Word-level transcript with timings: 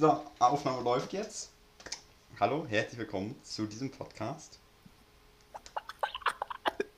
So, 0.00 0.24
Aufnahme 0.38 0.80
läuft 0.80 1.12
jetzt. 1.12 1.50
Hallo, 2.40 2.64
herzlich 2.66 3.00
willkommen 3.00 3.38
zu 3.42 3.66
diesem 3.66 3.90
Podcast. 3.90 4.58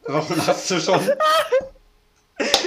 Warum 0.04 0.46
hast 0.46 0.70
du 0.70 0.78
schon? 0.78 1.10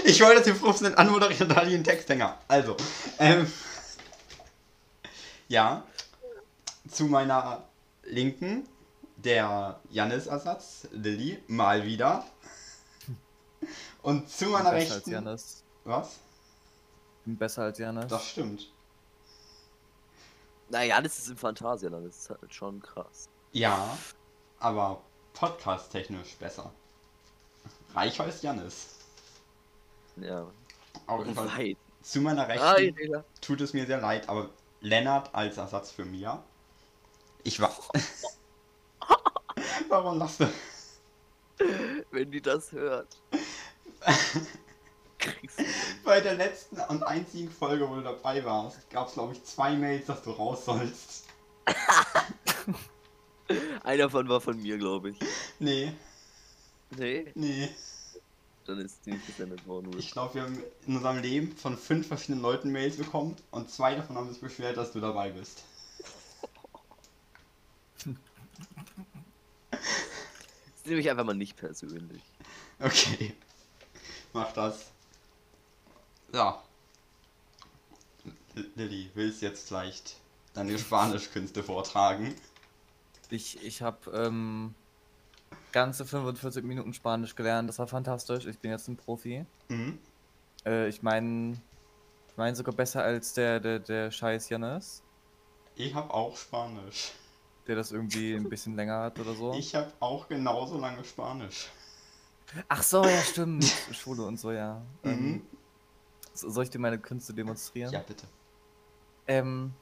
Ich 0.04 0.20
wollte 0.20 0.36
das 0.36 0.44
hier 0.44 0.56
professionell 0.56 0.98
anmoderieren, 0.98 1.48
da 1.48 1.63
die 1.63 1.76
einen 1.76 1.86
Texthänger. 1.86 2.38
Also, 2.50 2.76
ähm, 3.18 3.50
ja, 5.48 5.85
zu 6.92 7.06
meiner 7.06 7.63
Linken 8.04 8.67
der 9.15 9.79
Jannis-Ersatz, 9.90 10.90
Lilly, 10.92 11.42
mal 11.47 11.86
wieder. 11.86 12.26
Und 14.02 14.29
zu 14.29 14.47
meiner 14.47 14.72
Besser 14.72 14.96
als 14.96 14.96
Rechten. 14.97 15.12
Janis. 15.12 15.63
Was? 15.86 16.20
Bin 17.23 17.38
besser 17.38 17.62
als 17.62 17.77
Janis. 17.77 18.08
Das 18.08 18.27
stimmt. 18.27 18.74
Naja, 20.76 21.02
das 21.02 21.17
ist 21.20 21.30
im 21.30 21.38
Phantasialand, 21.38 22.05
das 22.05 22.17
ist 22.17 22.29
halt 22.29 22.53
schon 22.53 22.81
krass. 22.81 23.29
Ja, 23.53 23.97
aber 24.59 25.02
podcast-technisch 25.31 26.35
besser. 26.35 26.70
Reicher 27.93 28.25
als 28.25 28.41
Jannis. 28.41 28.97
Ja. 30.17 30.52
Auf 31.07 31.25
jeden 31.25 31.33
Fall. 31.33 31.77
Zu 32.02 32.19
meiner 32.19 32.45
Rechten 32.49 33.16
Ah, 33.16 33.23
tut 33.39 33.61
es 33.61 33.71
mir 33.71 33.85
sehr 33.85 34.02
leid, 34.02 34.27
aber 34.27 34.49
Lennart 34.81 35.33
als 35.33 35.55
Ersatz 35.55 35.91
für 35.91 36.03
Mia. 36.03 36.43
Ich 37.44 37.61
war. 37.61 37.73
Warum 39.88 40.19
lachst 40.19 40.41
du? 40.41 40.49
Wenn 42.11 42.31
die 42.31 42.41
das 42.41 42.73
hört. 42.73 43.21
Kriegst 45.19 45.57
du. 45.57 45.63
Bei 46.05 46.22
der 46.22 46.36
letzten 46.36 46.80
und 46.80 47.04
einzigen 47.04 47.52
Folge, 47.52 47.90
wo 47.90 47.95
du 47.95 48.04
dabei 48.04 48.45
warst, 48.45 48.90
gab 48.91 49.08
es 49.08 49.16
glaube 49.16 49.34
ich 49.34 49.44
zwei 49.44 49.76
Mails, 49.76 50.05
dass 50.05 50.22
du 50.22 50.31
raus 50.31 50.64
sollst. 50.66 51.26
Einer 53.84 54.03
davon 54.03 54.30
war 54.30 54.39
von 54.39 54.62
mir, 54.62 54.78
glaube 54.78 55.09
ich. 55.12 55.20
Nee, 55.59 55.92
Nee, 56.97 57.31
nee. 57.36 57.70
dann 58.66 58.80
ist 58.80 59.06
die 59.06 59.12
nicht 59.12 59.25
gesendet 59.25 59.66
worden. 59.67 59.92
Ich 59.97 60.12
glaube, 60.12 60.36
wir 60.36 60.44
haben 60.44 60.58
in 60.88 60.95
unserem 60.97 61.17
Leben 61.20 61.56
von 61.58 61.78
fünf 61.78 62.08
verschiedenen 62.08 62.42
Leuten 62.42 62.72
Mails 62.72 62.97
bekommen 62.97 63.36
und 63.52 63.69
zwei 63.72 63.95
davon 63.95 64.16
haben 64.16 64.30
sich 64.31 64.42
beschwert, 64.42 64.78
dass 64.78 64.92
du 64.92 65.00
dabei 65.00 65.31
bist. 65.31 65.64
Das 69.72 70.92
nehme 70.92 71.02
ich 71.02 71.09
einfach 71.09 71.25
mal 71.25 71.34
nicht 71.34 71.58
persönlich. 71.58 72.22
Okay. 72.80 73.34
Mach 74.34 74.53
das. 74.53 74.92
Ja. 76.36 76.61
Lilly, 78.75 79.09
willst 79.14 79.41
jetzt 79.41 79.67
vielleicht 79.67 80.17
deine 80.53 80.78
Spanischkünste 80.78 81.64
vortragen? 81.64 82.36
Ich, 83.30 83.64
ich 83.66 83.81
habe 83.81 84.11
ähm, 84.11 84.75
ganze 85.72 86.06
45 86.06 86.63
Minuten 86.63 86.94
Spanisch 86.94 87.36
gelernt. 87.36 87.69
Das 87.69 87.80
war 87.80 87.88
fantastisch. 87.88 88.45
Ich 88.45 88.59
bin 88.59 88.72
jetzt 88.72 88.88
ein 88.88 88.97
Profi. 88.97 89.45
Mhm. 89.69 89.97
Äh, 90.66 90.88
ich 90.89 91.02
meine, 91.02 91.53
ich 92.30 92.38
mein 92.38 92.53
sogar 92.56 92.75
besser 92.75 93.03
als 93.03 93.33
der, 93.33 93.59
der, 93.59 93.80
der 93.80 94.11
scheiß 94.11 94.50
Janis, 94.50 95.03
Ich 95.75 95.94
habe 95.95 96.13
auch 96.13 96.36
Spanisch. 96.36 97.11
der 97.67 97.75
das 97.78 97.91
irgendwie 97.94 98.33
ein 98.36 98.50
bisschen 98.50 98.75
länger 98.78 99.00
hat 99.00 99.19
oder 99.19 99.33
so. 99.36 99.53
Ich 99.53 99.73
habe 99.73 99.91
auch 100.02 100.28
genauso 100.28 100.78
lange 100.78 101.03
Spanisch. 101.06 101.69
Ach 102.67 102.83
so, 102.83 103.03
ja, 103.06 103.22
stimmt. 103.22 103.66
Schule 103.91 104.23
und 104.23 104.38
so, 104.39 104.52
ja. 104.52 104.81
Ähm, 105.03 105.31
Mhm. 105.31 105.41
so- 105.52 105.55
soll 106.36 106.64
ich 106.64 106.69
dir 106.69 106.80
meine 106.80 107.00
Künste 107.00 107.33
demonstrieren? 107.33 107.91
Ja, 107.94 108.00
bitte. 108.02 108.28
Ähm. 109.28 109.73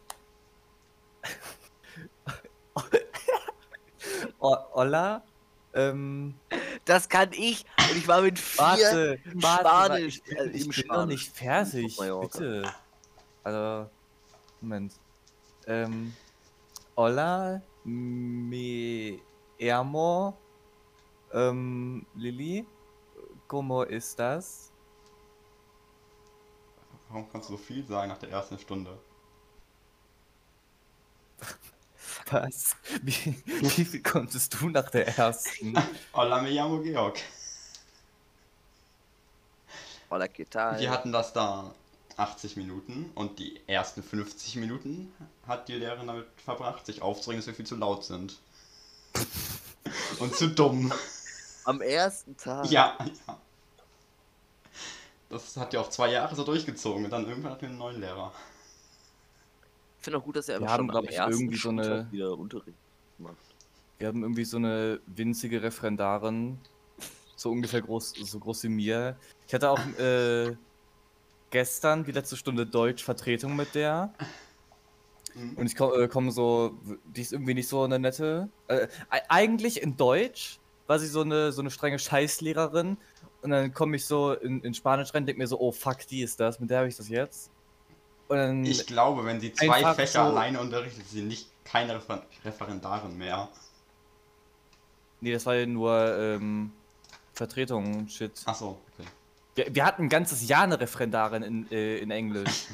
Olla? 4.40 5.24
Ähm. 5.74 6.40
Das 6.86 7.08
kann 7.10 7.30
ich 7.34 7.66
und 7.90 7.98
ich 7.98 8.08
war 8.08 8.22
mit 8.22 8.38
vier 8.38 8.62
Warte, 8.62 9.20
warte, 9.36 9.62
Spanisch. 9.70 10.18
Ich, 10.18 10.24
bin- 10.24 10.54
ich 10.54 10.62
bin 10.62 10.68
noch 10.68 10.74
Spanisch. 10.96 11.26
nicht 11.26 11.36
fertig, 11.38 11.98
bitte. 11.98 12.74
Also, 13.44 13.90
Moment. 14.60 14.94
Ähm, 15.66 16.14
hola, 16.98 17.62
me 17.86 19.20
llamo, 19.58 20.38
ähm, 21.32 22.06
Lili, 22.16 22.68
¿cómo 23.48 23.86
estás? 23.86 24.73
Warum 27.14 27.32
kannst 27.32 27.48
du 27.48 27.54
so 27.54 27.58
viel 27.58 27.86
sagen 27.86 28.10
nach 28.10 28.18
der 28.18 28.32
ersten 28.32 28.58
Stunde? 28.58 28.98
Was? 32.32 32.76
Wie, 33.04 33.36
wie 33.46 33.86
viel 33.86 34.02
konntest 34.02 34.60
du 34.60 34.70
nach 34.70 34.90
der 34.90 35.16
ersten? 35.16 35.76
Hola, 36.16 36.42
me 36.42 36.50
llamo 36.50 36.80
Georg. 36.82 37.20
Hola, 40.10 40.26
¿qué 40.26 40.50
tal? 40.50 40.80
Wir 40.80 40.90
hatten 40.90 41.12
das 41.12 41.34
da 41.34 41.76
80 42.18 42.58
Minuten 42.58 43.12
und 43.14 43.38
die 43.38 43.62
ersten 43.68 44.02
50 44.02 44.56
Minuten 44.56 45.14
hat 45.48 45.68
die 45.68 45.74
Lehrerin 45.74 46.08
damit 46.08 46.26
verbracht, 46.44 46.88
sich 46.88 47.04
aufzuregen, 47.04 47.42
dass 47.42 47.46
wir 47.46 47.54
viel 47.54 47.68
zu 47.68 47.76
laut 47.76 48.04
sind. 48.04 48.40
Und 50.20 50.36
zu 50.36 50.48
dumm. 50.48 50.92
Am 51.66 51.82
ersten 51.82 52.36
Tag. 52.38 52.66
Ja, 52.72 52.98
ja. 53.28 53.38
Das 55.34 55.58
hat 55.58 55.74
ja 55.74 55.82
auch 55.82 55.90
zwei 55.90 56.12
Jahre 56.12 56.36
so 56.36 56.44
durchgezogen 56.44 57.06
und 57.06 57.12
dann 57.12 57.28
irgendwann 57.28 57.52
hatten 57.54 57.62
wir 57.64 57.70
einen 57.70 57.78
neuen 57.80 58.00
Lehrer. 58.00 58.32
Ich 60.00 60.06
finde 60.06 60.20
auch 60.20 60.24
gut, 60.24 60.36
dass 60.36 60.50
er 60.50 60.60
Wir 60.60 60.68
haben, 60.70 60.82
schon 60.82 60.88
glaub 60.90 61.04
am 61.06 61.10
ich, 61.10 61.18
irgendwie 61.18 61.58
so 61.58 61.70
eine- 61.70 62.08
wieder 62.12 62.38
Unterricht 62.38 62.78
macht. 63.18 63.36
Wir 63.98 64.08
haben 64.08 64.22
irgendwie 64.22 64.44
so 64.46 64.58
eine 64.58 65.00
winzige 65.08 65.64
Referendarin, 65.64 66.60
so 67.36 67.52
ungefähr 67.52 67.82
groß, 67.82 68.14
so 68.24 68.40
groß 68.40 68.64
wie 68.64 68.70
mir. 68.70 69.16
Ich 69.48 69.54
hatte 69.54 69.70
auch 69.70 69.80
äh, 69.98 70.56
gestern 71.52 72.04
die 72.04 72.12
letzte 72.12 72.36
Stunde 72.36 72.66
Deutsch 72.66 73.04
Vertretung 73.04 73.56
mit 73.56 73.76
der. 73.76 74.14
Mhm. 75.36 75.58
Und 75.58 75.66
ich 75.68 75.76
komme 75.76 75.96
äh, 75.96 76.08
komm 76.08 76.32
so, 76.32 76.78
die 77.06 77.22
ist 77.22 77.32
irgendwie 77.34 77.54
nicht 77.54 77.68
so 77.68 77.84
eine 77.84 77.98
nette. 77.98 78.50
Äh, 78.68 78.86
e- 78.86 78.90
eigentlich 79.30 79.82
in 79.82 79.96
Deutsch 79.96 80.60
war 80.88 81.00
sie 81.00 81.08
so 81.08 81.22
eine, 81.22 81.52
so 81.54 81.62
eine 81.62 81.72
strenge 81.72 81.98
Scheißlehrerin. 81.98 82.98
Und 83.44 83.50
dann 83.52 83.74
komme 83.74 83.96
ich 83.98 84.06
so 84.06 84.34
in, 84.34 84.62
in 84.62 84.74
Spanisch 84.74 85.14
rein, 85.14 85.26
denke 85.26 85.42
mir 85.42 85.48
so, 85.48 85.60
oh 85.60 85.72
fuck, 85.72 86.08
die 86.08 86.22
ist 86.24 86.40
das, 86.40 86.60
mit 86.60 86.70
der 86.70 86.80
habe 86.80 86.88
ich 86.88 86.96
das 86.98 87.10
jetzt. 87.10 87.50
Und 88.30 88.38
dann, 88.38 88.66
Ich 88.66 88.86
glaube, 88.88 89.26
wenn 89.26 89.40
sie 89.42 89.52
zwei 89.54 89.94
Fächer 89.94 90.26
so- 90.26 90.32
alleine 90.32 90.60
unterrichtet, 90.62 91.06
sie 91.08 91.22
nicht 91.24 91.48
keine 91.66 91.96
Refer 91.96 92.26
Referendarin 92.46 93.18
mehr. 93.18 93.50
nee, 95.22 95.34
das 95.34 95.46
war 95.46 95.56
ja 95.56 95.66
nur 95.66 96.18
ähm, 96.18 96.72
Vertretung 97.34 97.98
und 98.00 98.12
shit. 98.12 98.32
Achso, 98.46 98.78
okay. 98.94 99.08
Wir, 99.56 99.76
wir 99.76 99.86
hatten 99.86 100.04
ein 100.04 100.10
ganzes 100.10 100.48
Jahr 100.48 100.64
eine 100.64 100.80
Referendarin 100.80 101.44
in, 101.44 101.72
äh, 101.72 101.98
in 101.98 102.12
Englisch, 102.12 102.68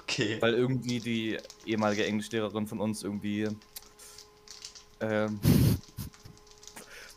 Okay. 0.00 0.38
weil 0.40 0.54
irgendwie 0.54 0.98
die 1.00 1.38
ehemalige 1.66 2.06
Englischlehrerin 2.06 2.66
von 2.66 2.80
uns 2.80 3.02
irgendwie 3.02 3.48
ähm, 5.00 5.38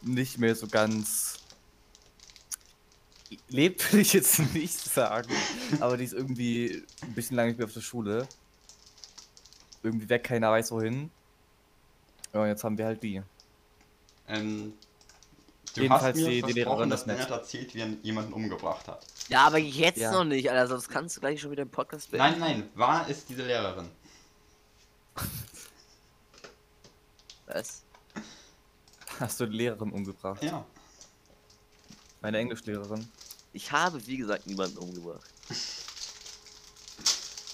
nicht 0.05 0.38
mehr 0.38 0.55
so 0.55 0.67
ganz 0.67 1.39
lebt, 3.49 3.91
will 3.93 3.99
ich 4.01 4.13
jetzt 4.13 4.39
nicht 4.53 4.77
sagen, 4.79 5.31
aber 5.79 5.97
die 5.97 6.03
ist 6.05 6.13
irgendwie 6.13 6.83
ein 7.01 7.13
bisschen 7.13 7.35
lange 7.35 7.49
nicht 7.49 7.57
mehr 7.57 7.67
auf 7.67 7.73
der 7.73 7.81
Schule. 7.81 8.27
Irgendwie 9.83 10.07
weg, 10.09 10.23
keiner 10.23 10.51
weiß 10.51 10.71
wohin. 10.71 11.11
Ja, 12.33 12.41
und 12.41 12.47
jetzt 12.47 12.63
haben 12.63 12.77
wir 12.77 12.85
halt 12.85 13.01
die. 13.03 13.21
Ähm, 14.27 14.73
du 15.75 15.81
Jedenfalls 15.81 16.03
hast 16.03 16.16
mir 16.16 16.29
die- 16.29 16.35
die 16.35 16.39
versprochen, 16.41 16.55
Lehrerin 16.55 16.89
dass 16.89 17.01
ist. 17.01 17.07
Lennart 17.07 17.29
erzählt, 17.31 17.73
wie 17.75 17.81
er 17.81 17.87
jemanden 18.01 18.33
umgebracht 18.33 18.87
hat. 18.87 19.05
Ja, 19.29 19.45
aber 19.45 19.57
jetzt 19.57 19.99
Ja. 19.99 20.11
noch 20.11 20.23
nicht, 20.23 20.49
Alter, 20.49 20.67
sonst 20.67 20.89
kannst 20.89 21.16
du 21.17 21.22
gleich 21.22 21.39
schon 21.41 21.51
wieder 21.51 21.63
im 21.63 21.69
Podcast 21.69 22.11
Nein, 22.13 22.39
nein, 22.39 22.69
war 22.75 23.07
es 23.09 23.25
diese 23.25 23.43
Lehrerin? 23.43 23.90
Was? 27.47 27.84
Hast 29.20 29.40
du 29.40 29.46
die 29.46 29.58
Lehrerin 29.58 29.91
umgebracht? 29.91 30.44
Ja. 30.44 30.66
Meine 32.22 32.38
Englischlehrerin. 32.40 33.08
Ich 33.53 33.72
habe, 33.72 34.06
wie 34.08 34.17
gesagt, 34.17 34.47
niemanden 34.47 34.78
umgebracht. 34.78 35.29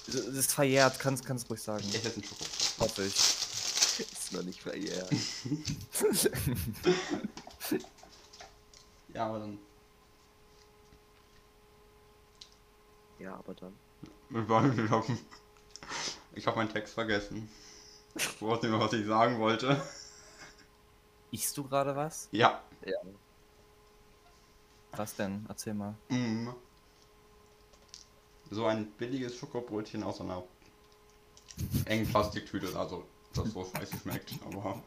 Das 0.07 0.15
ist 0.15 0.51
verjährt, 0.53 0.99
kannst, 0.99 1.25
kannst 1.25 1.49
ruhig 1.49 1.61
sagen. 1.61 1.83
Ich 1.87 1.95
esse 1.95 2.07
jetzt 2.07 2.15
einen 2.17 2.23
Schokofrost. 2.23 2.79
Hoffe 2.79 3.03
ich. 3.03 3.15
Ist 3.15 4.33
noch 4.33 4.43
nicht 4.43 4.61
verjährt. 4.61 5.09
Ja, 9.13 9.25
aber 9.25 9.39
dann. 9.39 9.59
ja, 13.19 13.35
aber 13.35 13.53
dann. 13.53 13.73
Wir 14.29 14.47
wollen 14.47 14.87
glauben. 14.87 15.19
Ich 16.33 16.47
habe 16.47 16.55
meinen 16.57 16.71
Text 16.71 16.93
vergessen. 16.93 17.49
Ich 18.15 18.41
wusste 18.41 18.67
nicht 18.67 18.77
mehr, 18.77 18.85
was 18.85 18.93
ich 18.93 19.05
sagen 19.05 19.37
wollte. 19.39 19.81
Ichst 21.31 21.57
du 21.57 21.63
gerade 21.63 21.95
was? 21.95 22.27
Ja. 22.31 22.61
Ja. 22.85 22.97
Was 24.91 25.15
denn? 25.15 25.45
Erzähl 25.47 25.73
mal. 25.73 25.95
Mm. 26.09 26.49
so 28.49 28.65
ein 28.65 28.91
billiges 28.91 29.37
Schokobrötchen 29.37 30.03
aus 30.03 30.19
einer 30.19 30.43
engen 31.85 32.05
Plastiktüte, 32.07 32.77
also 32.77 33.05
das 33.33 33.51
so 33.51 33.63
scheiße 33.63 33.97
schmeckt, 33.97 34.33
aber 34.45 34.81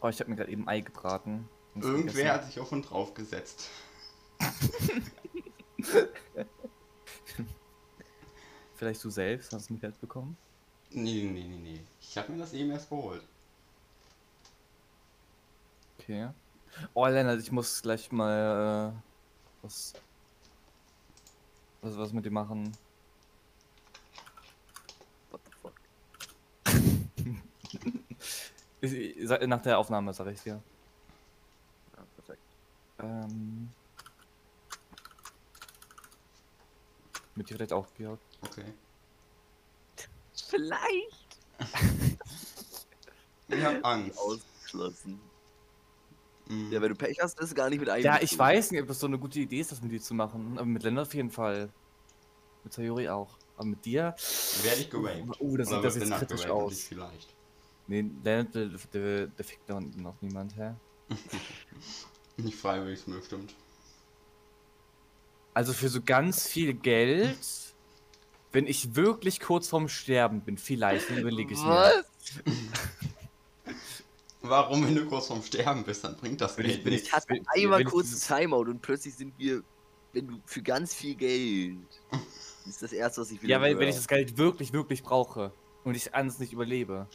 Oh, 0.00 0.08
ich 0.08 0.18
habe 0.20 0.30
mir 0.30 0.36
gerade 0.36 0.50
eben 0.52 0.66
Ei 0.68 0.80
gebraten. 0.80 1.48
Irgendwer 1.74 2.12
vergessen. 2.12 2.30
hat 2.32 2.46
sich 2.46 2.60
auf 2.60 2.70
und 2.72 2.82
drauf 2.88 3.12
gesetzt. 3.14 3.68
Vielleicht 8.76 9.02
du 9.02 9.10
selbst, 9.10 9.52
hast 9.52 9.68
du 9.68 9.74
mich 9.74 9.82
halt 9.82 10.00
bekommen? 10.00 10.36
Nee, 10.90 11.24
nee, 11.24 11.44
nee, 11.44 11.58
nee. 11.58 11.80
Ich 12.00 12.16
habe 12.16 12.32
mir 12.32 12.38
das 12.38 12.52
eben 12.52 12.70
erst 12.70 12.88
geholt. 12.88 13.22
Okay. 16.08 16.30
Oh, 16.94 17.06
Lennart, 17.06 17.38
ich 17.40 17.52
muss 17.52 17.82
gleich 17.82 18.10
mal 18.12 18.94
äh, 18.94 19.62
was, 19.62 19.92
was, 21.82 21.98
was 21.98 22.12
mit 22.14 22.24
dir 22.24 22.30
machen. 22.30 22.72
What 25.30 25.40
the 25.44 25.50
fuck? 25.60 25.74
Ich- 28.80 28.92
ich- 28.94 29.28
Nach 29.48 29.60
der 29.60 29.76
Aufnahme 29.78 30.14
sag 30.14 30.28
ich's 30.28 30.44
dir. 30.44 30.62
Ja, 31.96 32.02
perfekt. 32.14 32.42
Ähm. 33.00 33.70
Mit 37.34 37.50
dir 37.50 37.56
vielleicht 37.56 37.72
auch, 37.72 37.86
Georg. 37.96 38.20
Okay. 38.42 38.64
Vielleicht 40.32 41.38
Ich 43.48 43.64
hab 43.64 43.84
Angst. 43.84 44.16
ausgeschlossen. 44.18 45.20
Mm. 46.48 46.72
Ja, 46.72 46.80
wenn 46.80 46.88
du 46.90 46.94
Pech 46.94 47.18
hast, 47.22 47.38
ist 47.40 47.46
es 47.48 47.54
gar 47.54 47.68
nicht 47.70 47.78
mit 47.78 47.88
Ja, 47.88 47.94
einbezogen. 47.94 48.18
ich 48.24 48.38
weiß 48.38 48.70
nicht, 48.70 48.80
ob 48.82 48.88
das 48.88 49.00
so 49.00 49.06
eine 49.06 49.18
gute 49.18 49.38
Idee 49.40 49.60
ist, 49.60 49.70
das 49.72 49.82
mit 49.82 49.92
dir 49.92 50.00
zu 50.00 50.14
machen. 50.14 50.52
Aber 50.56 50.66
mit 50.66 50.82
Lennart 50.82 51.06
auf 51.06 51.14
jeden 51.14 51.30
Fall. 51.30 51.70
Mit 52.64 52.72
Sayuri 52.72 53.08
auch. 53.08 53.36
Aber 53.56 53.66
mit 53.66 53.84
dir. 53.84 54.14
Werde 54.62 54.80
ich 54.80 54.90
geraped. 54.90 55.36
Oh, 55.40 55.56
das 55.56 55.68
Oder 55.68 55.90
sieht 55.90 56.02
das 56.02 56.08
jetzt 56.10 56.18
kritisch 56.18 56.46
aus. 56.46 56.72
ich 56.72 56.84
vielleicht. 56.84 57.34
Nee, 57.86 58.04
Lennart, 58.22 58.54
der, 58.54 58.68
der, 58.92 59.26
der 59.28 59.44
fickt 59.44 59.68
da 59.68 59.74
unten 59.76 60.02
noch 60.02 60.20
niemand, 60.20 60.56
hä? 60.56 60.74
Nicht 62.36 62.58
freiwillig, 62.58 63.06
mir 63.06 63.22
stimmt. 63.22 63.54
Also 65.54 65.72
für 65.72 65.88
so 65.88 66.00
ganz 66.02 66.46
viel 66.46 66.72
Geld, 66.74 67.38
wenn 68.52 68.66
ich 68.66 68.94
wirklich 68.94 69.40
kurz 69.40 69.68
vorm 69.68 69.88
Sterben 69.88 70.40
bin, 70.42 70.56
vielleicht, 70.56 71.10
dann 71.10 71.18
überlege 71.18 71.52
ich 71.54 71.60
mir. 71.60 71.68
Was? 71.68 72.04
Warum, 74.42 74.86
wenn 74.86 74.94
du 74.94 75.06
kurz 75.06 75.26
vorm 75.26 75.42
Sterben 75.42 75.82
bist, 75.84 76.04
dann 76.04 76.16
bringt 76.16 76.40
das 76.40 76.56
Geld 76.56 76.84
nichts. 76.84 77.08
Ich 77.08 77.12
hatte 77.12 77.34
einmal 77.48 77.84
kurz 77.84 78.06
dieses- 78.10 78.26
Timeout 78.26 78.62
und 78.70 78.80
plötzlich 78.80 79.14
sind 79.14 79.34
wir, 79.38 79.62
wenn 80.12 80.28
du 80.28 80.40
für 80.46 80.62
ganz 80.62 80.94
viel 80.94 81.14
Geld. 81.16 81.76
Das 82.10 82.74
ist 82.74 82.82
das 82.82 82.92
erste, 82.92 83.20
was 83.22 83.30
ich 83.30 83.42
wieder 83.42 83.50
Ja, 83.50 83.60
weil 83.60 83.78
wenn 83.78 83.88
ich 83.88 83.96
das 83.96 84.06
Geld 84.06 84.36
wirklich, 84.36 84.72
wirklich 84.72 85.02
brauche 85.02 85.52
und 85.84 85.96
ich 85.96 86.14
anders 86.14 86.38
nicht 86.38 86.52
überlebe. 86.52 87.08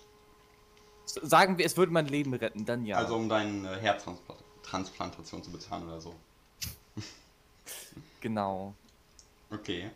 Sagen 1.06 1.58
wir, 1.58 1.66
es 1.66 1.78
würde 1.78 1.92
mein 1.92 2.08
Leben 2.08 2.34
retten, 2.34 2.66
dann 2.66 2.86
ja. 2.86 2.98
Also 2.98 3.16
um 3.16 3.30
deine 3.30 3.78
Herztransplantation 3.78 5.44
zu 5.44 5.52
bezahlen 5.52 5.84
oder 5.86 6.02
so. 6.02 6.16
genau. 8.22 8.74
Okay. 9.50 9.92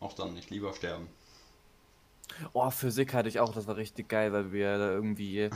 Auch 0.00 0.12
dann 0.14 0.34
nicht 0.34 0.50
lieber 0.50 0.74
sterben. 0.74 1.06
Oh, 2.52 2.70
Physik 2.70 3.14
hatte 3.14 3.28
ich 3.28 3.40
auch, 3.40 3.52
das 3.54 3.66
war 3.66 3.76
richtig 3.76 4.08
geil, 4.08 4.32
weil 4.32 4.52
wir 4.52 4.78
da 4.78 4.90
irgendwie 4.92 5.50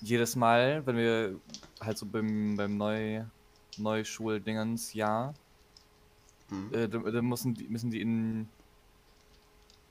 jedes 0.00 0.36
Mal, 0.36 0.86
wenn 0.86 0.96
wir 0.96 1.40
halt 1.80 1.98
so 1.98 2.06
beim, 2.06 2.56
beim 2.56 2.76
Neu, 2.76 3.24
Neuschuldingens, 3.76 4.92
ja, 4.94 5.34
Hm. 6.50 6.72
äh, 6.72 6.88
da, 6.88 6.98
da 6.98 7.22
müssen 7.22 7.54
die, 7.54 7.68
müssen 7.68 7.90
die 7.90 8.00
in, 8.00 8.48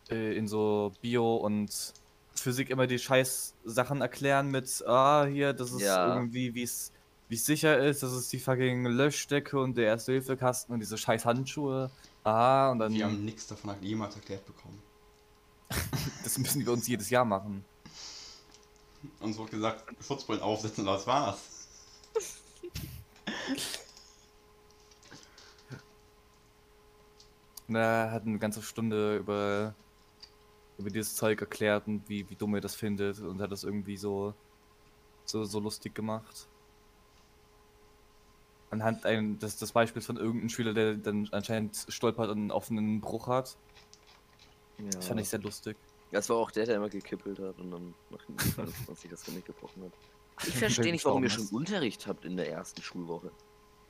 äh, 0.09 0.35
in 0.37 0.47
so 0.47 0.93
Bio 1.01 1.35
und 1.37 1.93
Physik 2.35 2.69
immer 2.69 2.87
die 2.87 2.99
scheiß 2.99 3.55
Sachen 3.63 4.01
erklären 4.01 4.49
mit, 4.49 4.83
ah, 4.85 5.25
hier, 5.25 5.53
das 5.53 5.71
ist 5.71 5.81
Ja. 5.81 6.15
irgendwie, 6.15 6.53
wie 6.53 6.63
es 6.63 6.91
wie 7.29 7.35
sicher 7.35 7.77
ist, 7.79 8.03
das 8.03 8.13
ist 8.13 8.31
die 8.31 8.39
fucking 8.39 8.85
Löschdecke 8.85 9.59
und 9.59 9.75
der 9.75 9.87
Erste-Hilfe-Kasten 9.87 10.71
und 10.71 10.79
diese 10.79 10.97
scheiß 10.97 11.25
Handschuhe. 11.25 11.91
Ah, 12.23 12.71
und 12.71 12.79
dann, 12.79 12.93
Wir 12.93 13.03
haben 13.05 13.25
nichts 13.25 13.47
davon 13.47 13.75
jemals 13.83 14.15
erklärt 14.15 14.45
bekommen. 14.45 14.81
das 16.23 16.37
müssen 16.37 16.65
wir 16.65 16.71
uns 16.71 16.87
jedes 16.87 17.09
Jahr 17.09 17.25
machen. 17.25 17.63
Uns 19.19 19.37
wurde 19.37 19.51
gesagt, 19.51 19.83
Schutzbrillen 20.03 20.41
aufsetzen 20.41 20.85
das 20.85 21.05
war's. 21.07 21.39
Er 27.69 28.11
hat 28.11 28.25
eine 28.25 28.39
ganze 28.39 28.61
Stunde 28.61 29.17
über, 29.17 29.75
über 30.77 30.89
dieses 30.89 31.15
Zeug 31.15 31.41
erklärt 31.41 31.87
und 31.87 32.07
wie, 32.07 32.29
wie 32.29 32.35
dumm 32.35 32.55
er 32.55 32.61
das 32.61 32.75
findet 32.75 33.19
und 33.19 33.41
hat 33.41 33.51
das 33.51 33.63
irgendwie 33.63 33.97
so, 33.97 34.33
so, 35.25 35.43
so 35.43 35.59
lustig 35.59 35.93
gemacht. 35.93 36.47
Anhand 38.69 39.05
ein, 39.05 39.39
des, 39.39 39.57
des 39.57 39.71
Beispiels 39.71 40.05
von 40.05 40.17
irgendeinem 40.17 40.49
Schüler, 40.49 40.73
der 40.73 40.95
dann 40.95 41.27
anscheinend 41.31 41.85
stolpert 41.89 42.29
und 42.29 42.37
einen 42.37 42.51
offenen 42.51 43.01
Bruch 43.01 43.27
hat. 43.27 43.57
Ja. 44.79 44.89
Das 44.91 45.07
fand 45.07 45.19
ich 45.19 45.29
sehr 45.29 45.39
lustig. 45.39 45.77
Das 46.11 46.29
war 46.29 46.37
auch 46.37 46.51
der, 46.51 46.65
der 46.65 46.75
immer 46.75 46.89
gekippelt 46.89 47.39
hat 47.39 47.59
und 47.59 47.71
dann 47.71 47.93
nach 48.09 48.23
hinten 48.25 48.37
gefallen 48.37 48.73
ist, 48.89 49.01
sich 49.01 49.11
das 49.11 49.23
Genick 49.23 49.45
gebrochen 49.45 49.83
hat. 49.83 49.91
Ich 50.47 50.55
verstehe 50.55 50.91
nicht, 50.91 51.03
warum 51.05 51.23
ihr 51.23 51.29
schon 51.29 51.47
Unterricht 51.47 52.07
habt 52.07 52.23
in 52.25 52.37
der 52.37 52.49
ersten 52.49 52.81
Schulwoche. 52.81 53.31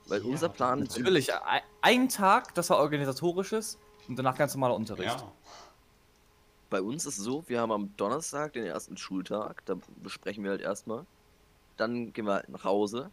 Weil 0.06 0.22
Ja, 0.22 0.26
unser 0.26 0.48
Plan 0.48 0.80
Natürlich, 0.80 1.30
ein, 1.82 2.08
Tag, 2.08 2.54
das 2.54 2.70
war 2.70 2.78
organisatorisches 2.78 3.78
und 4.08 4.18
danach 4.18 4.36
ganz 4.36 4.54
normaler 4.54 4.74
Unterricht. 4.74 5.20
Ja. 5.20 5.32
Bei 6.70 6.82
uns 6.82 7.06
ist 7.06 7.18
es 7.18 7.24
so, 7.24 7.44
wir 7.46 7.60
haben 7.60 7.72
am 7.72 7.96
Donnerstag 7.96 8.54
den 8.54 8.64
ersten 8.64 8.96
Schultag, 8.96 9.64
da 9.66 9.76
besprechen 10.02 10.44
wir 10.44 10.50
halt 10.50 10.60
erstmal. 10.60 11.06
Dann 11.76 12.12
gehen 12.12 12.26
wir 12.26 12.34
halt 12.34 12.48
nach 12.48 12.64
Hause. 12.64 13.10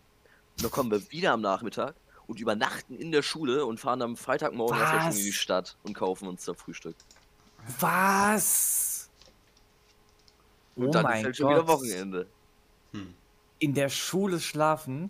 Und 0.58 0.64
dann 0.64 0.72
kommen 0.72 0.90
wir 0.90 1.12
wieder 1.12 1.34
am 1.34 1.42
Nachmittag 1.42 1.96
und 2.28 2.40
übernachten 2.40 2.96
in 2.96 3.12
der 3.12 3.22
Schule 3.22 3.66
und 3.66 3.80
fahren 3.80 4.02
am 4.02 4.16
Freitagmorgen 4.16 4.78
erst 4.78 4.94
mal 4.94 5.02
schon 5.02 5.20
in 5.20 5.26
die? 5.26 5.34
Stadt 5.34 5.78
und 5.84 5.94
kaufen 5.94 6.28
uns 6.28 6.46
da 6.46 6.54
Frühstück. 6.54 6.96
Was? 7.80 9.10
Und 10.76 10.88
oh 10.88 10.92
dann 10.92 11.04
mein 11.04 11.20
ist 11.20 11.26
halt 11.26 11.38
schon 11.38 11.50
wieder 11.50 11.64
Gott. 11.64 11.80
Wochenende. 11.80 12.28
Hm. 12.92 13.14
In 13.60 13.74
der 13.74 13.90
Schule 13.90 14.40
schlafen? 14.40 15.10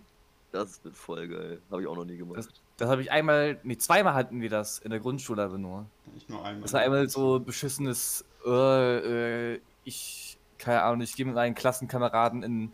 Das 0.52 0.82
wird 0.84 0.96
voll 0.96 1.28
geil. 1.28 1.60
Habe 1.70 1.82
ich 1.82 1.88
auch 1.88 1.96
noch 1.96 2.04
nie 2.04 2.16
gemacht. 2.16 2.38
Das, 2.38 2.48
das 2.76 2.88
habe 2.88 3.02
ich 3.02 3.10
einmal, 3.10 3.58
nee, 3.62 3.76
zweimal 3.76 4.14
hatten 4.14 4.40
wir 4.40 4.48
das 4.48 4.78
in 4.78 4.90
der 4.90 5.00
Grundschule 5.00 5.42
aber 5.42 5.58
nur. 5.58 5.86
Nicht 6.14 6.30
nur 6.30 6.44
einmal. 6.44 6.62
Das 6.62 6.72
war 6.72 6.80
einmal 6.80 7.08
so 7.08 7.40
beschissenes, 7.40 8.24
äh, 8.46 9.54
äh, 9.54 9.60
ich, 9.84 10.38
keine 10.58 10.82
Ahnung, 10.82 11.00
ich 11.02 11.14
gehe 11.16 11.26
mit 11.26 11.34
meinen 11.34 11.54
Klassenkameraden 11.54 12.42
in 12.42 12.72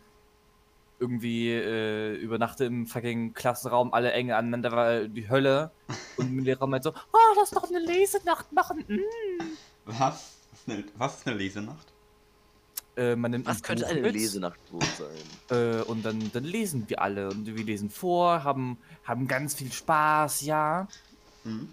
irgendwie 0.99 1.51
äh, 1.51 2.15
übernachte 2.15 2.63
im 2.63 2.85
fucking 2.85 3.33
Klassenraum, 3.33 3.93
alle 3.93 4.13
eng 4.13 4.31
aneinander, 4.31 4.71
war 4.71 5.01
die 5.07 5.29
Hölle. 5.29 5.71
Und 6.15 6.33
mein 6.33 6.45
Lehrer 6.45 6.65
meint 6.67 6.85
so, 6.85 6.91
oh, 6.91 7.35
lass 7.35 7.49
doch 7.49 7.69
eine 7.69 7.79
Lesenacht 7.79 8.53
machen. 8.53 8.85
Mm. 8.87 9.43
Was? 9.85 10.33
Was 10.51 10.59
ist 10.59 10.69
eine, 10.69 10.83
was 10.97 11.17
ist 11.17 11.27
eine 11.27 11.35
Lesenacht? 11.37 11.93
Äh, 12.95 13.15
man 13.15 13.31
nimmt 13.31 13.47
Was 13.47 13.57
ein 13.57 13.61
könnte 13.63 13.83
Buch 13.83 13.91
eine 13.91 14.01
mit, 14.01 14.13
Lesenacht 14.13 14.59
wohl 14.71 14.81
sein? 14.81 15.57
Äh, 15.57 15.81
und 15.83 16.05
dann, 16.05 16.31
dann 16.31 16.43
lesen 16.43 16.87
wir 16.87 17.01
alle 17.01 17.29
und 17.29 17.45
wir 17.45 17.63
lesen 17.63 17.89
vor, 17.89 18.43
haben, 18.43 18.77
haben 19.03 19.27
ganz 19.27 19.55
viel 19.55 19.71
Spaß, 19.71 20.41
ja. 20.41 20.87
Hm? 21.43 21.69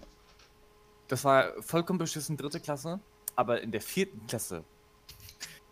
Das 1.08 1.24
war 1.24 1.62
vollkommen 1.62 1.98
beschissen 1.98 2.36
dritte 2.36 2.60
Klasse, 2.60 3.00
aber 3.36 3.60
in 3.60 3.70
der 3.70 3.82
vierten 3.82 4.26
Klasse, 4.26 4.64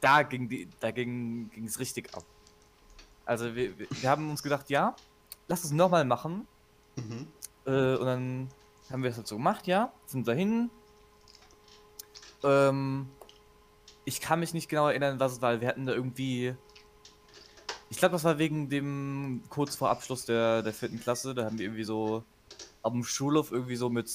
da 0.01 0.23
ging 0.23 0.49
die, 0.49 0.69
da 0.81 0.91
ging 0.91 1.51
es 1.65 1.79
richtig 1.79 2.15
ab. 2.15 2.25
Also 3.25 3.55
wir, 3.55 3.79
wir 3.79 3.87
wir 3.91 4.11
haben 4.11 4.31
uns 4.31 4.43
gedacht, 4.43 4.69
ja, 4.69 4.97
lass 5.49 5.65
es 5.65 5.71
nochmal 5.71 6.05
machen. 6.05 6.47
Mhm. 6.97 7.27
Äh, 7.67 7.97
und 7.97 8.07
dann 8.07 8.49
haben 8.91 9.03
wir 9.03 9.11
es 9.11 9.17
halt 9.17 9.27
so 9.27 9.37
gemacht, 9.37 9.67
ja, 9.67 9.93
sind 10.07 10.27
dahin. 10.27 10.71
Ähm, 12.45 13.09
ich 14.05 14.21
kann 14.21 14.41
mich 14.41 14.55
nicht 14.55 14.69
genau 14.69 14.89
erinnern, 14.89 15.21
was 15.21 15.33
es 15.33 15.43
war. 15.43 15.61
Wir 15.61 15.69
hatten 15.69 15.87
da 15.87 15.93
irgendwie. 15.93 16.55
Ich 17.91 17.99
glaube, 17.99 18.13
das 18.13 18.25
war 18.25 18.39
wegen 18.39 18.69
dem 18.69 19.43
kurz 19.49 19.77
vor 19.77 19.91
Abschluss 19.91 20.27
der, 20.27 20.63
der 20.63 20.73
vierten 20.73 21.01
Klasse. 21.01 21.35
Da 21.35 21.45
haben 21.45 21.59
wir 21.59 21.67
irgendwie 21.67 21.85
so 21.85 22.25
am 22.83 23.05
Schulhof 23.05 23.53
irgendwie 23.53 23.77
so 23.77 23.91
mit. 23.91 24.11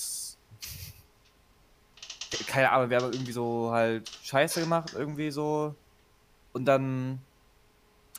Keine 2.48 2.72
Ahnung, 2.72 2.90
wir 2.90 2.98
haben 2.98 3.14
irgendwie 3.14 3.32
so 3.32 3.72
halt 3.72 4.10
Scheiße 4.24 4.62
gemacht, 4.62 4.94
irgendwie 4.96 5.32
so. 5.32 5.76
Und 6.54 6.66
dann. 6.66 7.22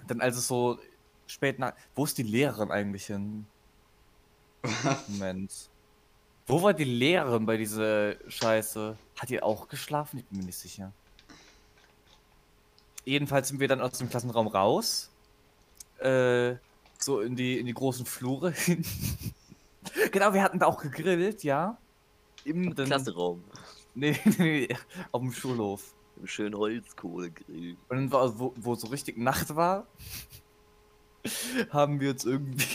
Dann, 0.06 0.20
als 0.20 0.36
es 0.36 0.46
so 0.46 0.78
spät 1.26 1.58
nach. 1.58 1.72
Wo 1.94 2.04
ist 2.04 2.18
die 2.18 2.22
Lehrerin 2.22 2.70
eigentlich 2.70 3.06
hin? 3.06 3.46
Moment. 5.08 5.52
Wo 6.46 6.62
war 6.62 6.74
die 6.74 6.84
Lehrerin 6.84 7.46
bei 7.46 7.56
dieser 7.56 8.14
Scheiße? 8.28 8.96
Hat 9.18 9.28
die 9.30 9.42
auch 9.42 9.68
geschlafen? 9.68 10.18
Ich 10.18 10.24
bin 10.26 10.38
mir 10.38 10.44
nicht 10.46 10.58
sicher. 10.58 10.92
Jedenfalls 13.04 13.48
sind 13.48 13.60
wir 13.60 13.68
dann 13.68 13.80
aus 13.80 13.98
dem 13.98 14.08
Klassenraum 14.08 14.46
raus. 14.48 15.10
Äh, 15.98 16.54
so 16.98 17.20
in 17.20 17.36
die, 17.36 17.58
in 17.58 17.66
die 17.66 17.74
großen 17.74 18.06
Flure 18.06 18.50
hin. 18.52 18.84
Genau, 20.10 20.32
wir 20.32 20.42
hatten 20.42 20.58
da 20.58 20.66
auch 20.66 20.80
gegrillt, 20.80 21.44
ja. 21.44 21.76
Im 22.44 22.74
dann- 22.74 22.86
Klassenraum. 22.86 23.44
Nee, 23.96 24.18
nee, 24.38 24.68
auf 25.12 25.20
dem 25.20 25.30
Schulhof. 25.30 25.94
Im 26.16 26.26
schönen 26.26 26.56
Holzkohlegrill. 26.56 27.76
Und 27.88 27.96
dann 27.96 28.10
war, 28.10 28.36
wo, 28.40 28.52
wo 28.56 28.74
so 28.74 28.88
richtig 28.88 29.18
Nacht 29.18 29.54
war, 29.54 29.86
haben 31.70 32.00
wir 32.00 32.10
uns 32.10 32.24
irgendwie. 32.24 32.66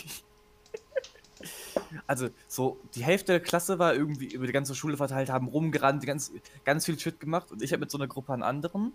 Also, 2.07 2.29
so, 2.47 2.79
die 2.95 3.03
Hälfte 3.03 3.33
der 3.33 3.39
Klasse 3.39 3.79
war 3.79 3.93
irgendwie 3.93 4.27
über 4.27 4.45
die 4.47 4.53
ganze 4.53 4.75
Schule 4.75 4.97
verteilt, 4.97 5.29
haben 5.29 5.47
rumgerannt, 5.47 6.05
ganz, 6.05 6.31
ganz 6.63 6.85
viel 6.85 6.99
Shit 6.99 7.19
gemacht. 7.19 7.51
Und 7.51 7.61
ich 7.61 7.71
habe 7.71 7.81
mit 7.81 7.91
so 7.91 7.97
einer 7.97 8.07
Gruppe 8.07 8.33
an 8.33 8.43
anderen. 8.43 8.93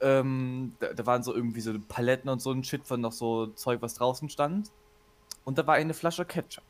Ähm, 0.00 0.74
da, 0.78 0.94
da 0.94 1.06
waren 1.06 1.22
so 1.22 1.34
irgendwie 1.34 1.60
so 1.60 1.78
Paletten 1.78 2.30
und 2.30 2.40
so 2.40 2.52
ein 2.52 2.64
Shit 2.64 2.86
von 2.86 3.00
noch 3.00 3.12
so 3.12 3.48
Zeug, 3.48 3.82
was 3.82 3.94
draußen 3.94 4.28
stand. 4.30 4.70
Und 5.44 5.58
da 5.58 5.66
war 5.66 5.74
eine 5.74 5.94
Flasche 5.94 6.24
Ketchup. 6.24 6.64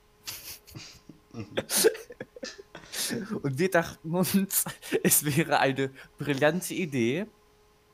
Und 3.43 3.59
wir 3.59 3.71
dachten 3.71 4.15
uns, 4.15 4.65
es 5.03 5.25
wäre 5.25 5.59
eine 5.59 5.91
brillante 6.19 6.75
Idee, 6.75 7.27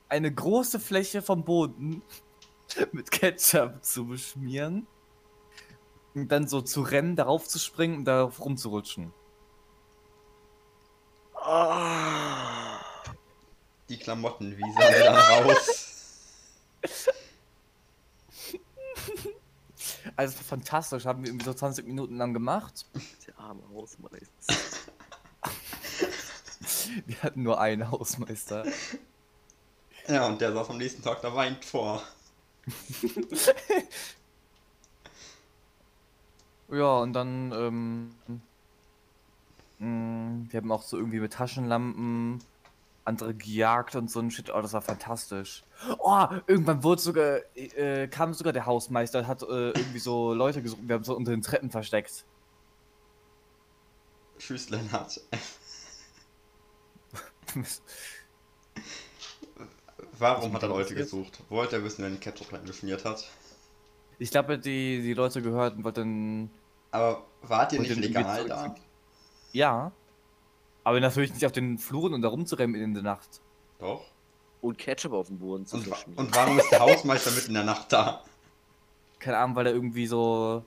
eine 0.09 0.33
große 0.33 0.79
Fläche 0.79 1.23
vom 1.23 1.45
Boden 1.45 2.03
mit 2.93 3.11
Ketchup 3.11 3.83
zu 3.83 4.07
beschmieren 4.07 4.87
und 6.17 6.33
dann 6.33 6.49
so 6.49 6.63
zu 6.63 6.81
rennen, 6.81 7.15
darauf 7.15 7.47
zu 7.47 7.59
springen 7.59 7.99
und 7.99 8.07
darauf 8.07 8.41
rumzurutschen. 8.41 9.13
Ah. 11.35 12.81
Die 13.91 13.99
Klamotten, 13.99 14.57
wie 14.57 14.73
sahen 14.73 14.95
die 14.95 14.99
dann 14.99 15.17
raus? 15.17 15.83
Also 20.15 20.33
es 20.33 20.39
war 20.39 20.45
fantastisch, 20.45 21.05
haben 21.05 21.23
wir 21.23 21.29
irgendwie 21.29 21.45
so 21.45 21.53
20 21.53 21.85
Minuten 21.85 22.17
lang 22.17 22.33
gemacht. 22.33 22.87
Der 23.27 23.39
arme 23.39 23.63
Hausmeister. 23.75 24.31
Wir 27.07 27.23
hatten 27.23 27.43
nur 27.43 27.61
einen 27.61 27.91
Hausmeister. 27.91 28.65
Ja, 30.07 30.27
und 30.27 30.41
der 30.41 30.55
saß 30.55 30.71
am 30.71 30.79
nächsten 30.79 31.03
Tag 31.03 31.21
da 31.21 31.35
weint 31.35 31.65
vor. 31.65 32.03
Ja, 36.69 36.99
und 36.99 37.13
dann, 37.13 37.53
ähm, 37.53 38.15
mh, 39.79 40.51
wir 40.51 40.61
haben 40.61 40.73
auch 40.73 40.83
so 40.83 40.97
irgendwie 40.97 41.21
mit 41.21 41.33
Taschenlampen 41.33 42.41
andere 43.05 43.35
gejagt 43.35 43.95
und 43.95 44.11
so 44.11 44.21
ein 44.21 44.31
Shit. 44.31 44.51
Oh, 44.51 44.61
das 44.61 44.73
war 44.73 44.83
fantastisch. 44.83 45.65
Oh, 45.99 46.27
irgendwann 46.47 46.83
wurde 46.83 47.01
sogar, 47.01 47.39
äh, 47.55 48.09
kam 48.09 48.35
sogar 48.35 48.53
der 48.53 48.67
Hausmeister, 48.67 49.27
hat 49.27 49.43
äh, 49.43 49.71
irgendwie 49.71 50.01
so 50.01 50.35
Leute 50.35 50.61
gesucht. 50.63 50.81
Wir 50.85 50.97
haben 50.97 51.05
so 51.05 51.17
unter 51.17 51.31
den 51.31 51.43
Treppen 51.43 51.71
versteckt. 51.71 52.25
Tschüss, 54.39 54.71
Lennart. 54.71 55.21
Warum 60.19 60.53
hat 60.53 60.63
er 60.63 60.69
Leute 60.69 60.95
gesucht? 60.95 61.43
Wollte 61.49 61.77
er 61.77 61.85
wissen, 61.85 62.03
wer 62.03 62.11
den 62.11 62.21
Ketchup 62.21 62.53
reingeschmiert 62.53 63.05
hat? 63.05 63.31
Ich 64.19 64.31
glaube, 64.31 64.59
die, 64.59 65.03
die 65.03 65.15
Leute 65.15 65.43
gehört 65.43 65.77
und 65.77 65.85
wollten, 65.85 66.51
Aber 66.91 67.25
wart 67.43 67.73
ihr 67.73 67.81
nicht 67.81 67.97
legal 67.97 68.47
da? 68.49 68.75
ja. 69.53 69.93
Aber 70.85 71.01
natürlich 71.01 71.33
nicht 71.35 71.45
auf 71.45 71.51
den 71.53 71.79
Fluren 71.79 72.15
und 72.15 72.23
da 72.23 72.29
rumzurennen 72.29 72.81
in 72.81 72.95
der 72.95 73.03
Nacht. 73.03 73.41
Doch. 73.81 74.05
Und 74.61 74.79
Ketchup 74.79 75.13
auf 75.13 75.27
dem 75.27 75.39
Boden 75.39 75.67
zu 75.67 75.77
Und, 75.77 75.91
wa- 75.91 75.97
und 76.15 76.35
warum 76.35 76.59
ist 76.61 76.71
der 76.71 76.79
Hausmeister 76.81 77.33
mitten 77.33 77.49
in 77.49 77.55
der 77.55 77.65
Nacht 77.65 77.93
da? 77.93 78.23
Keine 79.19 79.39
Ahnung, 79.39 79.57
weil 79.57 79.67
er 79.67 79.73
irgendwie 79.75 80.07
so. 80.07 80.63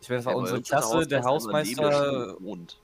Ich 0.00 0.08
meine, 0.08 0.18
das 0.18 0.26
war 0.26 0.32
Ja, 0.32 0.38
unsere 0.38 0.60
Klasse, 0.62 0.98
der 1.06 1.20
der 1.20 1.24
Hausmeister. 1.24 2.34
Gewohnt. 2.36 2.78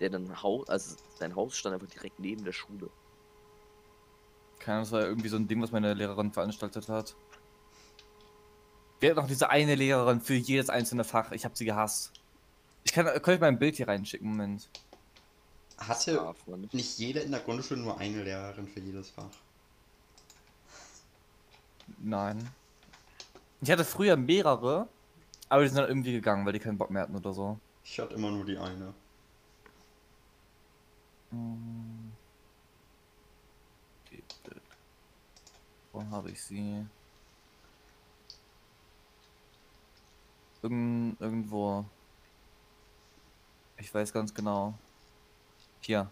Der 0.00 0.08
dann 0.10 0.42
Haus, 0.42 0.68
also 0.68 0.96
sein 1.18 1.36
Haus 1.36 1.54
stand 1.56 1.74
einfach 1.74 1.88
direkt 1.88 2.18
neben 2.18 2.44
der 2.44 2.52
Schule. 2.52 2.88
Keine 4.58 4.76
Ahnung, 4.78 4.84
das 4.84 4.92
war 4.92 5.02
irgendwie 5.02 5.28
so 5.28 5.36
ein 5.36 5.46
Ding, 5.46 5.60
was 5.62 5.70
meine 5.70 5.92
Lehrerin 5.94 6.32
veranstaltet 6.32 6.88
hat. 6.88 7.14
Wir 9.02 9.10
hatten 9.10 9.18
noch 9.18 9.26
diese 9.26 9.50
eine 9.50 9.74
Lehrerin 9.74 10.20
für 10.20 10.34
jedes 10.34 10.70
einzelne 10.70 11.02
Fach. 11.02 11.32
Ich 11.32 11.44
habe 11.44 11.56
sie 11.56 11.64
gehasst. 11.64 12.12
Ich 12.84 12.92
kann, 12.92 13.04
könnte 13.04 13.32
ich 13.32 13.40
mal 13.40 13.48
ein 13.48 13.58
Bild 13.58 13.74
hier 13.74 13.88
reinschicken, 13.88 14.28
Moment. 14.28 14.68
Hatte 15.76 16.32
nicht. 16.70 16.98
jeder 16.98 17.24
in 17.24 17.32
der 17.32 17.40
Grundschule 17.40 17.80
nur 17.80 17.98
eine 17.98 18.22
Lehrerin 18.22 18.68
für 18.68 18.78
jedes 18.78 19.10
Fach? 19.10 19.32
Nein. 21.98 22.48
Ich 23.60 23.72
hatte 23.72 23.84
früher 23.84 24.16
mehrere, 24.16 24.86
aber 25.48 25.62
die 25.62 25.68
sind 25.68 25.78
dann 25.78 25.88
irgendwie 25.88 26.12
gegangen, 26.12 26.46
weil 26.46 26.52
die 26.52 26.60
keinen 26.60 26.78
Bock 26.78 26.90
mehr 26.90 27.02
hatten 27.02 27.16
oder 27.16 27.32
so. 27.32 27.58
Ich 27.82 27.98
hatte 27.98 28.14
immer 28.14 28.30
nur 28.30 28.44
die 28.44 28.56
eine. 28.56 28.94
Hm. 31.32 32.12
Wo 35.90 36.04
habe 36.08 36.30
ich 36.30 36.40
sie? 36.40 36.86
Irgend, 40.62 41.20
irgendwo. 41.20 41.84
Ich 43.78 43.92
weiß 43.92 44.12
ganz 44.12 44.32
genau. 44.32 44.74
Hier. 45.80 46.10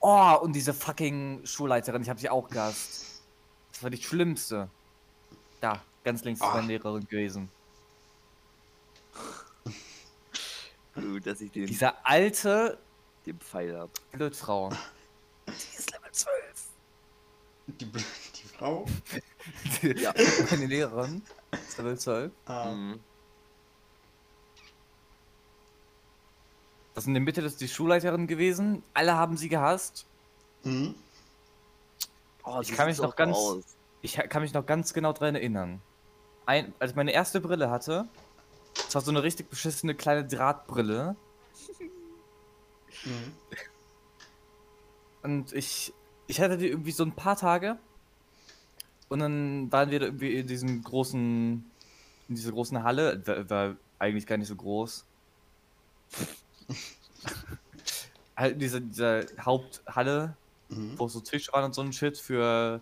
Oh, 0.00 0.38
und 0.42 0.54
diese 0.54 0.72
fucking 0.74 1.44
Schulleiterin, 1.44 2.02
ich 2.02 2.08
habe 2.08 2.18
sie 2.18 2.30
auch 2.30 2.48
gehasst. 2.48 3.22
Das 3.72 3.82
war 3.82 3.90
die 3.90 4.02
schlimmste. 4.02 4.68
Da, 5.60 5.82
ganz 6.04 6.24
links 6.24 6.40
ist 6.40 6.46
Ah. 6.46 6.54
meine 6.54 6.68
Lehrerin 6.68 7.06
gewesen. 7.06 7.50
Gut, 10.94 11.26
dass 11.26 11.40
ich 11.40 11.52
den, 11.52 11.66
Diese 11.66 12.04
alte 12.04 12.78
den 13.26 13.38
Pfeil 13.38 13.78
hab. 13.78 13.90
Blödfrau. 14.12 14.70
Die 15.46 15.52
ist 15.78 15.92
Level 15.92 16.10
12. 16.10 16.68
Die, 17.66 17.84
die 17.86 18.48
Frau? 18.56 18.86
Ja. 19.82 20.12
meine 20.50 20.66
Lehrerin. 20.66 21.22
ist 21.52 21.78
Level 21.78 21.98
12. 21.98 22.32
Ah, 22.46 22.70
Mhm. 22.72 23.00
Das 26.98 27.06
in 27.06 27.14
der 27.14 27.22
Mitte 27.22 27.42
das 27.42 27.52
ist 27.52 27.60
die 27.60 27.68
Schulleiterin 27.68 28.26
gewesen. 28.26 28.82
Alle 28.92 29.14
haben 29.14 29.36
sie 29.36 29.48
gehasst. 29.48 30.04
mhm. 30.64 30.96
Oh, 32.42 32.58
Ich 32.60 32.72
kann 32.72 32.88
mich 32.88 32.98
noch 32.98 33.14
ganz- 33.14 33.36
aus. 33.36 33.62
Ich 34.02 34.14
kann 34.14 34.42
mich 34.42 34.52
noch 34.52 34.66
ganz 34.66 34.92
genau 34.92 35.12
dran 35.12 35.36
erinnern. 35.36 35.80
Ein, 36.44 36.74
als 36.80 36.90
ich 36.90 36.96
meine 36.96 37.12
erste 37.12 37.40
Brille 37.40 37.70
hatte, 37.70 38.08
das 38.74 38.96
war 38.96 39.02
so 39.02 39.12
eine 39.12 39.22
richtig 39.22 39.48
beschissene 39.48 39.94
kleine 39.94 40.26
Drahtbrille. 40.26 41.14
Mhm. 43.04 43.32
Und 45.22 45.52
ich, 45.52 45.92
ich 46.26 46.40
hatte 46.40 46.58
die 46.58 46.66
irgendwie 46.66 46.90
so 46.90 47.04
ein 47.04 47.12
paar 47.12 47.36
Tage. 47.36 47.78
Und 49.08 49.20
dann 49.20 49.70
waren 49.70 49.92
wir 49.92 50.00
da 50.00 50.06
irgendwie 50.06 50.34
in 50.34 50.48
diesem 50.48 50.82
großen, 50.82 51.70
in 52.28 52.34
dieser 52.34 52.50
großen 52.50 52.82
Halle. 52.82 53.24
War, 53.24 53.48
war 53.50 53.76
eigentlich 54.00 54.26
gar 54.26 54.36
nicht 54.36 54.48
so 54.48 54.56
groß. 54.56 55.04
halt 58.36 58.54
in 58.54 58.58
dieser, 58.58 58.80
dieser 58.80 59.24
Haupthalle, 59.40 60.36
Mhm. 60.70 60.98
wo 60.98 61.08
so 61.08 61.20
Tische 61.20 61.52
waren 61.52 61.64
und 61.64 61.74
so 61.74 61.80
ein 61.80 61.92
Shit 61.92 62.18
für 62.18 62.80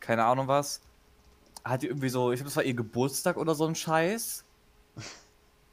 keine 0.00 0.24
Ahnung 0.24 0.48
was. 0.48 0.80
Hat 1.64 1.82
die 1.82 1.86
irgendwie 1.88 2.10
so, 2.10 2.30
ich 2.30 2.38
glaube, 2.38 2.48
das 2.50 2.56
war 2.56 2.62
ihr 2.62 2.74
Geburtstag 2.74 3.36
oder 3.38 3.54
so 3.54 3.66
ein 3.66 3.74
Scheiß. 3.74 4.44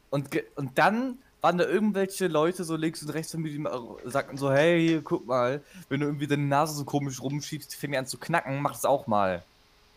Und, 0.09 0.29
und 0.55 0.77
dann 0.77 1.17
waren 1.41 1.57
da 1.57 1.65
irgendwelche 1.65 2.27
Leute 2.27 2.63
so 2.63 2.75
links 2.75 3.01
und 3.01 3.09
rechts 3.09 3.31
von 3.31 3.41
mir, 3.41 3.49
die 3.49 4.09
sagten 4.11 4.37
so, 4.37 4.51
hey, 4.51 4.79
hier, 4.79 5.01
guck 5.01 5.25
mal, 5.25 5.63
wenn 5.89 6.01
du 6.01 6.05
irgendwie 6.05 6.27
deine 6.27 6.43
Nase 6.43 6.75
so 6.75 6.85
komisch 6.85 7.19
rumschiebst, 7.19 7.73
fängt 7.73 7.95
die 7.95 7.97
an 7.97 8.05
zu 8.05 8.19
knacken, 8.19 8.61
mach 8.61 8.73
das 8.73 8.85
auch 8.85 9.07
mal. 9.07 9.43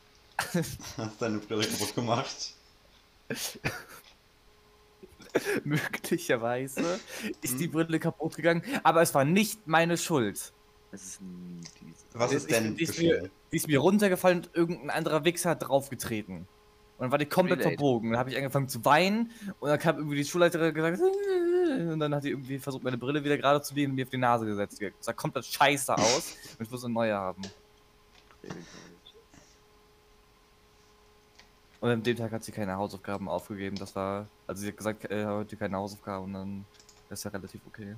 Hast 0.97 1.21
deine 1.21 1.37
Brille 1.37 1.67
kaputt 1.67 1.95
gemacht? 1.95 2.55
Möglicherweise 5.65 6.83
ist 7.43 7.59
die 7.61 7.65
Hm. 7.67 7.73
Brille 7.73 7.99
kaputt 7.99 8.37
gegangen, 8.37 8.63
aber 8.83 9.03
es 9.03 9.15
war 9.15 9.25
nicht 9.25 9.67
meine 9.67 9.97
Schuld. 9.97 10.53
Es 10.93 11.03
ist 11.05 11.21
nie 11.23 11.61
diese. 11.81 12.05
Was 12.15 12.31
Ich- 12.31 12.37
ist 12.39 12.51
denn 12.51 12.75
ich- 12.79 12.91
ich- 12.91 12.99
mir-? 12.99 13.31
Die 13.53 13.57
ist 13.57 13.69
mir 13.69 13.79
runtergefallen 13.79 14.39
und 14.39 14.51
irgendein 14.55 14.91
anderer 14.91 15.25
Wichser 15.25 15.51
hat 15.51 15.63
draufgetreten. 15.69 16.39
Und 16.99 17.03
dann 17.03 17.11
war 17.11 17.19
die 17.19 17.27
komplett 17.27 17.59
Relate. 17.61 17.77
verbogen. 17.77 18.11
Dann 18.11 18.19
habe 18.19 18.31
ich 18.31 18.37
angefangen 18.37 18.69
zu 18.69 18.85
weinen 18.85 19.31
und 19.61 19.69
dann 19.69 19.79
kam 19.79 19.97
irgendwie 19.99 20.17
die 20.17 20.25
Schulleiterin 20.25 20.73
gesagt 20.75 21.01
und 21.01 21.99
dann 22.01 22.15
hat 22.15 22.25
die 22.25 22.31
irgendwie 22.31 22.59
versucht, 22.59 22.83
meine 22.85 22.97
Brille 22.97 23.23
wieder 23.23 23.37
gerade 23.37 23.61
zu 23.61 23.75
legen 23.75 23.91
und 23.91 23.97
mir 23.97 24.05
auf 24.05 24.11
die 24.11 24.17
Nase 24.17 24.47
gesetzt. 24.47 24.81
Das 24.81 24.91
sah 25.01 25.13
komplett 25.13 25.45
scheiße 25.45 25.95
aus 25.97 26.35
und 26.59 26.65
ich 26.65 26.71
muss 26.71 26.85
eine 26.85 26.95
neue 26.95 27.15
haben. 27.15 27.43
Und 31.87 31.93
an 31.93 32.03
dem 32.03 32.17
Tag 32.17 32.33
hat 32.33 32.43
sie 32.43 32.51
keine 32.51 32.75
Hausaufgaben 32.75 33.29
aufgegeben. 33.29 33.77
Das 33.77 33.95
war, 33.95 34.27
also 34.49 34.61
sie 34.61 34.67
hat 34.67 34.77
gesagt, 34.77 35.05
äh, 35.09 35.25
heute 35.25 35.57
keine 35.57 35.77
Hausaufgaben, 35.77 36.33
dann 36.33 36.65
ist 37.11 37.25
ja 37.25 37.31
relativ 37.31 37.61
okay. 37.65 37.95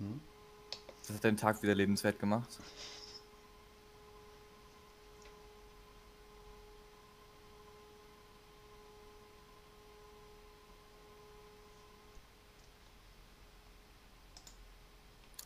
Mhm. 0.00 0.18
Das 1.06 1.16
hat 1.16 1.24
den 1.24 1.36
Tag 1.36 1.62
wieder 1.62 1.74
lebenswert 1.74 2.18
gemacht. 2.18 2.48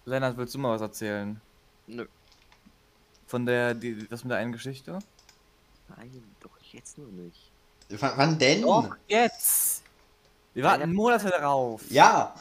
Lennart, 0.05 0.37
willst 0.37 0.55
du 0.55 0.61
mal 0.61 0.75
was 0.76 0.81
erzählen? 0.81 1.41
Nö. 1.88 2.07
Von 3.26 3.47
der, 3.47 3.75
die, 3.75 4.07
das 4.07 4.23
mit 4.23 4.31
der 4.31 4.38
einen 4.38 4.53
Geschichte? 4.53 5.00
Nein, 5.88 6.37
doch 6.40 6.50
jetzt 6.73 6.99
noch 6.99 7.07
nicht. 7.07 7.50
W 7.88 7.99
wann 8.00 8.38
denn? 8.38 8.66
jetzt! 9.07 9.83
Wir 10.55 10.64
warten 10.64 10.93
Monate 10.93 11.28
darauf. 11.28 11.83
Ja. 11.90 12.35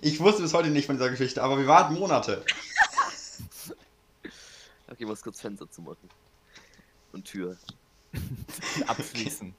Ich 0.00 0.18
wusste 0.20 0.42
bis 0.42 0.54
heute 0.54 0.70
nicht 0.70 0.86
von 0.86 0.96
dieser 0.96 1.10
Geschichte, 1.10 1.42
aber 1.42 1.58
wir 1.58 1.66
warten 1.66 1.94
Monate. 1.94 2.44
Okay, 4.90 5.04
ich 5.04 5.06
muss 5.06 5.22
kurz 5.22 5.40
Fenster 5.42 5.70
zumachen. 5.70 6.08
Und 7.12 7.26
Tür. 7.26 7.58
Abschließen. 8.86 9.54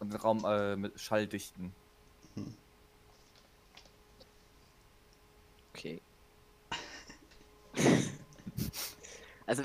Und 0.00 0.12
den 0.12 0.20
Raum 0.20 0.44
äh, 0.44 0.76
mit 0.76 1.00
Schall 1.00 1.26
dichten. 1.26 1.74
Okay. 5.72 6.00
Also, 9.46 9.62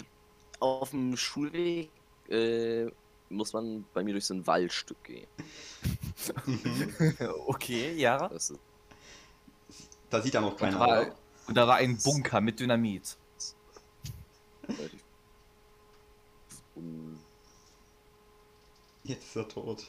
auf 0.64 0.92
dem 0.92 1.16
Schulweg 1.18 1.90
äh, 2.30 2.86
muss 3.30 3.54
man 3.54 3.86
bei 3.94 4.04
mir 4.04 4.14
durch 4.14 4.26
so 4.26 4.34
ein 4.34 4.46
Waldstück 4.48 5.04
gehen. 5.04 5.28
okay, 7.48 7.94
ja. 7.94 8.28
Das 8.30 8.50
ist 8.52 8.60
Da 10.10 10.22
sieht 10.22 10.36
er 10.36 10.42
noch 10.42 10.52
Und 10.52 10.58
keiner. 10.58 10.78
da, 10.78 10.80
war, 10.80 11.02
oder? 11.02 11.16
und 11.48 11.56
da 11.58 11.68
war 11.68 11.76
ein 11.78 11.98
Bunker 11.98 12.42
mit 12.42 12.60
Dynamit. 12.60 13.18
Jetzt 19.04 19.24
ist 19.28 19.36
er 19.36 19.48
tot. 19.48 19.86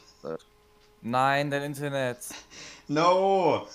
Nein, 1.01 1.51
dein 1.51 1.63
Internet. 1.63 2.19
No! 2.87 3.67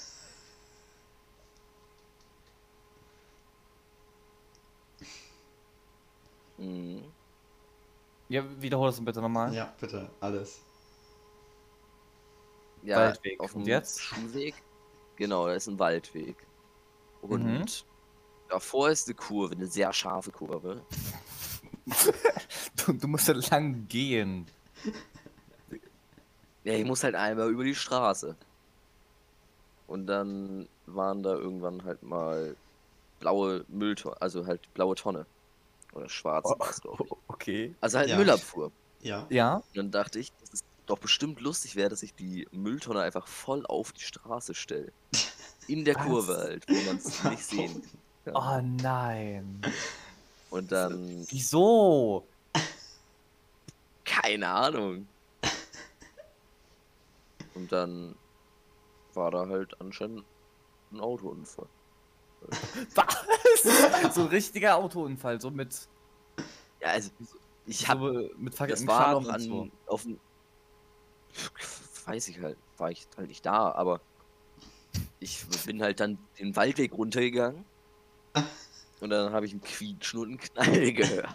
Mhm. 6.60 7.02
Ja, 8.28 8.44
wiederhol 8.62 8.88
das 8.90 9.04
bitte 9.04 9.20
nochmal. 9.20 9.52
Ja, 9.52 9.72
bitte, 9.80 10.08
alles. 10.20 10.60
Ja, 12.82 12.96
Waldweg. 12.96 13.40
auf 13.40 13.54
Und 13.54 13.64
dem 13.64 13.68
jetzt? 13.68 14.00
Schulweg. 14.00 14.54
Genau, 15.16 15.46
da 15.46 15.54
ist 15.54 15.66
ein 15.66 15.78
Waldweg. 15.78 16.36
Und 17.22 17.44
Mhm. 17.44 17.64
davor 18.48 18.88
ist 18.90 19.08
eine 19.08 19.16
Kurve, 19.16 19.54
eine 19.54 19.66
sehr 19.66 19.92
scharfe 19.92 20.30
Kurve. 20.30 20.82
Du, 22.86 22.92
du 22.92 23.08
musst 23.08 23.26
ja 23.28 23.34
lang 23.34 23.86
gehen. 23.88 24.46
Ja, 26.64 26.74
ich 26.74 26.84
muss 26.84 27.02
halt 27.04 27.14
einmal 27.14 27.50
über 27.50 27.64
die 27.64 27.74
Straße. 27.74 28.36
Und 29.86 30.06
dann 30.06 30.68
waren 30.86 31.22
da 31.22 31.34
irgendwann 31.34 31.84
halt 31.84 32.02
mal 32.02 32.56
blaue 33.18 33.64
Mülltonne, 33.68 34.16
also 34.22 34.46
halt 34.46 34.72
blaue 34.72 34.94
Tonne. 34.94 35.26
Oder 35.92 36.08
schwarze, 36.08 36.54
Oh. 36.58 36.96
ich. 37.02 37.10
Okay. 37.28 37.74
Also 37.80 37.98
halt 37.98 38.10
Ja. 38.10 38.16
Müllabfuhr. 38.18 38.70
Ja. 39.00 39.26
Ja? 39.30 39.56
Und 39.56 39.76
dann 39.76 39.90
dachte 39.90 40.18
ich, 40.18 40.30
dass 40.40 40.52
es 40.52 40.64
doch 40.86 40.98
bestimmt 40.98 41.40
lustig 41.40 41.74
wäre, 41.76 41.88
dass 41.88 42.02
ich 42.02 42.14
die 42.14 42.46
Mülltonne 42.52 43.00
einfach 43.00 43.26
voll 43.26 43.64
auf 43.66 43.92
die 43.92 44.02
Straße 44.02 44.54
stelle. 44.54 44.92
In 45.68 45.84
der 45.84 45.94
Was? 45.96 46.06
Kurve 46.06 46.36
halt, 46.36 46.68
wo 46.68 46.74
man 46.82 46.96
es 46.96 47.24
nicht 47.24 47.44
sehen 47.44 47.82
kann. 48.24 48.34
Oh 48.36 48.82
nein. 48.82 49.60
Und 50.50 50.70
dann, 50.72 51.26
Wieso? 51.30 52.26
keine 54.04 54.48
Ahnung. 54.48 55.06
Und 57.54 57.72
dann 57.72 58.14
war 59.14 59.30
da 59.30 59.46
halt 59.48 59.80
anscheinend 59.80 60.24
ein 60.92 61.00
Autounfall. 61.00 61.66
Was? 62.94 64.14
so 64.14 64.22
ein 64.22 64.26
richtiger 64.28 64.76
Autounfall, 64.76 65.40
so 65.40 65.50
mit, 65.50 65.88
Ja, 66.80 66.88
also 66.88 67.10
ich 67.66 67.88
hab, 67.88 67.98
so 68.00 68.30
mit 68.36 68.58
das 68.58 68.86
war 68.86 69.20
noch 69.20 69.32
und 69.32 69.40
so. 69.40 69.60
an, 69.62 69.72
auf 69.86 70.02
dem, 70.02 70.18
weiß 72.06 72.28
ich 72.28 72.40
halt, 72.40 72.56
war 72.78 72.90
ich 72.90 73.06
halt 73.16 73.28
nicht 73.28 73.44
da, 73.44 73.72
aber 73.72 74.00
ich 75.20 75.44
bin 75.66 75.82
halt 75.82 76.00
dann 76.00 76.18
den 76.38 76.56
Waldweg 76.56 76.92
runtergegangen 76.92 77.64
und 79.00 79.10
dann 79.10 79.32
habe 79.32 79.46
ich 79.46 79.52
einen 79.52 79.60
Quietschen 79.60 80.20
und 80.20 80.28
einen 80.28 80.38
Knall 80.38 80.92
gehört. 80.92 81.34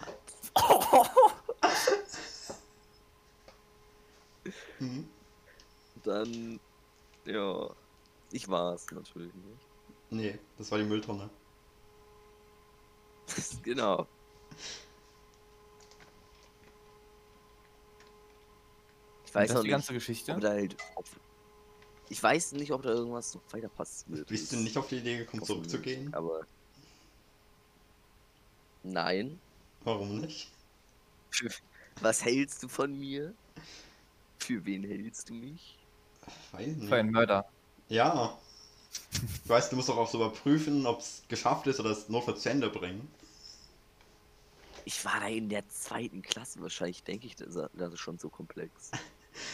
Mhm. 4.78 5.08
Dann, 6.04 6.60
ja, 7.24 7.70
ich 8.30 8.48
war 8.48 8.74
es 8.74 8.86
natürlich 8.90 9.34
nicht. 9.34 9.65
Nee, 10.10 10.38
das 10.56 10.70
war 10.70 10.78
die 10.78 10.84
Mülltonne. 10.84 11.28
genau. 13.62 14.06
Ich 19.26 19.34
weiß 19.34 19.48
das 19.48 19.54
noch 19.54 19.56
ist 19.56 19.64
die 19.64 19.68
nicht, 19.68 19.70
ganze 19.72 19.92
Geschichte. 19.92 20.32
ob 20.32 20.40
da 20.40 20.50
halt, 20.50 20.76
ob, 20.94 21.04
ich 22.08 22.22
weiß 22.22 22.52
nicht, 22.52 22.72
ob 22.72 22.82
da 22.82 22.90
irgendwas 22.90 23.34
noch 23.34 23.42
weiter 23.52 23.68
passiert. 23.68 24.26
Bist 24.28 24.52
du 24.52 24.56
nicht 24.56 24.76
auf 24.76 24.88
die 24.88 24.98
Idee 24.98 25.18
gekommen, 25.18 25.44
zurückzugehen? 25.44 26.14
Aber. 26.14 26.46
Nein. 28.82 29.40
Warum 29.82 30.20
nicht? 30.20 30.50
Was 32.00 32.24
hältst 32.24 32.62
du 32.62 32.68
von 32.68 32.96
mir? 32.96 33.34
Für 34.38 34.64
wen 34.64 34.84
hältst 34.84 35.28
du 35.30 35.34
mich? 35.34 35.78
Weiß 36.52 36.66
nicht. 36.76 36.88
Für 36.88 36.96
einen 36.96 37.10
Mörder. 37.10 37.48
Ja. 37.88 38.38
Du 39.44 39.48
weißt, 39.48 39.72
du 39.72 39.76
musst 39.76 39.88
doch 39.88 39.96
auch 39.96 40.08
so 40.08 40.18
überprüfen, 40.18 40.86
ob 40.86 41.00
es 41.00 41.22
geschafft 41.28 41.66
ist 41.66 41.80
oder 41.80 41.90
es 41.90 42.08
notfalls 42.08 42.42
zu 42.42 42.50
Ende 42.50 42.68
bringen. 42.70 43.08
Ich 44.84 45.04
war 45.04 45.20
da 45.20 45.26
in 45.26 45.48
der 45.48 45.68
zweiten 45.68 46.22
Klasse, 46.22 46.60
wahrscheinlich 46.60 47.02
denke 47.02 47.26
ich, 47.26 47.34
das, 47.34 47.54
das 47.72 47.92
ist 47.92 48.00
schon 48.00 48.18
so 48.18 48.28
komplex. 48.28 48.92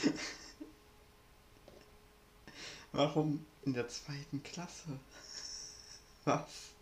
Warum 2.93 3.47
in 3.65 3.73
der 3.73 3.89
zweiten 3.89 4.43
Klasse? 4.43 4.99
Was? 6.25 6.73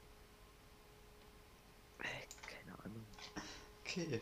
Äh, 2.00 2.26
Keine 2.48 2.78
Ahnung. 2.84 3.04
Okay. 3.84 4.20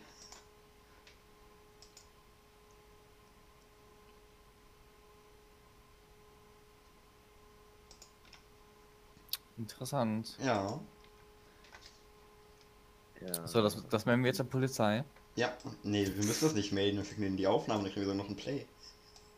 Interessant. 9.59 10.37
Ja. 10.42 10.81
Ja. 13.21 13.47
So, 13.47 13.62
das, 13.62 13.85
das 13.88 14.07
melden 14.07 14.23
wir 14.23 14.29
jetzt 14.29 14.38
der 14.38 14.44
Polizei. 14.44 15.05
Ja. 15.35 15.53
Nee, 15.83 16.07
wir 16.07 16.25
müssen 16.25 16.44
das 16.44 16.55
nicht 16.55 16.73
melden. 16.73 16.99
Wir 16.99 17.05
schicken 17.05 17.23
denen 17.23 17.37
die 17.37 17.47
Aufnahme, 17.47 17.85
dann 17.85 17.92
kriegen 17.92 18.07
wir 18.07 18.12
so 18.12 18.16
noch 18.16 18.29
ein 18.29 18.37
Play. 18.37 18.66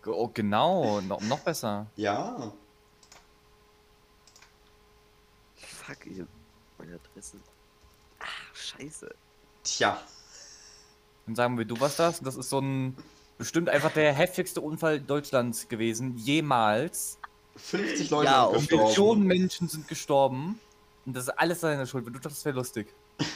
Oh, 0.07 0.29
genau, 0.33 1.01
noch, 1.03 1.21
noch 1.21 1.41
besser. 1.41 1.87
Ja. 1.97 2.53
Fuck, 5.57 6.07
ich 6.07 6.21
hab 6.21 6.29
meine 6.79 6.95
Adresse. 6.95 7.37
Ach, 8.19 8.55
scheiße. 8.55 9.15
Tja. 9.63 10.01
Dann 11.27 11.35
sagen 11.37 11.59
wir, 11.59 11.65
du 11.65 11.79
warst 11.81 11.99
das. 11.99 12.19
Und 12.19 12.27
das 12.27 12.37
ist 12.37 12.49
so 12.49 12.61
ein 12.61 12.97
bestimmt 13.39 13.69
einfach 13.69 13.93
der 13.93 14.13
heftigste 14.13 14.61
Unfall 14.61 15.01
Deutschlands 15.01 15.69
gewesen, 15.69 16.17
jemals. 16.17 17.20
50 17.63 18.11
Leute 18.11 18.31
Ja, 18.31 18.47
sind 18.47 18.55
und 18.57 18.61
gestorben. 18.69 18.89
Millionen 18.89 19.27
Menschen 19.27 19.69
sind 19.69 19.89
gestorben. 19.89 20.61
Und 21.07 21.17
das 21.17 21.25
ist 21.25 21.31
alles 21.31 21.61
seine 21.61 21.87
Schuld. 21.87 22.07
Wenn 22.07 22.13
du 22.13 22.19
dachtest, 22.19 22.41
das 22.41 22.45
wäre 22.45 22.57
lustig. 22.57 22.93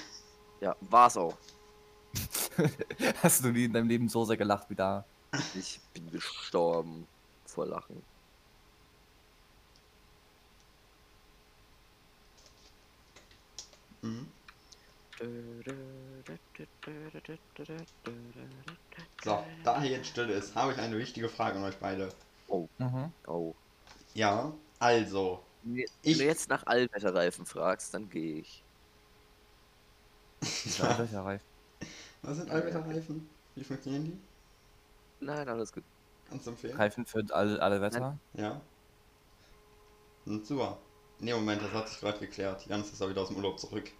Ja, 0.61 0.75
war's 0.81 1.19
auch. 1.19 1.37
Hast 3.23 3.45
du 3.45 3.49
nie 3.49 3.65
in 3.65 3.73
deinem 3.75 3.89
Leben 3.89 4.09
so 4.09 4.25
sehr 4.25 4.39
gelacht 4.39 4.71
wie 4.71 4.75
da? 4.75 5.05
Ich 5.55 5.79
bin 5.93 6.11
gestorben 6.11 7.07
vor 7.45 7.67
Lachen. 7.67 8.03
Mhm. 14.01 14.29
So, 19.23 19.45
da 19.65 19.81
hier 19.81 19.91
jetzt 19.91 20.09
still 20.09 20.29
ist, 20.29 20.55
habe 20.55 20.73
ich 20.73 20.79
eine 20.79 20.99
wichtige 20.99 21.29
Frage 21.29 21.59
an 21.59 21.65
euch 21.65 21.77
beide. 21.77 22.11
Mhm. 22.79 23.13
Oh. 23.27 23.55
Ja, 24.15 24.53
also. 24.79 25.43
Wenn 25.63 25.85
Ich- 26.03 26.19
du 26.19 26.25
jetzt 26.25 26.49
nach 26.49 26.67
Allwetterreifen 26.67 27.47
fragst, 27.47 27.93
dann 27.95 28.09
gehe 28.09 28.37
ich. 28.41 28.63
Ja. 30.79 31.23
Reif? 31.23 31.43
Was 32.23 32.37
sind 32.37 32.51
Allwetterreifen? 32.51 33.29
Wie 33.55 33.65
funktionieren 33.65 34.05
die? 34.05 35.25
Nein, 35.25 35.49
alles 35.49 35.73
gut. 35.73 35.85
Kannst 36.29 36.47
du 36.47 36.51
empfehlen? 36.51 36.77
Reifen 36.77 37.07
für 37.07 37.25
alle, 37.31 37.61
alle 37.63 37.81
Wetter? 37.81 38.19
Ja. 38.35 38.61
Hm, 40.25 40.45
super. 40.45 40.79
Nee, 41.19 41.33
Moment, 41.35 41.63
das 41.63 41.73
hat 41.73 41.89
sich 41.89 42.01
gerade 42.01 42.19
geklärt. 42.19 42.67
Jans 42.67 42.91
ist 42.93 43.01
auch 43.03 43.09
wieder 43.09 43.23
aus 43.23 43.29
dem 43.29 43.37
Urlaub 43.37 43.59
zurück. 43.59 43.91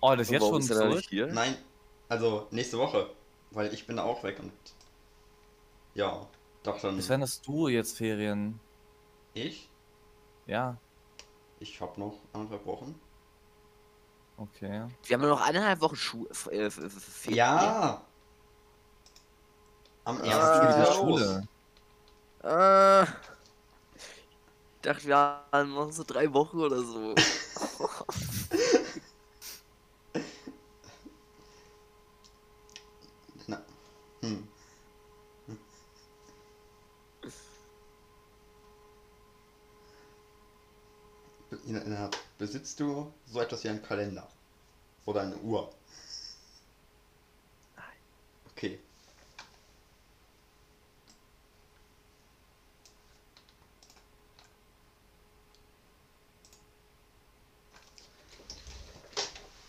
Oh, 0.00 0.10
das 0.14 0.28
ist 0.28 0.30
jetzt 0.32 0.46
schon 0.46 0.62
zurück? 0.62 0.96
nicht 0.96 1.08
hier? 1.10 1.26
Nein, 1.26 1.56
also 2.08 2.46
nächste 2.50 2.78
Woche. 2.78 3.10
Weil 3.50 3.72
ich 3.74 3.86
bin 3.86 3.96
da 3.96 4.04
auch 4.04 4.22
weg 4.22 4.38
und. 4.38 4.52
Ja, 5.94 6.26
doch 6.62 6.80
dann. 6.80 6.96
Bis 6.96 7.08
wann 7.08 7.22
hast 7.22 7.46
du 7.46 7.68
jetzt 7.68 7.96
Ferien? 7.96 8.60
Ich? 9.34 9.68
Ja. 10.46 10.76
Ich 11.60 11.80
habe 11.80 11.98
noch 12.00 12.14
anderthalb 12.32 12.66
Wochen. 12.66 12.94
Okay. 14.36 14.86
Wir 15.04 15.16
haben 15.16 15.28
noch 15.28 15.40
eineinhalb 15.40 15.80
Wochen 15.80 15.96
Schu 15.96 16.26
F- 16.30 16.46
äh. 16.52 16.70
Ja! 17.28 18.00
Am 20.04 20.20
ersten 20.22 20.66
los. 20.80 20.96
Schule. 20.96 21.48
Äh, 22.44 23.02
ich 23.02 24.82
dachte, 24.82 25.06
wir 25.08 25.16
haben 25.16 25.74
noch 25.74 25.90
so 25.90 26.04
drei 26.04 26.32
Wochen 26.32 26.60
oder 26.60 26.80
so. 26.80 27.14
Na, 33.48 33.60
hm. 34.22 34.48
Be- 41.50 41.56
In, 41.66 41.76
in 41.76 41.90
der, 41.90 42.10
besitzt 42.68 42.80
du 42.80 43.12
so 43.26 43.40
etwas 43.40 43.64
wie 43.64 43.68
einen 43.68 43.82
Kalender? 43.82 44.28
Oder 45.06 45.22
eine 45.22 45.36
Uhr? 45.36 45.72
Nein. 47.76 47.84
Okay. 48.50 48.78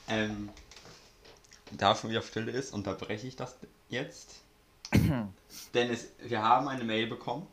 Ähm, 0.09 0.49
da 1.71 1.95
schon 1.95 2.09
wieder 2.09 2.21
Stille 2.21 2.51
ist, 2.51 2.73
unterbreche 2.73 3.27
ich 3.27 3.35
das 3.35 3.55
jetzt. 3.89 4.41
Denn 4.93 5.91
es, 5.91 6.09
wir 6.19 6.41
haben 6.41 6.67
eine 6.67 6.83
Mail 6.83 7.07
bekommen. 7.07 7.47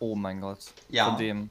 Oh 0.00 0.16
mein 0.16 0.40
Gott. 0.40 0.72
Ja. 0.88 1.06
Von 1.06 1.18
dem. 1.18 1.50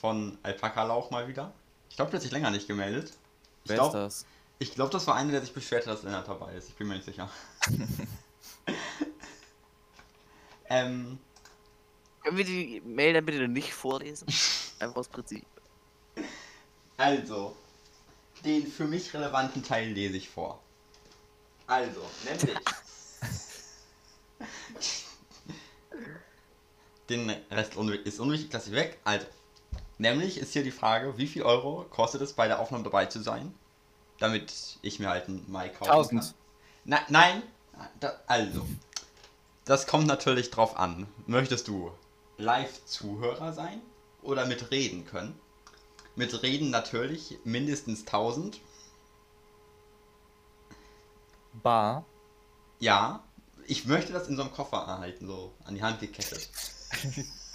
Von 0.00 0.38
Alpaka-Lauch 0.42 1.10
mal 1.10 1.26
wieder. 1.28 1.52
Ich 1.88 1.96
glaube, 1.96 2.10
der 2.10 2.18
hat 2.18 2.22
sich 2.22 2.32
länger 2.32 2.50
nicht 2.50 2.68
gemeldet. 2.68 3.08
Ich 3.64 3.70
Wer 3.70 3.76
ist 3.76 3.80
glaube, 3.80 3.98
das? 3.98 4.26
ich 4.58 4.74
glaub, 4.74 4.90
das 4.90 5.06
war 5.06 5.14
einer, 5.16 5.32
der 5.32 5.40
sich 5.40 5.52
beschwert 5.52 5.86
hat, 5.86 5.94
dass 5.94 6.02
Lennart 6.02 6.28
dabei 6.28 6.54
ist. 6.54 6.68
Ich 6.68 6.74
bin 6.74 6.88
mir 6.88 6.94
nicht 6.94 7.06
sicher. 7.06 7.30
ähm, 10.68 11.18
Können 12.22 12.36
wir 12.36 12.44
die 12.44 12.82
Mail 12.84 13.14
dann 13.14 13.24
bitte 13.24 13.48
nicht 13.48 13.72
vorlesen? 13.72 14.26
Einfach 14.78 14.96
aus 14.96 15.08
Prinzip. 15.08 15.46
also, 16.98 17.56
den 18.44 18.66
für 18.66 18.84
mich 18.84 19.12
relevanten 19.14 19.62
Teil 19.62 19.92
lese 19.92 20.18
ich 20.18 20.28
vor. 20.28 20.62
Also, 21.66 22.02
nämlich. 22.24 22.56
Den 27.08 27.30
Rest 27.50 27.74
ist 28.04 28.20
unwichtig, 28.20 28.52
lasse 28.52 28.70
ich 28.70 28.74
weg. 28.74 28.98
Also, 29.04 29.26
nämlich 29.98 30.38
ist 30.38 30.52
hier 30.52 30.64
die 30.64 30.70
Frage, 30.70 31.18
wie 31.18 31.26
viel 31.26 31.42
Euro 31.42 31.86
kostet 31.90 32.20
es 32.22 32.32
bei 32.32 32.48
der 32.48 32.60
Aufnahme 32.60 32.84
dabei 32.84 33.06
zu 33.06 33.22
sein, 33.22 33.54
damit 34.18 34.78
ich 34.82 34.98
mir 34.98 35.08
halt 35.08 35.28
einen 35.28 35.44
Mic 35.50 35.74
kaufen 35.74 35.90
1000. 35.90 36.20
kann. 36.20 36.34
Na, 36.84 37.00
nein, 37.08 37.42
da, 38.00 38.14
also, 38.26 38.66
das 39.64 39.86
kommt 39.86 40.06
natürlich 40.06 40.50
drauf 40.50 40.76
an. 40.76 41.06
Möchtest 41.26 41.68
du 41.68 41.92
Live-Zuhörer 42.38 43.52
sein 43.52 43.80
oder 44.22 44.46
mitreden 44.46 45.04
können? 45.06 45.38
Mit 46.14 46.42
Reden 46.42 46.70
natürlich 46.70 47.38
mindestens 47.44 48.00
1000. 48.00 48.60
Bar. 51.62 52.04
Ja, 52.78 53.24
ich 53.66 53.86
möchte 53.86 54.12
das 54.12 54.28
in 54.28 54.36
so 54.36 54.42
einem 54.42 54.52
Koffer 54.52 54.78
erhalten, 54.78 55.26
so 55.26 55.52
an 55.64 55.74
die 55.74 55.82
Hand 55.82 56.00
gekettet. 56.00 56.48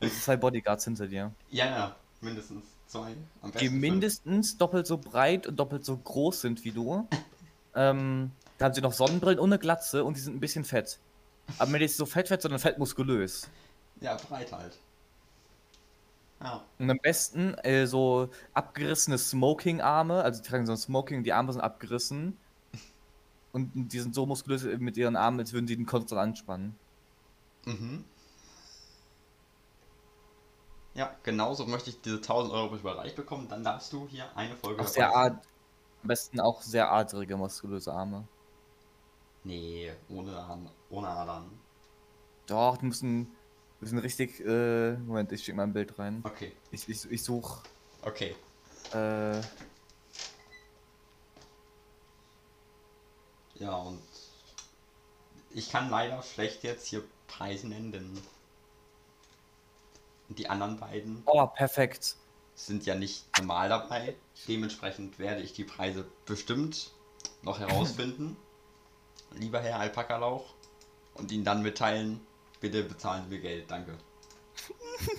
Zwei 0.00 0.36
Bodyguards 0.36 0.84
hinter 0.84 1.06
dir. 1.06 1.32
Ja, 1.50 1.66
ja, 1.66 1.96
mindestens 2.20 2.64
zwei. 2.86 3.10
Die 3.10 3.50
besten 3.50 3.58
fünf. 3.58 3.80
mindestens 3.80 4.56
doppelt 4.56 4.86
so 4.86 4.98
breit 4.98 5.46
und 5.46 5.56
doppelt 5.56 5.84
so 5.84 5.96
groß 5.96 6.40
sind 6.40 6.64
wie 6.64 6.70
du. 6.70 7.08
ähm, 7.74 8.30
da 8.58 8.66
haben 8.66 8.74
sie 8.74 8.80
noch 8.80 8.92
Sonnenbrillen 8.92 9.38
und 9.38 9.52
eine 9.52 9.58
Glatze 9.58 10.04
und 10.04 10.16
die 10.16 10.20
sind 10.20 10.36
ein 10.36 10.40
bisschen 10.40 10.64
fett. 10.64 10.98
Aber 11.58 11.78
nicht 11.78 11.96
so 11.96 12.06
fett, 12.06 12.28
fett, 12.28 12.42
sondern 12.42 12.60
fett 12.60 12.78
muskulös. 12.78 13.48
Ja, 14.00 14.16
breit 14.16 14.52
halt. 14.52 14.78
Ja. 16.40 16.64
Und 16.78 16.90
am 16.90 16.98
besten 16.98 17.54
äh, 17.54 17.86
so 17.86 18.30
abgerissene 18.54 19.18
Smoking-Arme, 19.18 20.22
also 20.22 20.40
die 20.40 20.48
tragen 20.48 20.66
so 20.66 20.72
ein 20.72 20.78
Smoking, 20.78 21.24
die 21.24 21.32
Arme 21.32 21.52
sind 21.52 21.62
abgerissen. 21.62 22.36
Und 23.52 23.72
die 23.74 23.98
sind 23.98 24.14
so 24.14 24.26
muskulös 24.26 24.64
mit 24.78 24.96
ihren 24.96 25.16
Armen, 25.16 25.40
als 25.40 25.52
würden 25.52 25.66
die 25.66 25.76
den 25.76 25.86
konstant 25.86 26.20
anspannen. 26.20 26.76
Mhm. 27.64 28.04
Ja, 30.98 31.14
genauso 31.22 31.64
möchte 31.64 31.90
ich 31.90 32.00
diese 32.00 32.16
1000 32.16 32.52
Euro 32.52 32.74
überreicht 32.74 33.14
bekommen. 33.14 33.46
Dann 33.48 33.62
darfst 33.62 33.92
du 33.92 34.08
hier 34.08 34.36
eine 34.36 34.56
Folge. 34.56 34.82
Auch 34.82 34.88
sehr 34.88 35.14
am 35.14 35.40
besten 36.02 36.40
auch 36.40 36.60
sehr 36.60 36.90
adrige, 36.90 37.36
muskulöse 37.36 37.92
Arme. 37.92 38.26
Nee, 39.44 39.92
ohne 40.08 40.36
Adern. 40.36 40.68
Ohne 40.90 41.08
Adern. 41.08 41.50
Doch, 42.46 42.78
die 42.78 42.86
müssen, 42.86 43.28
müssen 43.80 43.98
richtig. 43.98 44.40
Äh, 44.40 44.96
Moment, 44.96 45.30
ich 45.30 45.44
schicke 45.44 45.56
mal 45.56 45.64
ein 45.64 45.72
Bild 45.72 45.96
rein. 46.00 46.24
Okay, 46.24 46.52
Ich, 46.72 46.88
ich, 46.88 47.08
ich 47.10 47.22
suche. 47.22 47.62
okay. 48.02 48.34
Äh, 48.92 49.40
Ja, 53.58 53.74
und 53.76 54.00
ich 55.50 55.70
kann 55.70 55.90
leider 55.90 56.22
schlecht 56.22 56.62
jetzt 56.62 56.86
hier 56.86 57.02
Preise 57.26 57.68
nennen, 57.68 57.92
denn 57.92 58.18
die 60.36 60.48
anderen 60.48 60.78
beiden 60.78 61.22
oh, 61.26 61.46
perfekt. 61.46 62.16
sind 62.54 62.86
ja 62.86 62.94
nicht 62.94 63.24
normal 63.38 63.68
dabei. 63.68 64.14
Dementsprechend 64.46 65.18
werde 65.18 65.42
ich 65.42 65.52
die 65.52 65.64
Preise 65.64 66.06
bestimmt 66.26 66.92
noch 67.42 67.58
herausfinden, 67.58 68.36
lieber 69.34 69.60
Herr 69.60 69.80
Alpaka-Lauch, 69.80 70.54
und 71.14 71.32
Ihnen 71.32 71.44
dann 71.44 71.62
mitteilen, 71.62 72.20
bitte 72.60 72.84
bezahlen 72.84 73.24
Sie 73.24 73.30
mir 73.30 73.40
Geld, 73.40 73.70
danke. 73.70 73.96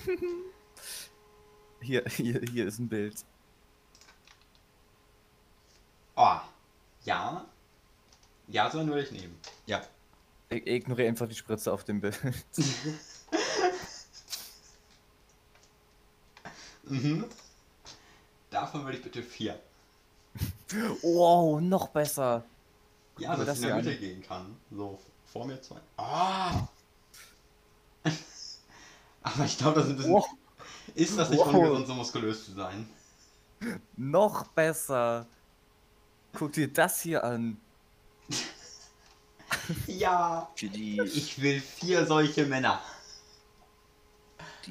Hier, 1.82 2.04
hier, 2.04 2.42
hier 2.52 2.66
ist 2.66 2.78
ein 2.78 2.88
Bild. 2.88 3.24
Oh, 6.14 6.36
ja. 7.04 7.46
Ja, 8.48 8.70
so 8.70 8.80
einen 8.80 8.90
würde 8.90 9.04
ich 9.04 9.12
nehmen. 9.12 9.38
Ja. 9.64 9.80
Ich 10.50 10.66
ignoriere 10.66 11.08
einfach 11.08 11.26
die 11.26 11.34
Spritze 11.34 11.72
auf 11.72 11.84
dem 11.84 12.00
Bild. 12.02 12.18
Mhm. 16.90 17.24
Davon 18.50 18.84
würde 18.84 18.98
ich 18.98 19.02
bitte 19.02 19.22
vier. 19.22 19.58
wow, 21.02 21.60
noch 21.60 21.88
besser. 21.88 22.44
Ja, 23.18 23.36
dass 23.36 23.46
das 23.46 23.58
ich 23.58 23.62
in 23.62 23.68
der 23.68 23.76
Mitte 23.76 23.96
gehen 23.96 24.22
kann. 24.22 24.56
So, 24.70 24.98
vor 25.32 25.46
mir 25.46 25.60
zwei. 25.62 25.76
Ah! 25.96 26.66
Aber 29.22 29.44
ich 29.44 29.58
glaube, 29.58 29.76
das 29.80 29.84
ist 29.86 29.90
ein 29.90 29.96
bisschen. 29.96 30.12
Wow, 30.12 30.26
Ist 30.94 31.16
das 31.18 31.30
nicht 31.30 31.38
Wow. 31.38 31.54
ungesund, 31.54 31.86
so 31.86 31.94
muskulös 31.94 32.44
zu 32.46 32.52
sein? 32.52 32.88
noch 33.96 34.48
besser. 34.48 35.26
Guck 36.32 36.52
dir 36.52 36.72
das 36.72 37.02
hier 37.02 37.22
an. 37.22 37.56
Ja! 39.86 40.48
Ich 40.56 41.40
will 41.40 41.60
vier 41.60 42.06
solche 42.06 42.46
Männer. 42.46 42.80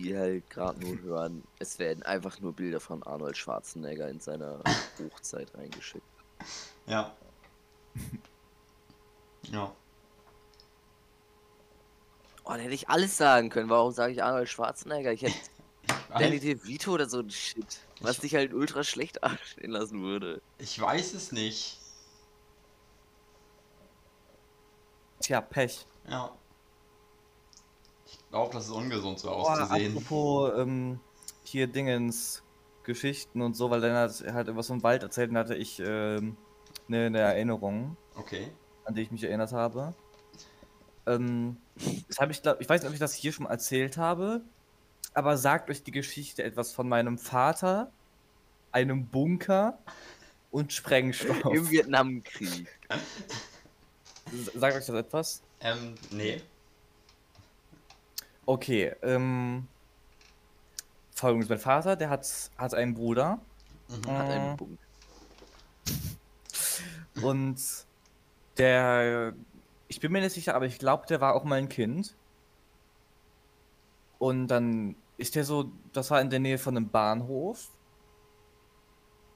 Die 0.01 0.17
halt 0.17 0.49
gerade 0.49 0.79
nur 0.79 0.99
hören, 1.01 1.43
es 1.59 1.79
werden 1.79 2.03
einfach 2.03 2.39
nur 2.39 2.53
Bilder 2.53 2.79
von 2.79 3.03
Arnold 3.03 3.37
Schwarzenegger 3.37 4.07
in 4.09 4.19
seiner 4.19 4.61
Hochzeit 5.13 5.53
reingeschickt. 5.55 6.03
Ja. 6.87 7.15
Ja. 9.51 9.73
Oh, 12.45 12.49
da 12.53 12.55
hätte 12.55 12.73
ich 12.73 12.89
alles 12.89 13.15
sagen 13.17 13.49
können. 13.49 13.69
Warum 13.69 13.91
sage 13.91 14.13
ich 14.13 14.23
Arnold 14.23 14.49
Schwarzenegger? 14.49 15.11
Ich 15.13 15.21
hätte 15.21 15.35
Danny 16.17 16.39
DeVito 16.39 16.91
oder 16.93 17.07
so 17.07 17.19
ein 17.19 17.29
Shit. 17.29 17.79
Was 18.01 18.15
Ich- 18.15 18.21
dich 18.21 18.35
halt 18.35 18.53
ultra 18.53 18.83
schlecht 18.83 19.23
anstehen 19.23 19.71
lassen 19.71 20.01
würde. 20.01 20.41
ich 20.57 20.79
weiß 20.79 21.13
es 21.13 21.31
nicht. 21.31 21.77
Tja, 25.19 25.41
Pech. 25.41 25.85
Ja. 26.09 26.33
Ich 28.29 28.31
glaube, 28.31 28.53
das 28.53 28.65
ist 28.65 28.71
ungesund, 28.71 29.17
so 29.17 29.31
Oh, 29.31 29.33
auszusehen. 29.39 29.97
apropos 29.97 30.51
ähm, 30.55 30.99
hier 31.43 31.65
Dingens 31.65 32.43
Geschichten 32.83 33.41
und 33.41 33.55
so, 33.55 33.71
weil 33.71 33.81
dann 33.81 33.95
hat 33.95 34.11
halt 34.21 34.47
irgendwas 34.47 34.67
vom 34.67 34.83
Wald 34.83 35.01
erzählt 35.01 35.31
und 35.31 35.37
hatte 35.37 35.55
ich 35.55 35.79
ähm, 35.79 36.37
eine, 36.87 37.07
eine 37.07 37.17
Erinnerung, 37.17 37.97
Okay. 38.15 38.51
an 38.85 38.93
die 38.93 39.01
ich 39.01 39.09
mich 39.09 39.23
erinnert 39.23 39.51
habe. 39.51 39.95
Ähm, 41.07 41.57
das 42.07 42.19
habe 42.19 42.31
ich 42.31 42.43
glaube, 42.43 42.61
ich 42.61 42.69
weiß 42.69 42.81
nicht, 42.81 42.89
ob 42.89 42.93
ich 42.93 42.99
das 42.99 43.15
hier 43.15 43.31
schon 43.33 43.45
mal 43.45 43.49
erzählt 43.51 43.97
habe, 43.97 44.41
aber 45.15 45.35
sagt 45.35 45.71
euch 45.71 45.81
die 45.81 45.91
Geschichte 45.91 46.43
etwas 46.43 46.71
von 46.71 46.87
meinem 46.87 47.17
Vater, 47.17 47.91
einem 48.71 49.07
Bunker 49.07 49.79
und 50.51 50.71
Sprengstoff. 50.71 51.43
Im 51.45 51.67
Vietnamkrieg. 51.71 52.67
Sagt 54.53 54.75
euch 54.77 54.85
das 54.85 54.89
etwas? 54.89 55.41
Ähm, 55.61 55.95
nee. 56.11 56.43
Okay, 58.49 58.95
ähm, 59.03 59.67
folgendes: 61.11 61.49
Mein 61.49 61.59
Vater, 61.59 61.95
der 61.95 62.09
hat, 62.09 62.49
hat 62.57 62.73
einen 62.73 62.95
Bruder 62.95 63.39
Mhm. 63.89 64.07
Hat 64.07 64.27
Äh. 64.27 64.31
einen 64.31 64.57
Punkt. 64.57 64.79
und 67.21 67.57
der, 68.57 69.33
ich 69.87 69.99
bin 69.99 70.11
mir 70.11 70.21
nicht 70.21 70.33
sicher, 70.33 70.55
aber 70.55 70.65
ich 70.65 70.79
glaube, 70.79 71.05
der 71.05 71.21
war 71.21 71.35
auch 71.35 71.43
mal 71.43 71.55
ein 71.59 71.69
Kind. 71.69 72.15
Und 74.17 74.47
dann 74.47 74.95
ist 75.17 75.35
der 75.35 75.43
so, 75.45 75.71
das 75.93 76.09
war 76.09 76.19
in 76.19 76.31
der 76.31 76.39
Nähe 76.39 76.57
von 76.57 76.75
einem 76.75 76.89
Bahnhof. 76.89 77.69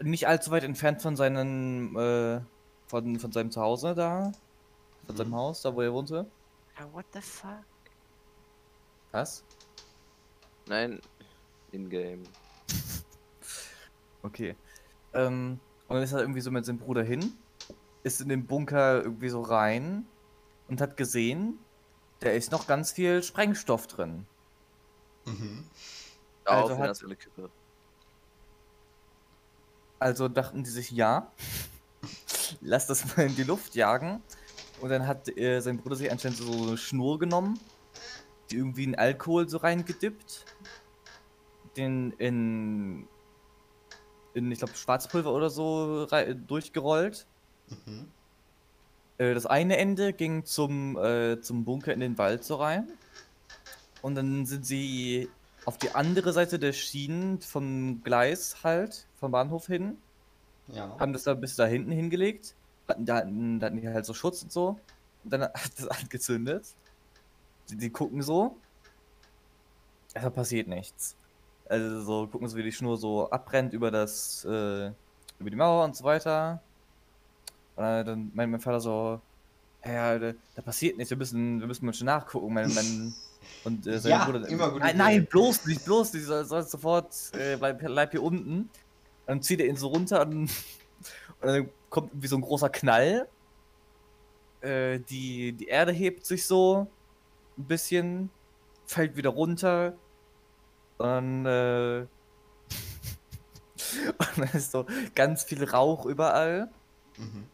Nicht 0.02 0.28
allzu 0.28 0.50
weit 0.50 0.64
entfernt 0.64 1.04
von 1.04 1.16
seinem, 1.16 1.96
äh, 1.98 2.42
von, 2.88 3.20
von 3.20 3.32
seinem 3.32 3.52
Zuhause 3.52 3.94
da. 3.94 4.32
Von 5.06 5.16
seinem 5.18 5.30
Mhm. 5.30 5.36
Haus, 5.36 5.62
da 5.62 5.76
wo 5.76 5.82
er 5.82 5.94
wohnte. 5.94 6.26
what 6.94 7.06
the 7.14 7.22
fuck? 7.22 7.64
Was? 9.14 9.44
Nein, 10.68 11.00
in-game. 11.72 12.24
Okay. 14.26 14.56
Ähm, 15.14 15.60
und 15.90 15.96
dann 15.96 16.02
ist 16.04 16.14
er 16.14 16.22
irgendwie 16.22 16.40
so 16.40 16.50
mit 16.50 16.64
seinem 16.66 16.78
Bruder 16.80 17.04
hin, 17.04 17.34
ist 18.04 18.22
in 18.22 18.30
den 18.30 18.48
Bunker 18.48 19.04
irgendwie 19.04 19.28
so 19.28 19.42
rein 19.42 20.06
und 20.70 20.80
hat 20.80 20.96
gesehen, 20.96 21.60
da 22.22 22.30
ist 22.30 22.50
noch 22.54 22.66
ganz 22.66 22.94
viel 22.94 23.22
Sprengstoff 23.22 23.86
drin. 23.88 24.26
Mhm. 25.26 25.66
Also 26.46 26.78
hat- 26.78 27.04
eine 27.04 27.18
Kippe. 27.18 27.50
Also 30.00 30.30
dachten 30.30 30.64
die 30.64 30.70
sich, 30.70 30.92
ja, 30.92 31.30
lass 32.62 32.88
das 32.88 33.18
mal 33.18 33.26
in 33.26 33.36
die 33.36 33.44
Luft 33.44 33.76
jagen. 33.76 34.22
Und 34.80 34.88
dann 34.90 35.06
hat 35.06 35.28
äh, 35.38 35.60
sein 35.60 35.78
Bruder 35.80 35.98
sich 35.98 36.10
anscheinend 36.10 36.38
so 36.38 36.50
eine 36.64 36.78
Schnur 36.78 37.20
genommen, 37.20 37.60
irgendwie 38.54 38.84
in 38.84 38.96
Alkohol 38.96 39.48
so 39.50 39.58
reingedippt, 39.58 40.46
den 41.78 42.12
in, 42.18 43.08
in 44.34 44.52
ich 44.52 44.60
glaube, 44.60 44.76
Schwarzpulver 44.76 45.32
oder 45.34 45.50
so 45.50 46.08
durchgerollt. 46.48 47.26
Mhm. 47.86 48.08
Äh, 49.18 49.34
Das 49.34 49.46
eine 49.46 49.78
Ende 49.78 50.14
ging 50.14 50.46
zum, 50.46 50.98
äh, 50.98 51.40
zum 51.42 51.66
Bunker 51.66 51.94
in 51.94 52.00
den 52.00 52.18
Wald 52.18 52.44
so 52.44 52.56
rein. 52.56 52.88
Und 54.02 54.16
dann 54.16 54.46
sind 54.46 54.66
sie 54.66 55.30
auf 55.66 55.78
die 55.78 55.96
andere 55.96 56.34
Seite 56.34 56.60
der 56.60 56.74
Schienen 56.74 57.40
vom 57.40 58.02
Gleis 58.04 58.64
halt, 58.64 59.08
vom 59.20 59.32
Bahnhof 59.32 59.68
hin, 59.68 59.98
Ja. 60.68 60.98
haben 61.00 61.14
das 61.14 61.24
da 61.24 61.34
bis 61.36 61.56
da 61.56 61.66
hinten 61.66 61.92
hingelegt. 61.92 62.54
Hatten, 62.88 63.06
da, 63.06 63.16
hatten, 63.16 63.60
da 63.62 63.68
hatten 63.68 63.80
die 63.80 63.88
halt 63.88 64.06
so 64.06 64.14
Schutz 64.14 64.44
und 64.44 64.52
so. 64.52 64.78
Und 65.24 65.32
dann 65.32 65.42
hat 65.44 65.72
das 65.78 65.88
angezündet. 65.88 66.66
Die, 67.70 67.78
die 67.78 67.90
gucken 67.90 68.22
so. 68.22 68.58
Da 70.14 70.30
passiert 70.30 70.68
nichts. 70.68 71.16
Also 71.68 72.02
so 72.02 72.28
gucken 72.28 72.48
so, 72.48 72.58
wie 72.58 72.64
die 72.64 72.72
Schnur 72.72 72.98
so 72.98 73.30
abbrennt 73.32 73.74
über 73.74 73.90
das, 73.90 74.46
äh, 74.46 74.88
über 75.40 75.50
die 75.50 75.56
Mauer 75.56 75.86
und 75.86 75.96
so 75.96 76.04
weiter. 76.04 76.62
Und 77.76 77.84
dann- 77.84 78.32
meint 78.34 78.52
mein 78.52 78.60
Vater 78.62 78.80
so, 78.80 79.22
ja, 79.86 80.20
da, 80.20 80.34
da 80.56 80.62
passiert 80.62 80.98
nichts, 80.98 81.10
wir 81.10 81.18
müssen, 81.18 81.60
wir 81.60 81.68
müssen 81.68 81.86
mal 81.86 81.94
schon 81.94 82.06
nachgucken. 82.06 82.54
Mein, 82.54 82.74
mein, 82.74 83.14
und 83.64 83.88
äh, 83.88 84.00
sein 84.00 84.12
Ja, 84.12 84.26
Bruder, 84.26 84.48
immer 84.48 84.70
gute 84.70 84.84
nein, 84.86 84.98
nein, 84.98 85.26
bloß 85.26 85.66
nicht, 85.66 85.84
bloß 85.84 86.14
nicht, 86.14 86.26
soll, 86.26 86.46
soll 86.46 86.64
sofort, 86.64 87.14
äh, 87.34 87.58
bleib, 87.58 87.80
bleib 87.80 88.12
hier 88.12 88.24
unten. 88.24 88.70
Dann 89.26 89.42
zieht 89.42 89.60
er 89.60 89.68
ihn 89.68 89.76
so 89.76 89.88
runter 89.88 90.22
und, 90.22 90.44
und 91.42 91.48
dann 91.48 91.70
kommt 91.90 92.12
irgendwie 92.12 92.28
so 92.28 92.38
ein 92.38 92.42
großer 92.42 92.70
Knall. 92.70 93.28
Äh, 94.62 95.00
die, 95.00 95.54
die 95.54 95.68
Erde 95.68 95.92
hebt 95.92 96.26
sich 96.26 96.46
so 96.46 96.88
ein 97.58 97.66
bisschen, 97.68 98.32
fällt 98.86 99.16
wieder 99.18 99.30
runter. 99.32 100.00
Und, 100.98 101.46
äh, 101.46 102.02
und 104.08 104.38
dann 104.38 104.50
ist 104.54 104.72
so 104.72 104.86
ganz 105.16 105.44
viel 105.44 105.64
Rauch 105.64 106.06
überall. 106.06 106.72
Mhm. 107.18 107.50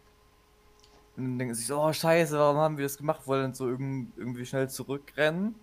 Und 1.18 1.24
dann 1.26 1.40
denken 1.40 1.54
sie 1.54 1.60
sich 1.62 1.68
so, 1.68 1.82
oh 1.82 1.92
scheiße, 1.94 2.38
warum 2.38 2.58
haben 2.58 2.78
wir 2.78 2.86
das 2.86 2.98
gemacht? 2.98 3.28
Wollen 3.28 3.44
dann 3.44 3.54
so 3.54 3.68
irgend, 3.68 4.18
irgendwie 4.18 4.46
schnell 4.46 4.70
zurückrennen. 4.70 5.56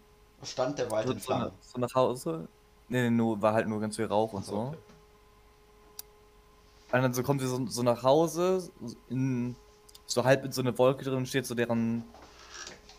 Stand 0.43 0.79
der 0.79 0.91
Wald 0.91 1.07
So, 1.07 1.13
in 1.13 1.21
Flammen. 1.21 1.53
so 1.61 1.79
nach 1.79 1.95
Hause. 1.95 2.49
Nee, 2.89 3.03
nee, 3.03 3.11
nur, 3.11 3.41
war 3.43 3.55
halt 3.55 3.69
nur 3.69 3.81
ganz 3.81 3.97
viel 3.97 4.07
Rauch 4.07 4.33
und 4.33 4.45
so. 4.45 4.57
okay. 4.57 4.79
Und 6.93 7.03
dann 7.03 7.13
so 7.15 7.23
kommt 7.23 7.41
sie 7.41 7.49
so, 7.49 7.67
so 7.67 7.83
nach 7.83 8.03
Hause, 8.03 8.71
in, 9.09 9.57
so 10.07 10.25
halb 10.25 10.45
in 10.45 10.53
so 10.53 10.63
eine 10.63 10.77
Wolke 10.79 11.05
drin 11.05 11.15
und 11.15 11.29
steht 11.29 11.47
so 11.47 11.55
deren, 11.55 12.05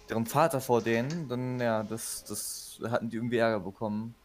deren 0.09 0.25
Vater 0.25 0.61
vor 0.61 0.81
denen. 0.81 1.27
Dann, 1.27 1.59
ja, 1.59 1.83
das, 1.83 2.23
das 2.23 2.79
hatten 2.89 3.09
die 3.09 3.17
irgendwie 3.17 3.37
Ärger 3.37 3.59
bekommen. 3.59 4.15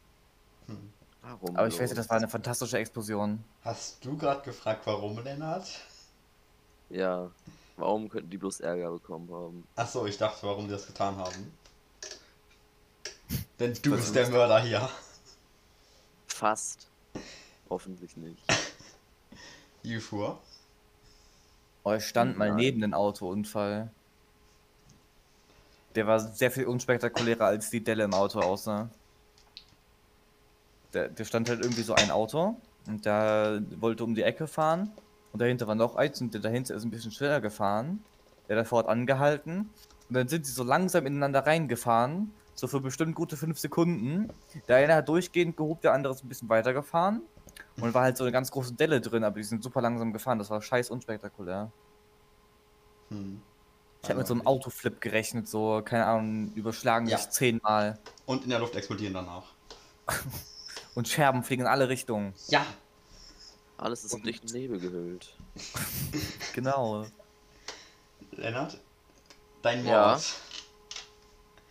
Hm. 0.66 0.92
Warum? 1.22 1.56
Aber 1.56 1.68
ich 1.68 1.74
weiß 1.74 1.90
nicht, 1.90 1.98
das 1.98 2.08
war 2.08 2.16
eine 2.16 2.28
fantastische 2.28 2.78
Explosion. 2.78 3.42
Hast 3.62 4.04
du 4.04 4.16
gerade 4.16 4.42
gefragt, 4.42 4.82
warum, 4.86 5.22
Lennart? 5.22 5.68
Ja. 6.90 7.30
Warum 7.76 8.08
könnten 8.08 8.30
die 8.30 8.38
bloß 8.38 8.60
Ärger 8.60 8.90
bekommen 8.90 9.32
haben? 9.32 9.66
Achso, 9.76 10.04
ich 10.06 10.18
dachte, 10.18 10.46
warum 10.46 10.66
die 10.66 10.72
das 10.72 10.86
getan 10.86 11.16
haben. 11.16 11.52
Denn 13.58 13.72
du 13.82 13.92
bist 13.92 14.06
ist 14.06 14.16
der? 14.16 14.28
Mörder 14.28 14.60
hier. 14.60 14.88
Fast. 16.26 16.88
Hoffentlich 17.70 18.16
nicht. 18.16 18.42
You 19.82 20.00
sure? 20.00 20.38
Oh, 21.84 21.92
ich 21.92 22.06
stand 22.06 22.36
mal 22.36 22.54
neben 22.54 22.80
dem 22.80 22.94
Autounfall. 22.94 23.90
Der 25.94 26.06
war 26.06 26.18
sehr 26.20 26.50
viel 26.50 26.66
unspektakulärer 26.66 27.46
als 27.46 27.70
die 27.70 27.82
Delle 27.82 28.04
im 28.04 28.14
Auto 28.14 28.40
aussah. 28.40 28.88
Der, 30.94 31.08
der 31.08 31.24
stand 31.24 31.48
halt 31.48 31.60
irgendwie 31.60 31.82
so 31.82 31.94
ein 31.94 32.10
Auto 32.10 32.56
und 32.86 33.04
der 33.06 33.62
wollte 33.80 34.04
um 34.04 34.14
die 34.14 34.22
Ecke 34.22 34.46
fahren 34.46 34.92
und 35.32 35.40
dahinter 35.40 35.66
war 35.66 35.74
noch 35.74 35.96
eins 35.96 36.20
und 36.20 36.34
der 36.34 36.40
dahinter 36.40 36.74
ist 36.74 36.84
ein 36.84 36.90
bisschen 36.90 37.12
schneller 37.12 37.40
gefahren. 37.40 38.04
Der 38.48 38.56
davor 38.56 38.80
hat 38.80 38.88
angehalten 38.88 39.70
und 40.08 40.14
dann 40.14 40.28
sind 40.28 40.44
sie 40.44 40.52
so 40.52 40.64
langsam 40.64 41.06
ineinander 41.06 41.46
reingefahren, 41.46 42.32
so 42.54 42.66
für 42.66 42.80
bestimmt 42.80 43.14
gute 43.14 43.36
fünf 43.36 43.58
Sekunden. 43.58 44.28
Der 44.68 44.76
eine 44.76 44.94
hat 44.94 45.08
durchgehend 45.08 45.56
gehobt, 45.56 45.84
der 45.84 45.94
andere 45.94 46.12
ist 46.12 46.24
ein 46.24 46.28
bisschen 46.28 46.48
weiter 46.50 46.74
gefahren 46.74 47.22
und 47.80 47.94
war 47.94 48.02
halt 48.02 48.16
so 48.16 48.24
eine 48.24 48.32
ganz 48.32 48.50
große 48.50 48.74
Delle 48.74 49.00
drin, 49.00 49.24
aber 49.24 49.36
die 49.36 49.44
sind 49.44 49.62
super 49.62 49.80
langsam 49.80 50.12
gefahren. 50.12 50.38
Das 50.38 50.50
war 50.50 50.60
scheiß 50.60 50.90
unspektakulär. 50.90 51.70
Hm. 53.08 53.40
Ich 54.02 54.08
habe 54.08 54.18
mit 54.18 54.26
so 54.26 54.34
einem 54.34 54.44
Autoflip 54.46 55.00
gerechnet, 55.00 55.48
so, 55.48 55.80
keine 55.84 56.06
Ahnung, 56.06 56.52
überschlagen 56.54 57.06
Ja. 57.06 57.18
sich 57.18 57.30
zehnmal. 57.30 57.98
Und 58.26 58.42
in 58.44 58.50
der 58.50 58.58
Luft 58.58 58.74
explodieren 58.74 59.14
danach. 59.14 59.44
Und 60.94 61.06
Scherben 61.08 61.44
fliegen 61.44 61.62
in 61.62 61.68
alle 61.68 61.88
Richtungen. 61.88 62.34
Ja! 62.48 62.66
Alles 63.78 64.04
ist 64.04 64.12
in 64.14 64.22
dichten 64.22 64.46
Nebel 64.52 64.78
gehüllt. 64.80 65.34
Genau. 66.54 67.06
Lennart, 68.32 68.78
dein 69.62 69.84
Ja. 69.86 70.08
Mord. 70.10 70.34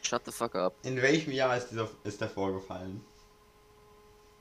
Shut 0.01 0.25
the 0.25 0.31
fuck 0.31 0.55
up. 0.55 0.73
In 0.83 1.01
welchem 1.01 1.31
Jahr 1.31 1.55
ist, 1.55 1.69
dieser, 1.69 1.87
ist 2.03 2.19
der 2.19 2.29
vorgefallen? 2.29 3.03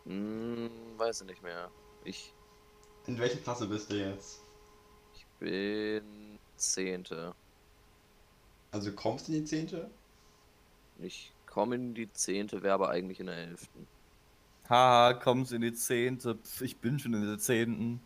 Hm, 0.06 0.70
weiß 0.96 1.20
ich 1.22 1.26
nicht 1.26 1.42
mehr. 1.42 1.70
Ich, 2.04 2.32
In 3.06 3.18
welcher 3.18 3.38
Klasse 3.38 3.66
bist 3.66 3.90
du 3.90 3.96
jetzt? 3.96 4.40
ich 5.14 5.26
bin 5.38 6.38
Zehnte. 6.56 7.34
Also 8.72 8.92
kommst 8.92 9.28
du 9.28 9.32
in 9.32 9.38
die 9.40 9.44
Zehnte? 9.44 9.90
Ich 10.98 11.32
komme 11.46 11.74
in 11.76 11.94
die 11.94 12.12
Zehnte, 12.12 12.62
wäre 12.62 12.74
aber 12.74 12.90
eigentlich 12.90 13.20
in 13.20 13.26
der 13.26 13.36
Elften. 13.36 13.86
Haha, 14.68 15.14
kommst 15.14 15.52
in 15.52 15.62
die 15.62 15.72
Zehnte. 15.72 16.36
Pf, 16.36 16.60
ich 16.62 16.76
bin 16.76 16.98
schon 16.98 17.14
in 17.14 17.26
der 17.26 17.38
Zehnten. 17.38 18.00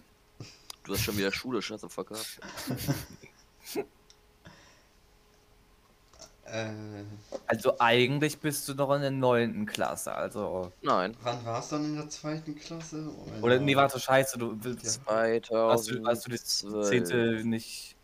Du 0.85 0.93
hast 0.95 1.03
schon 1.03 1.17
wieder 1.19 1.33
Schule, 1.33 1.61
shut 1.63 1.81
the 1.81 1.89
fuck 1.89 2.11
up. 2.13 2.19
Äh, 6.47 6.73
Also 7.47 7.75
eigentlich 7.79 8.39
bist 8.39 8.69
du 8.69 8.75
noch 8.75 8.95
in 8.95 9.01
der 9.01 9.11
neunten 9.11 9.65
Klasse, 9.65 10.15
also. 10.15 10.73
Nein. 10.83 11.17
wann 11.23 11.43
warst 11.45 11.73
du 11.73 11.77
dann 11.77 11.87
in 11.87 11.97
der 11.97 12.09
zweiten 12.11 12.55
Klasse? 12.55 12.97
Moment 12.97 13.43
Oder 13.43 13.57
mal. 13.57 13.65
nee, 13.65 13.75
warte, 13.75 13.99
scheiße, 13.99 14.39
du 14.39 14.55
willst. 14.63 15.01
Hast 15.07 15.89
du, 15.91 16.07
hast 16.07 16.27
du 16.27 16.31
die 16.31 16.37
2012. 16.37 16.89
Zehnte 16.89 17.49
nicht. 17.49 17.97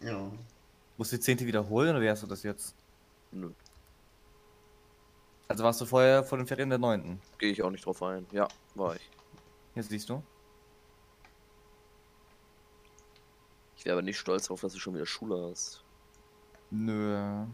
Ja. 0.00 0.32
Musst 0.96 1.12
du 1.12 1.16
die 1.16 1.22
Zehnte 1.22 1.46
wiederholen 1.46 1.90
oder 1.90 2.00
wie 2.00 2.08
hast 2.10 2.22
du 2.22 2.26
das 2.26 2.42
jetzt? 2.42 2.74
Nö, 3.32 3.50
Also 5.48 5.64
warst 5.64 5.80
du 5.80 5.86
vorher 5.86 6.22
vor 6.24 6.38
den 6.38 6.46
Ferien 6.46 6.68
der 6.70 6.78
neunten. 6.78 7.20
gehe 7.38 7.50
ich 7.50 7.62
auch 7.62 7.70
nicht 7.70 7.84
drauf 7.84 8.02
ein. 8.02 8.26
Ja, 8.32 8.46
war 8.74 8.94
ich. 8.96 9.10
Jetzt 9.74 9.90
siehst 9.90 10.08
du. 10.08 10.22
Ich 13.76 13.84
wäre 13.84 13.94
aber 13.94 14.02
nicht 14.02 14.18
stolz 14.18 14.44
darauf, 14.44 14.60
dass 14.60 14.72
du 14.72 14.78
schon 14.78 14.94
wieder 14.94 15.06
Schule 15.06 15.50
hast. 15.50 15.82
Nö. 16.70 17.44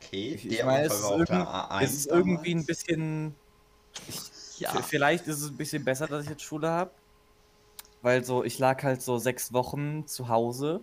Okay, 0.00 0.34
Ich, 0.34 0.46
ich 0.46 0.64
meine, 0.64 0.86
es 0.86 0.92
Unfall 0.92 0.96
ist, 0.96 1.02
war 1.02 1.10
auf 1.10 1.18
irgend, 1.18 1.28
der 1.30 1.46
A1 1.78 1.82
es 1.82 1.92
ist 1.94 2.06
irgendwie 2.06 2.54
ein 2.54 2.64
bisschen. 2.64 3.34
Ja. 4.58 4.70
V- 4.72 4.82
Vielleicht 4.82 5.26
ist 5.26 5.42
es 5.42 5.50
ein 5.50 5.56
bisschen 5.56 5.84
besser, 5.84 6.06
dass 6.06 6.24
ich 6.24 6.30
jetzt 6.30 6.42
Schule 6.42 6.70
habe. 6.70 6.90
Weil 8.00 8.24
so, 8.24 8.44
ich 8.44 8.58
lag 8.58 8.82
halt 8.84 9.02
so 9.02 9.18
sechs 9.18 9.52
Wochen 9.52 10.06
zu 10.06 10.28
Hause. 10.28 10.80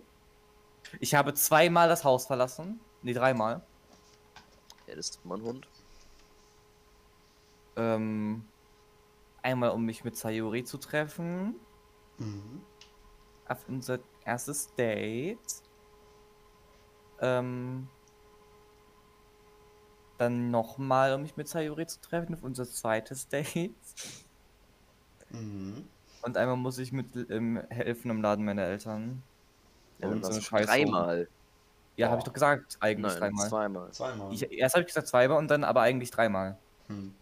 Ich 1.00 1.16
habe 1.16 1.34
zweimal 1.34 1.90
das 1.90 2.04
Haus 2.04 2.26
verlassen. 2.26 2.80
Nee, 3.02 3.14
dreimal. 3.14 3.62
Hättest 4.86 5.20
du 5.24 5.28
mal 5.28 5.36
einen 5.36 5.46
Hund? 5.46 5.68
Ähm, 7.76 8.46
einmal, 9.42 9.72
um 9.72 9.86
mich 9.86 10.04
mit 10.04 10.16
Sayuri 10.16 10.64
zu 10.64 10.78
treffen. 10.78 11.56
Mhm. 12.18 12.62
Auf 13.48 13.66
unser 13.68 14.00
erstes 14.24 14.74
Date. 14.76 15.40
Ähm, 17.20 17.88
dann 20.18 20.50
nochmal, 20.52 21.14
um 21.14 21.24
mich 21.24 21.36
mit 21.36 21.48
Sayuri 21.48 21.88
zu 21.88 22.00
treffen, 22.02 22.36
auf 22.36 22.44
unser 22.44 22.66
zweites 22.66 23.28
Date. 23.30 23.76
Mhm. 25.30 25.88
Und 26.22 26.38
einmal 26.38 26.58
muss 26.58 26.78
ich 26.78 26.92
mit 26.92 27.08
ähm, 27.30 27.62
helfen 27.70 28.10
im 28.10 28.22
Laden 28.22 28.46
meiner 28.46 28.64
Eltern. 28.64 29.22
Ja, 30.00 30.08
Und 30.08 30.26
so 30.26 30.40
dreimal. 30.40 31.28
Ja, 31.98 32.10
habe 32.10 32.20
ich 32.20 32.26
doch 32.26 32.34
gesagt, 32.34 32.78
eigentlich 32.82 33.14
Nein, 33.14 33.20
dreimal. 33.20 33.50
zweimal. 33.50 33.92
Zweimal. 33.92 34.34
Ich, 34.34 34.52
erst 34.52 34.76
habe 34.76 34.82
ich 34.82 34.88
gesagt 34.88 35.08
zweimal 35.08 35.38
und 35.38 35.50
dann 35.50 35.64
aber 35.64 35.82
eigentlich 35.82 36.12
dreimal. 36.12 36.58
Hm. 36.88 37.14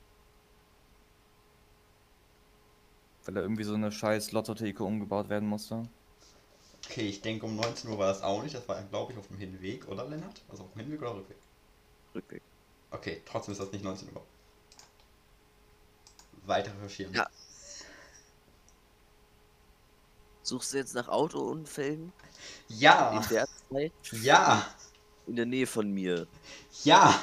Weil 3.26 3.36
da 3.36 3.42
irgendwie 3.42 3.64
so 3.64 3.76
eine 3.76 3.92
scheiß 3.92 4.32
Lottotheke 4.32 4.84
umgebaut 4.84 5.30
werden 5.30 5.48
musste. 5.48 5.84
Okay, 6.86 7.08
ich 7.08 7.22
denke 7.22 7.46
um 7.46 7.56
19 7.56 7.90
Uhr 7.90 8.00
war 8.00 8.08
das 8.08 8.22
auch 8.22 8.44
nicht. 8.44 8.56
Das 8.56 8.68
war, 8.68 8.82
glaube 8.84 9.14
ich, 9.14 9.20
auf 9.20 9.28
dem 9.28 9.38
Hinweg, 9.38 9.88
oder 9.88 10.06
Lennart? 10.06 10.42
Also 10.50 10.64
auf 10.64 10.74
dem 10.74 10.82
Hinweg 10.82 11.02
oder 11.02 11.16
Rückweg? 11.16 11.38
Rückweg. 12.16 12.42
Okay, 12.92 13.22
trotzdem 13.26 13.54
ist 13.54 13.62
das 13.62 13.72
nicht 13.72 13.84
19 13.84 14.10
Uhr. 14.14 14.22
Weiter 16.46 16.72
recherchieren. 16.76 17.14
Ja. 17.14 17.28
Suchst 20.44 20.74
du 20.74 20.78
jetzt 20.78 20.94
nach 20.94 21.08
Autounfällen 21.08 22.12
Ja! 22.68 23.18
in 23.18 23.28
der 23.30 23.48
Zeit 23.72 23.92
Ja! 24.12 24.66
in 25.26 25.38
der 25.38 25.46
Nähe 25.46 25.66
von 25.66 25.90
mir? 25.92 26.28
Ja! 26.84 27.18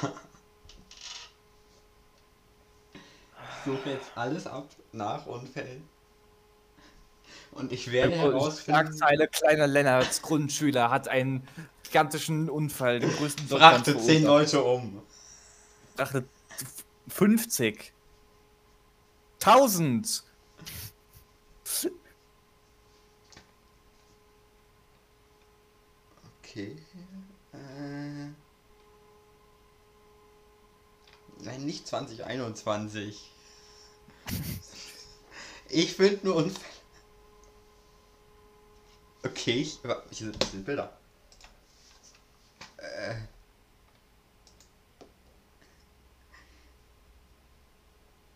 Ich 2.93 3.65
suche 3.65 3.91
jetzt 3.91 4.11
alles 4.15 4.47
ab 4.47 4.67
nach 4.91 5.27
Unfällen. 5.27 5.87
Und 7.51 7.71
ich 7.71 7.91
werde 7.91 8.15
herausfinden. 8.15 8.63
Schlagzeile, 8.87 9.27
kleiner 9.27 9.67
Lennarts 9.67 10.21
Grundschüler 10.23 10.89
hat 10.89 11.07
einen 11.07 11.47
gigantischen 11.83 12.49
Unfall, 12.49 12.99
den 13.01 13.11
größten 13.15 13.47
Brachte 13.47 13.97
10 13.97 14.23
verursacht. 14.23 14.53
Leute 14.53 14.63
um. 14.63 15.01
Brachte 15.95 16.23
50. 17.09 17.93
1000. 19.41 20.23
Okay. 26.51 26.75
Äh. 27.53 28.27
Nein, 31.39 31.65
nicht 31.65 31.87
2021. 31.87 33.31
Ich 35.69 35.93
finde 35.93 36.27
nur 36.27 36.35
Unfälle. 36.35 36.65
Okay, 39.23 39.61
ich, 39.61 39.79
hier 39.81 40.01
sind, 40.11 40.43
hier 40.43 40.51
sind 40.51 40.65
Bilder. 40.65 40.91
Äh. 42.75 43.15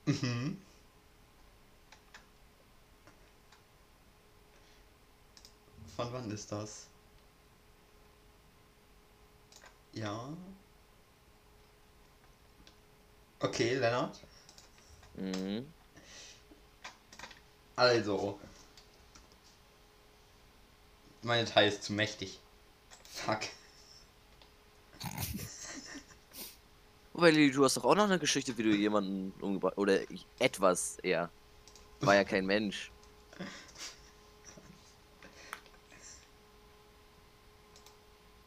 Mhm. 0.06 0.62
Von 5.98 6.14
wann 6.14 6.32
ist 6.32 6.50
das? 6.50 6.88
Ja. 9.96 10.30
Okay, 13.40 13.76
Lennart. 13.76 14.20
Mhm. 15.16 15.66
Also. 17.76 18.40
Meine 21.22 21.46
Datei 21.46 21.68
ist 21.68 21.84
zu 21.84 21.94
mächtig. 21.94 22.40
Fuck. 23.10 23.40
Wobei, 27.14 27.32
Lili, 27.32 27.52
du 27.52 27.64
hast 27.64 27.78
doch 27.78 27.86
auch 27.86 27.96
noch 27.96 28.04
eine 28.04 28.20
Geschichte, 28.20 28.58
wie 28.58 28.64
du 28.64 28.76
jemanden 28.76 29.34
umgebracht 29.42 29.78
Oder 29.78 30.02
etwas 30.38 30.98
eher. 31.00 31.30
War 32.02 32.16
ja 32.16 32.26
kein 32.26 32.46
Mensch. 32.46 32.92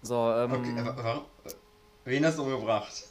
So, 0.02 0.32
ähm, 0.32 0.52
Okay, 0.52 0.92
warum? 0.96 1.24
Wen 2.04 2.24
hast 2.26 2.38
du 2.38 2.42
umgebracht? 2.42 3.04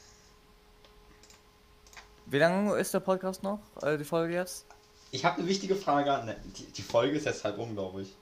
wie 2.29 2.39
lange 2.39 2.75
ist 2.77 2.93
der 2.93 2.99
Podcast 2.99 3.41
noch? 3.43 3.59
Äh, 3.81 3.97
die 3.97 4.03
Folge 4.03 4.33
jetzt? 4.33 4.65
Ich 5.11 5.23
habe 5.23 5.37
eine 5.39 5.47
wichtige 5.47 5.75
Frage 5.75 6.11
an. 6.13 6.35
Die, 6.57 6.65
die 6.65 6.81
Folge 6.81 7.15
ist 7.17 7.25
jetzt 7.25 7.43
halb 7.43 7.57
um, 7.57 7.73
glaube 7.73 8.01
ich. 8.01 8.13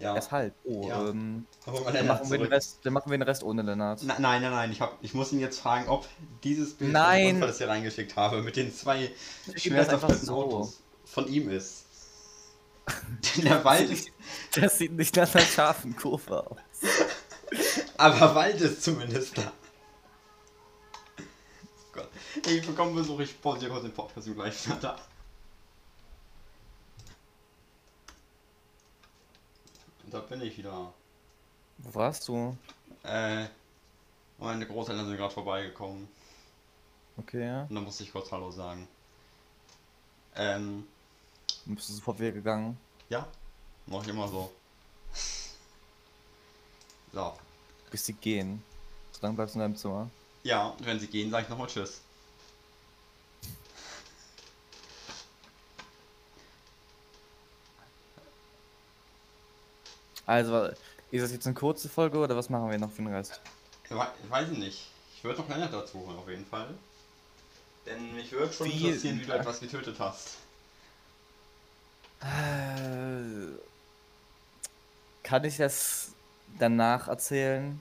Ja. 0.00 0.14
Erst 0.14 0.30
halb. 0.32 0.54
Oh, 0.64 0.88
Ja. 0.88 1.08
ähm, 1.08 1.46
dann 1.66 2.06
machen, 2.06 2.30
wir 2.30 2.38
den. 2.38 2.46
Rest, 2.48 2.78
dann 2.84 2.92
machen 2.92 3.10
wir 3.10 3.18
den 3.18 3.22
Rest 3.22 3.42
ohne 3.42 3.62
Lennart. 3.62 4.00
Na, 4.04 4.16
nein, 4.18 4.42
nein, 4.42 4.50
nein. 4.52 4.72
Ich, 4.72 4.80
hab, 4.80 4.96
ich 5.02 5.12
muss 5.14 5.32
ihn 5.32 5.40
jetzt 5.40 5.60
fragen, 5.60 5.88
ob 5.88 6.06
dieses 6.44 6.74
Bild, 6.74 6.92
Nein. 6.92 7.40
das 7.40 7.42
ich 7.42 7.46
das 7.50 7.58
hier 7.58 7.68
reingeschickt 7.68 8.16
habe, 8.16 8.42
mit 8.42 8.56
den 8.56 8.72
zwei 8.72 9.10
schmerzhaften 9.56 10.14
so. 10.16 10.34
Autos 10.36 10.80
von 11.04 11.26
ihm 11.28 11.48
ist. 11.50 11.84
Denn 13.36 13.44
der 13.46 13.64
Wald 13.64 13.90
ist, 13.90 14.08
Das 14.54 14.78
sieht 14.78 14.92
nicht 14.92 15.14
nach 15.16 15.32
einer 15.34 15.44
scharfen 15.44 15.94
Kurve 15.96 16.46
aus. 16.48 16.58
aber 17.96 18.34
Wald 18.34 18.60
ist 18.60 18.82
zumindest 18.82 19.36
da. 19.38 19.52
Gott. 21.92 22.08
Ich 22.46 22.66
bekomme 22.66 22.92
Besuch, 22.92 23.20
ich 23.20 23.40
pause 23.40 23.60
hier 23.60 23.68
kurz 23.70 23.82
den 23.82 23.92
Podcast 23.92 24.26
und 24.28 24.34
gleich 24.34 24.66
wieder 24.66 24.76
da. 24.76 24.96
Und 30.04 30.14
da 30.14 30.20
bin 30.20 30.40
ich 30.42 30.56
wieder. 30.56 30.92
Wo 31.78 31.94
warst 31.94 32.26
du? 32.28 32.56
Äh, 33.02 33.46
meine 34.38 34.66
Großeltern 34.66 35.06
sind 35.06 35.16
gerade 35.16 35.34
vorbeigekommen. 35.34 36.08
Okay, 37.16 37.44
ja. 37.46 37.62
Und 37.62 37.74
dann 37.74 37.84
musste 37.84 38.04
ich 38.04 38.12
kurz 38.12 38.30
Hallo 38.32 38.50
sagen. 38.50 38.86
Ähm, 40.36 40.86
Dann 41.66 41.74
bist 41.74 41.88
du 41.88 41.92
sofort 41.94 42.20
wieder 42.20 42.32
gegangen. 42.32 42.78
ja, 43.08 43.26
mach 43.86 44.02
ich 44.02 44.08
immer 44.08 44.28
so. 44.28 44.52
So. 47.18 47.32
Bis 47.90 48.06
sie 48.06 48.12
gehen. 48.12 48.62
So 49.10 49.18
lange 49.22 49.34
bleibst 49.34 49.56
du 49.56 49.58
in 49.58 49.62
deinem 49.62 49.76
Zimmer. 49.76 50.08
Ja, 50.44 50.68
und 50.68 50.86
wenn 50.86 51.00
sie 51.00 51.08
gehen, 51.08 51.32
sage 51.32 51.42
ich 51.42 51.48
nochmal 51.48 51.66
Tschüss. 51.66 52.00
Also, 60.26 60.66
ist 61.10 61.22
das 61.24 61.32
jetzt 61.32 61.46
eine 61.46 61.54
kurze 61.54 61.88
Folge 61.88 62.18
oder 62.18 62.36
was 62.36 62.50
machen 62.50 62.70
wir 62.70 62.78
noch 62.78 62.90
für 62.92 63.02
den 63.02 63.12
Rest? 63.12 63.40
We 63.88 63.96
weiß 64.28 64.50
ich 64.50 64.58
nicht. 64.58 64.86
Ich 65.16 65.24
würde 65.24 65.40
noch 65.40 65.48
länger 65.48 65.66
dazu 65.68 65.98
holen, 66.06 66.18
auf 66.18 66.28
jeden 66.28 66.46
Fall. 66.46 66.68
Denn 67.86 68.14
mich 68.14 68.30
würde 68.30 68.52
schon 68.52 68.68
Wie- 68.68 68.86
interessieren, 68.86 69.20
wie 69.20 69.24
du 69.26 69.32
etwas 69.32 69.58
getötet 69.58 69.96
hast. 69.98 70.36
Äh, 72.20 73.56
Kann 75.24 75.44
ich 75.44 75.56
das 75.56 76.12
danach 76.58 77.08
erzählen? 77.08 77.80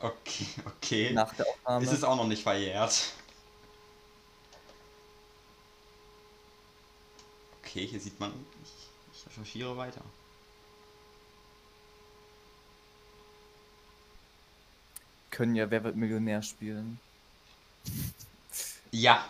Okay, 0.00 0.46
okay. 0.66 1.12
Nach 1.12 1.32
der 1.34 1.46
Aufnahme? 1.46 1.84
Ist 1.84 1.92
es 1.92 2.04
auch 2.04 2.16
noch 2.16 2.26
nicht 2.26 2.42
verjährt. 2.42 3.12
Okay, 7.62 7.86
hier 7.86 8.00
sieht 8.00 8.18
man, 8.20 8.32
ich, 8.62 9.18
ich 9.18 9.26
recherchiere 9.26 9.76
weiter. 9.76 10.02
Können 15.30 15.56
ja 15.56 15.68
Wer 15.68 15.82
wird 15.82 15.96
Millionär 15.96 16.42
spielen. 16.42 17.00
Ja, 18.92 19.28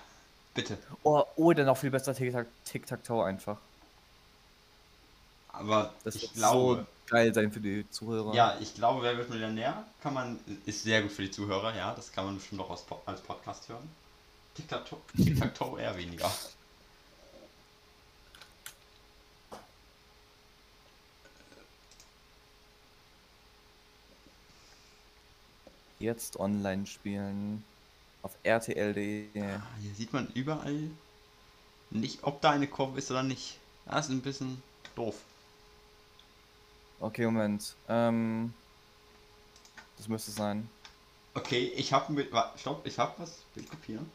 bitte. 0.52 0.76
Oh, 1.02 1.24
oder 1.36 1.64
noch 1.64 1.78
viel 1.78 1.90
besser 1.90 2.12
Tic-Tac- 2.12 2.46
Tic-Tac-Toe 2.66 3.24
einfach. 3.24 3.56
Aber 5.58 5.94
Das 6.04 6.16
ich 6.16 6.32
glaube, 6.34 6.76
so 6.80 6.86
geil 7.06 7.32
sein 7.34 7.52
für 7.52 7.60
die 7.60 7.88
Zuhörer. 7.90 8.34
ja, 8.34 8.56
ich 8.60 8.74
glaube, 8.74 9.02
wer 9.02 9.16
wird 9.16 9.30
Millionär 9.30 9.84
kann 10.02 10.14
man, 10.14 10.38
ist 10.66 10.82
sehr 10.82 11.02
gut 11.02 11.12
für 11.12 11.22
die 11.22 11.30
Zuhörer, 11.30 11.74
ja, 11.74 11.94
das 11.94 12.12
kann 12.12 12.24
man 12.26 12.36
bestimmt 12.36 12.60
auch 12.60 12.70
als, 12.70 12.84
als 13.06 13.20
Podcast 13.20 13.68
hören. 13.68 13.88
Tic-Tac-Toe 14.54 15.80
eher 15.80 15.96
weniger. 15.96 16.30
Jetzt 25.98 26.38
online 26.38 26.86
spielen. 26.86 27.64
Auf 28.22 28.32
rtl.de. 28.44 29.26
Ah, 29.42 29.62
Hier 29.80 29.94
sieht 29.94 30.12
man 30.12 30.28
überall 30.34 30.90
nicht, 31.90 32.24
ob 32.24 32.40
da 32.40 32.50
eine 32.50 32.66
Kurve 32.66 32.98
ist 32.98 33.10
oder 33.10 33.22
nicht. 33.22 33.58
Das 33.86 34.06
ist 34.06 34.12
ein 34.12 34.22
bisschen 34.22 34.62
doof. 34.96 35.14
Okay, 37.04 37.26
Moment. 37.26 37.74
Ähm, 37.86 38.54
das 39.98 40.08
müsste 40.08 40.30
sein. 40.30 40.70
Okay, 41.34 41.70
ich 41.76 41.92
habe 41.92 42.10
mit. 42.14 42.30
Stopp, 42.56 42.86
ich 42.86 42.98
habe 42.98 43.12
was. 43.18 43.40
Bild 43.54 43.68
kopieren. 43.68 44.10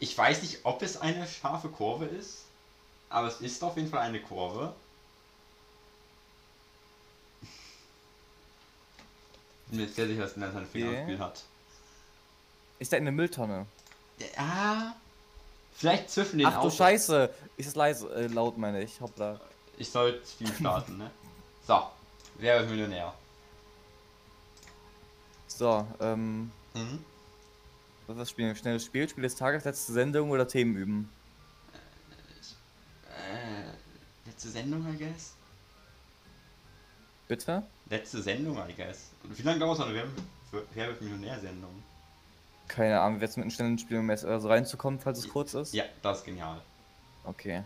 Ich 0.00 0.18
weiß 0.18 0.42
nicht, 0.42 0.58
ob 0.64 0.82
es 0.82 0.96
eine 0.96 1.28
scharfe 1.28 1.68
Kurve 1.68 2.06
ist, 2.06 2.38
aber 3.08 3.28
es 3.28 3.40
ist 3.40 3.62
auf 3.62 3.76
jeden 3.76 3.88
Fall 3.88 4.00
eine 4.00 4.20
Kurve. 4.20 4.74
Ich 7.42 7.48
bin 9.70 9.80
mir 9.80 9.88
sehr 9.88 10.08
sicher, 10.08 10.22
dass 10.22 10.36
er 10.36 10.50
seine 10.50 10.66
Finger 10.66 10.88
Okay. 10.88 10.98
im 11.02 11.04
Spiel 11.04 11.18
hat. 11.20 11.44
Ist 12.80 12.92
da 12.92 12.96
in 12.96 13.04
der 13.04 13.12
Mülltonne? 13.12 13.66
Ja. 14.34 14.96
Vielleicht 15.80 16.10
zwischen 16.10 16.36
den 16.36 16.46
Ach 16.46 16.52
du 16.52 16.58
Autos. 16.58 16.76
Scheiße! 16.76 17.30
Ist 17.56 17.68
es 17.68 17.74
leise, 17.74 18.06
äh, 18.14 18.26
laut 18.26 18.58
meine 18.58 18.82
ich. 18.82 19.00
Hoppla. 19.00 19.40
Ich 19.78 19.88
soll 19.88 20.20
das 20.20 20.32
Spiel 20.32 20.52
starten, 20.52 20.98
ne? 20.98 21.10
So. 21.66 21.80
Wer 22.34 22.60
wird 22.60 22.68
Millionär? 22.68 23.14
So, 25.46 25.86
ähm, 26.00 26.52
Mhm. 26.74 27.02
was 28.06 28.16
was 28.18 28.28
spielen 28.30 28.48
wir? 28.48 28.56
Schnelles 28.56 28.84
Spiel, 28.84 29.08
Spiel 29.08 29.22
des 29.22 29.36
Tages, 29.36 29.64
letzte 29.64 29.92
Sendung 29.92 30.30
oder 30.30 30.46
Themen 30.46 30.76
üben? 30.76 31.10
Äh, 33.08 34.28
letzte 34.28 34.50
Sendung, 34.50 34.86
I 34.94 34.98
guess? 34.98 35.32
Bitte? 37.26 37.62
Letzte 37.88 38.20
Sendung, 38.20 38.58
I 38.68 38.74
guess. 38.74 39.12
Und 39.22 39.38
wie 39.38 39.42
lange 39.42 39.60
dauert 39.60 39.78
so 39.78 39.84
eine 39.84 40.04
Wer 40.74 40.88
wird 40.88 41.00
Millionär-Sendung? 41.00 41.82
Keine 42.70 43.00
Ahnung, 43.00 43.20
jetzt 43.20 43.36
mit 43.36 43.42
einem 43.42 43.50
schnellen 43.50 43.78
Spiel, 43.78 43.98
um 43.98 44.08
jetzt 44.10 44.24
also 44.24 44.46
reinzukommen, 44.46 45.00
falls 45.00 45.18
es 45.18 45.28
kurz 45.28 45.54
ist? 45.54 45.74
Ja, 45.74 45.84
das 46.02 46.18
ist 46.18 46.24
genial. 46.24 46.62
Okay. 47.24 47.64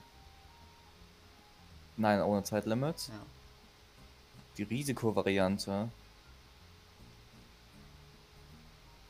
Nein, 1.98 2.22
ohne 2.22 2.42
Zeitlimit. 2.42 3.08
Ja. 3.08 3.14
Die 4.56 4.62
Risikovariante. 4.62 5.90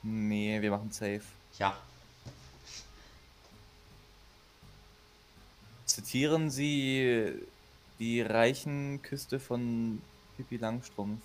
Nee, 0.03 0.61
wir 0.61 0.73
machen 0.73 0.91
safe. 0.91 1.23
Ja. 1.61 1.77
Zitieren 5.87 6.51
Sie 6.51 7.41
die 8.01 8.21
reichen 8.21 9.01
Küste 9.03 9.39
von 9.39 10.03
Pippi 10.37 10.57
Langstrumpf. 10.57 11.23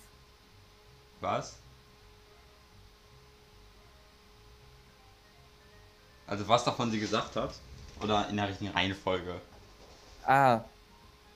Was? 1.20 1.56
Also 6.30 6.46
was 6.48 6.64
davon 6.64 6.90
sie 6.90 6.98
gesagt 7.00 7.36
hat? 7.36 7.52
Oder 8.02 8.28
in 8.30 8.36
der 8.36 8.48
richtigen 8.48 8.70
Reihenfolge? 8.70 9.40
Ah, 10.24 10.60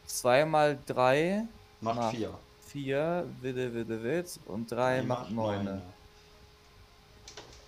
2 0.07 0.45
mal 0.47 0.78
3 0.86 1.45
Macht 1.80 1.97
Macht. 1.97 2.16
vier. 2.16 2.38
4, 2.68 3.26
Wille, 3.40 3.74
Wille, 3.74 4.03
Witz 4.03 4.38
und 4.47 4.70
3 4.70 5.01
Die 5.01 5.07
macht 5.07 5.30
9. 5.30 5.64
neune. 5.64 5.82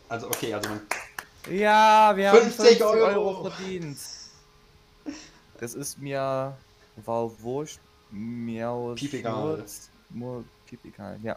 Also 0.09 0.29
okay, 0.29 0.55
also 0.55 0.69
man, 0.71 0.81
Ja, 1.51 2.13
wir 2.17 2.31
haben 2.31 2.39
50 2.43 2.65
50 2.79 2.83
Euro. 2.85 3.07
Euro. 3.07 3.51
verdient. 3.51 3.99
Das 5.59 5.75
ist 5.75 5.99
mir 5.99 6.57
wow, 7.05 7.33
wurscht, 7.41 7.81
miau, 8.11 8.95
Piep 8.95 9.15
egal. 9.15 9.65
Mur, 10.11 10.45
piep 10.67 10.85
egal, 10.85 11.19
ja. 11.23 11.37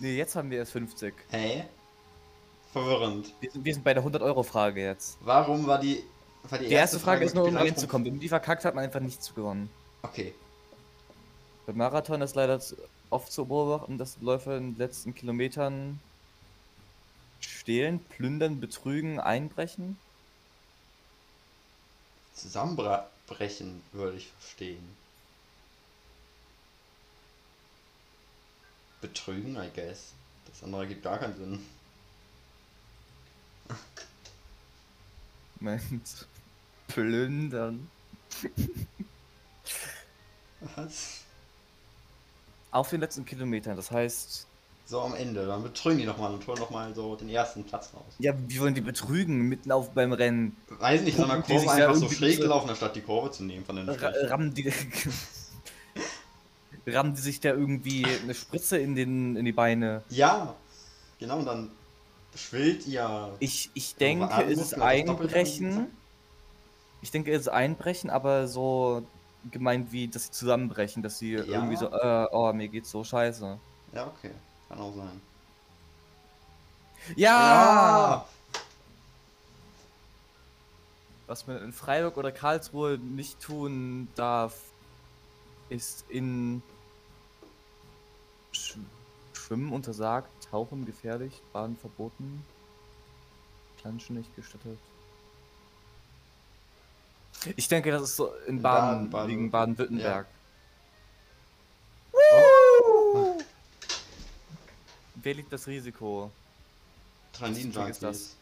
Nee, 0.00 0.16
jetzt 0.16 0.36
haben 0.36 0.50
wir 0.50 0.58
erst 0.58 0.72
50. 0.72 1.14
hä? 1.30 1.64
Verwirrend. 2.72 3.32
Wir 3.40 3.50
sind, 3.50 3.64
wir 3.64 3.74
sind 3.74 3.84
bei 3.84 3.94
der 3.94 4.02
100 4.02 4.22
Euro 4.22 4.42
Frage 4.42 4.82
jetzt. 4.82 5.18
Warum 5.20 5.66
war 5.66 5.78
die 5.78 6.02
war 6.50 6.58
die, 6.58 6.68
Die 6.68 6.72
erste 6.72 6.98
Frage 6.98 7.24
ist 7.24 7.34
nur, 7.34 7.44
um 7.44 7.56
reinzukommen. 7.56 8.06
Wenn 8.06 8.14
man 8.14 8.20
die 8.20 8.28
verkackt 8.28 8.64
hat, 8.64 8.74
man 8.74 8.84
einfach 8.84 9.00
nichts 9.00 9.34
gewonnen. 9.34 9.70
Okay. 10.02 10.34
Beim 11.66 11.76
Marathon 11.76 12.22
ist 12.22 12.34
leider 12.34 12.60
oft 13.10 13.32
zu 13.32 13.46
beobachten, 13.46 13.98
dass 13.98 14.16
Läufer 14.20 14.56
in 14.56 14.72
den 14.72 14.78
letzten 14.78 15.14
Kilometern 15.14 16.00
stehlen, 17.40 18.00
plündern, 18.00 18.60
betrügen, 18.60 19.20
einbrechen. 19.20 19.98
Zusammenbrechen 22.34 23.82
würde 23.92 24.16
ich 24.16 24.28
verstehen. 24.38 24.96
Betrügen, 29.00 29.56
I 29.56 29.68
guess. 29.74 30.12
Das 30.46 30.62
andere 30.62 30.86
gibt 30.86 31.02
gar 31.02 31.18
keinen 31.18 31.36
Sinn. 31.36 31.66
Moment. 35.60 36.26
Plündern. 36.88 37.88
Was? 40.76 41.22
Auf 42.70 42.90
den 42.90 43.00
letzten 43.00 43.24
Kilometern, 43.24 43.76
das 43.76 43.90
heißt. 43.90 44.46
So 44.86 45.00
am 45.02 45.14
Ende, 45.14 45.46
dann 45.46 45.62
betrügen 45.62 45.98
die 45.98 46.06
nochmal 46.06 46.32
und 46.32 46.46
holen 46.46 46.58
nochmal 46.58 46.94
so 46.94 47.14
den 47.14 47.28
ersten 47.28 47.62
Platz 47.64 47.90
raus. 47.92 48.14
Ja, 48.18 48.32
wie 48.46 48.58
wollen 48.58 48.74
die 48.74 48.80
betrügen 48.80 49.42
mitten 49.42 49.70
auf 49.70 49.90
beim 49.90 50.12
Rennen? 50.12 50.56
Weiß 50.70 51.02
nicht, 51.02 51.18
die 51.18 51.22
Kurve 51.22 51.70
einfach 51.70 51.94
so 51.94 52.08
schräg 52.08 52.38
gelaufen, 52.38 52.70
anstatt 52.70 52.96
die 52.96 53.02
Kurve 53.02 53.30
zu 53.30 53.44
nehmen 53.44 53.66
von 53.66 53.76
den 53.76 53.88
rammen 53.90 54.54
die. 54.54 54.72
rammen 56.86 57.14
die 57.14 57.20
sich 57.20 57.40
da 57.40 57.50
irgendwie 57.50 58.06
eine 58.06 58.34
Spritze 58.34 58.78
in, 58.78 58.94
den, 58.94 59.36
in 59.36 59.44
die 59.44 59.52
Beine? 59.52 60.02
Ja, 60.08 60.54
genau, 61.18 61.38
und 61.38 61.44
dann 61.44 61.70
schwillt 62.34 62.86
ihr. 62.86 63.34
Ich, 63.40 63.70
ich 63.74 63.94
denke, 63.96 64.44
es 64.44 64.58
ist 64.58 64.74
Einbrechen. 64.74 65.88
Ich 67.00 67.10
denke, 67.10 67.32
es 67.32 67.42
ist 67.42 67.48
Einbrechen, 67.48 68.10
aber 68.10 68.48
so 68.48 69.06
gemeint 69.50 69.92
wie, 69.92 70.08
dass 70.08 70.24
sie 70.24 70.30
zusammenbrechen, 70.32 71.02
dass 71.02 71.18
sie 71.18 71.32
irgendwie 71.32 71.76
so, 71.76 71.86
äh, 71.86 72.26
oh, 72.32 72.52
mir 72.52 72.68
geht's 72.68 72.90
so 72.90 73.04
scheiße. 73.04 73.58
Ja, 73.92 74.06
okay, 74.06 74.32
kann 74.68 74.78
auch 74.80 74.94
sein. 74.94 75.20
Ja! 77.16 78.26
Was 81.26 81.46
man 81.46 81.62
in 81.62 81.72
Freiburg 81.72 82.16
oder 82.16 82.32
Karlsruhe 82.32 82.98
nicht 82.98 83.40
tun 83.40 84.08
darf, 84.14 84.54
ist 85.68 86.04
in 86.08 86.62
Schwimmen 89.48 89.72
untersagt, 89.72 90.28
Tauchen 90.50 90.84
gefährlich, 90.84 91.40
Baden 91.54 91.74
verboten, 91.78 92.44
Planschen 93.78 94.16
nicht 94.16 94.36
gestattet. 94.36 94.78
Ich 97.56 97.66
denke, 97.66 97.90
das 97.90 98.02
ist 98.02 98.16
so 98.16 98.30
in 98.46 98.60
Baden, 98.60 99.08
Baden- 99.08 99.28
wegen 99.30 99.50
Baden- 99.50 99.74
Baden-Württemberg. 99.74 100.26
Oh, 102.12 103.38
Wer 105.14 105.34
liegt 105.34 105.50
das 105.52 105.66
Risiko? 105.66 106.30
Tranin 107.32 107.72
ist 107.88 108.02
das? 108.02 108.36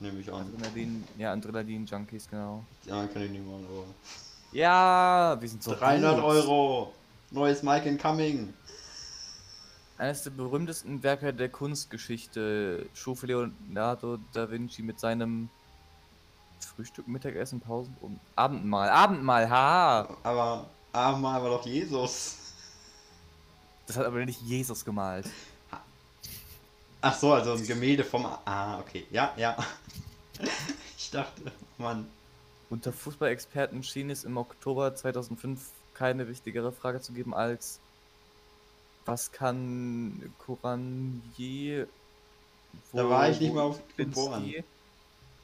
Nehme 0.00 0.18
ich 0.20 0.32
an. 0.32 0.52
Adrenalin, 0.56 1.04
ja, 1.18 1.32
Adrenalin-Junkies, 1.34 2.28
genau. 2.28 2.64
Ja, 2.84 3.06
kann 3.06 3.22
ich 3.22 3.30
nicht 3.30 3.46
mal, 3.46 3.60
aber. 3.60 3.84
Ja, 4.52 5.36
wir 5.40 5.48
sind 5.48 5.62
so 5.62 5.74
300 5.74 6.16
gut. 6.16 6.24
Euro! 6.24 6.92
Neues 7.30 7.62
Mike 7.62 7.88
Incoming! 7.88 8.52
Eines 9.96 10.22
der 10.24 10.30
berühmtesten 10.30 11.02
Werke 11.02 11.32
der 11.32 11.50
Kunstgeschichte 11.50 12.86
schuf 12.94 13.22
Leonardo 13.22 14.18
da 14.32 14.50
Vinci 14.50 14.82
mit 14.82 14.98
seinem 14.98 15.50
Frühstück, 16.58 17.06
Mittagessen, 17.06 17.60
Pausen 17.60 17.96
und 18.00 18.18
Abendmahl. 18.34 18.88
Abendmahl, 18.88 19.48
haha! 19.48 20.16
Aber 20.22 20.66
einmal 20.92 21.42
war 21.42 21.50
doch 21.50 21.66
Jesus. 21.66 22.36
Das 23.86 23.96
hat 23.96 24.06
aber 24.06 24.24
nicht 24.24 24.40
Jesus 24.42 24.84
gemalt. 24.84 25.26
Ach 27.02 27.14
so, 27.14 27.32
also 27.32 27.52
ein 27.52 27.66
Gemälde 27.66 28.04
vom. 28.04 28.26
Ah, 28.44 28.78
okay. 28.80 29.06
Ja, 29.10 29.32
ja. 29.36 29.56
Ich 30.96 31.10
dachte, 31.10 31.42
Mann. 31.76 32.06
Unter 32.70 32.92
Fußballexperten 32.92 33.82
schien 33.82 34.10
es 34.10 34.24
im 34.24 34.36
Oktober 34.36 34.94
2005 34.94 35.60
keine 35.94 36.28
wichtigere 36.28 36.72
Frage 36.72 37.00
zu 37.00 37.12
geben 37.12 37.34
als 37.34 37.78
was 39.06 39.32
kann 39.32 40.32
Couranier 40.38 41.88
Da 42.92 43.08
war 43.08 43.28
ich 43.28 43.40
nicht 43.40 43.52
mal 43.52 43.62
auf 43.62 43.80
geboren. 43.96 44.54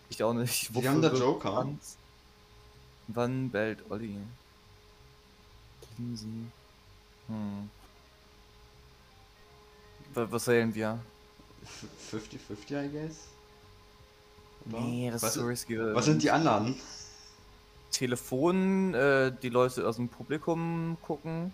Ich 0.09 0.23
auch 0.23 0.33
nicht. 0.35 0.71
Sie 0.73 0.89
haben 0.89 1.03
da 1.03 1.13
Joker. 1.13 1.53
Franz- 1.53 1.97
Wann 3.09 3.51
bellt 3.51 3.81
Olli? 3.91 4.17
Lindsay. 5.99 6.27
Hm. 7.29 7.71
Wa- 10.15 10.27
Was 10.31 10.47
wählen 10.47 10.73
wir? 10.75 11.01
50-50, 12.13 12.85
I 12.85 12.89
guess? 12.89 13.17
Oder? 14.69 14.81
Nee, 14.81 15.11
das 15.11 15.23
was, 15.23 15.31
ist 15.31 15.35
so 15.43 15.47
risky. 15.47 15.79
was 15.79 16.05
sind 16.05 16.23
die 16.23 16.31
anderen? 16.31 16.77
Telefon, 17.97 18.93
äh, 18.93 19.33
die 19.43 19.49
Leute 19.49 19.89
aus 19.89 19.97
dem 19.97 20.11
Publikum 20.11 20.99
gucken, 21.01 21.53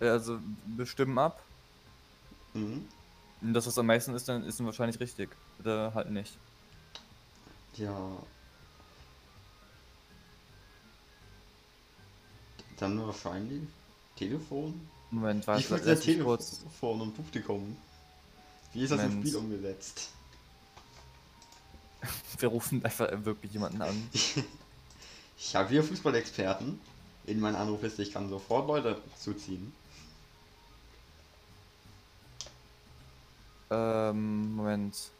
äh, 0.00 0.08
also 0.08 0.40
bestimmen 0.66 1.16
ab. 1.16 1.40
Mhm. 2.54 2.88
Und 3.40 3.54
das, 3.54 3.68
was 3.68 3.78
am 3.78 3.86
meisten 3.86 4.12
ist, 4.14 4.28
dann 4.28 4.44
ist 4.44 4.58
dann 4.58 4.66
wahrscheinlich 4.66 4.98
richtig. 4.98 5.30
Oder 5.60 5.94
halt 5.94 6.10
nicht. 6.10 6.36
Ja. 7.76 7.94
Dann 12.76 13.06
wahrscheinlich 13.06 13.62
Telefon. 14.16 14.88
Moment, 15.12 15.44
Wie 15.44 15.46
warte, 15.46 15.62
funktioniert 15.62 15.98
lass 15.98 16.06
mich 16.06 16.24
kurz. 16.24 16.58
Telefon 16.58 17.00
und 17.00 17.14
Publikum? 17.14 17.76
Wie 18.72 18.82
ist 18.82 18.90
das 18.90 19.00
im 19.02 19.08
Moment. 19.08 19.28
Spiel 19.28 19.36
umgesetzt? 19.38 20.10
Wir 22.38 22.48
rufen 22.48 22.84
einfach 22.84 23.08
wirklich 23.24 23.52
jemanden 23.52 23.82
an. 23.82 24.10
Ich 25.42 25.56
habe 25.56 25.70
hier 25.70 25.82
Fußballexperten 25.82 26.78
in 27.24 27.40
meiner 27.40 27.58
Anrufliste. 27.58 28.02
Ich 28.02 28.12
kann 28.12 28.28
sofort 28.28 28.68
Leute 28.68 29.00
zuziehen. 29.18 29.72
Ähm, 33.70 34.54
Moment. 34.54 35.10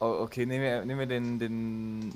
Oh, 0.00 0.18
okay, 0.24 0.46
nehmen 0.46 0.62
wir, 0.62 0.84
nehmen 0.84 0.98
wir 1.00 1.06
den, 1.06 1.38
den 1.38 2.08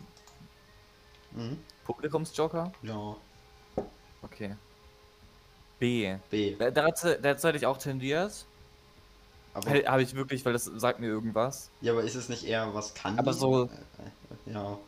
Mhm. 1.32 1.58
Publikumsjoker. 1.84 2.72
Ja. 2.82 3.16
Okay. 4.22 4.56
B. 5.80 6.16
B. 6.30 6.54
Da, 6.56 6.70
da, 6.70 6.84
hat, 6.84 7.02
da 7.02 7.30
hätte 7.30 7.56
ich 7.56 7.66
auch 7.66 7.78
tendiert. 7.78 8.44
Aber, 9.52 9.68
Habe 9.70 10.02
ich 10.02 10.14
wirklich, 10.14 10.44
weil 10.44 10.52
das 10.52 10.64
sagt 10.66 11.00
mir 11.00 11.08
irgendwas. 11.08 11.70
ja, 11.80 11.90
aber 11.92 12.02
ist 12.04 12.14
es 12.14 12.28
nicht 12.28 12.44
eher 12.44 12.72
was 12.72 12.94
kann? 12.94 13.18
Aber 13.18 13.32
so- 13.32 13.64
Äh, 13.64 14.52
Ja. 14.52 14.78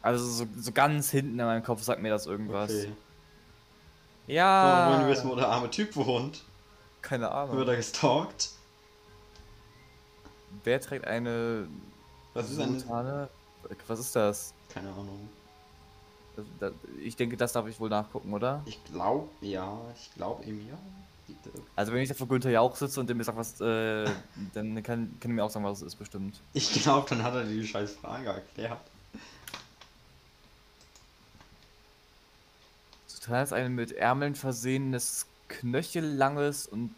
Also 0.00 0.24
so, 0.26 0.46
so 0.58 0.72
ganz 0.72 1.10
hinten 1.10 1.38
in 1.38 1.44
meinem 1.44 1.62
Kopf 1.62 1.82
sagt 1.82 2.00
mir 2.00 2.08
das 2.10 2.26
irgendwas. 2.26 2.70
Okay. 2.70 2.92
Ja. 4.26 4.90
wollen 4.90 5.06
wir 5.06 5.08
wissen, 5.14 5.28
wo 5.28 5.34
der 5.36 5.48
arme 5.48 5.68
Typ 5.70 5.94
wohnt? 5.96 6.42
Keine 7.02 7.30
Ahnung. 7.30 7.56
Wird 7.56 7.68
er 7.68 7.76
gestalkt? 7.76 8.50
Wer 10.64 10.80
trägt 10.80 11.06
eine 11.06 11.68
Was 12.34 12.50
ist 12.50 12.58
eine. 12.60 13.28
Was 13.86 13.98
ist 14.00 14.16
das? 14.16 14.54
Keine 14.72 14.90
Ahnung. 14.90 15.28
Das- 16.60 16.72
Ich 17.02 17.16
denke, 17.16 17.36
das 17.36 17.52
darf 17.52 17.66
ich 17.66 17.78
wohl 17.80 17.88
nachgucken, 17.90 18.32
oder? 18.32 18.62
Ich 18.66 18.82
glaube, 18.84 19.28
ja. 19.40 19.78
Ich 19.94 20.14
glaube, 20.14 20.42
Emir. 20.44 20.78
Also 21.76 21.92
wenn 21.92 22.02
ich 22.02 22.08
da 22.08 22.14
vor 22.14 22.28
Günther 22.28 22.50
Jauch 22.50 22.76
sitze 22.76 23.00
und 23.00 23.06
der 23.08 23.16
mir 23.16 23.24
sagt, 23.24 23.38
was, 23.38 23.60
äh, 23.60 24.04
dann 24.54 24.82
kann, 24.82 25.16
kann 25.18 25.30
er 25.30 25.34
mir 25.34 25.44
auch 25.44 25.50
sagen, 25.50 25.64
was 25.64 25.78
es 25.80 25.88
ist, 25.88 25.94
bestimmt. 25.96 26.40
Ich 26.52 26.72
glaube, 26.82 27.08
dann 27.08 27.22
hat 27.22 27.34
er 27.34 27.44
die 27.44 27.66
scheiß 27.66 27.96
Frage 27.96 28.28
erklärt. 28.28 28.80
Total 33.20 33.44
ist 33.44 33.52
ein 33.52 33.74
mit 33.74 33.92
Ärmeln 33.92 34.34
versehenes, 34.34 35.26
knöchellanges 35.48 36.66
und 36.66 36.92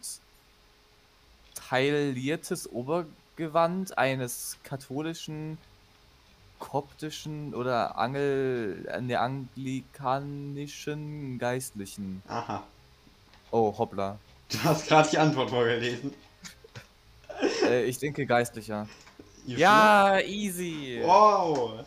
tailliertes 1.69 2.67
Obergewand 2.71 3.97
eines 3.97 4.57
katholischen, 4.63 5.57
koptischen 6.59 7.53
oder 7.53 7.97
Angel, 7.97 8.87
ne, 9.01 9.19
anglikanischen 9.19 11.37
Geistlichen. 11.37 12.21
Aha. 12.27 12.63
Oh, 13.51 13.73
hoppla. 13.77 14.17
Du 14.49 14.63
hast 14.63 14.87
gerade 14.87 15.09
die 15.09 15.17
Antwort 15.17 15.49
vorgelesen. 15.49 16.13
Äh, 17.63 17.83
ich 17.83 17.97
denke 17.97 18.25
geistlicher. 18.25 18.87
You 19.45 19.57
Ja, 19.57 20.19
easy. 20.21 20.99
sure? 21.01 21.07
Wow. 21.07 21.83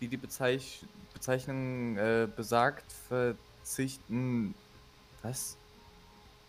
Wie 0.00 0.08
die 0.08 0.16
Bezeich 0.16 0.80
Bezeichnung 1.14 1.96
äh, 1.98 2.26
besagt, 2.34 2.84
verzichten 3.08 4.54
was? 5.22 5.56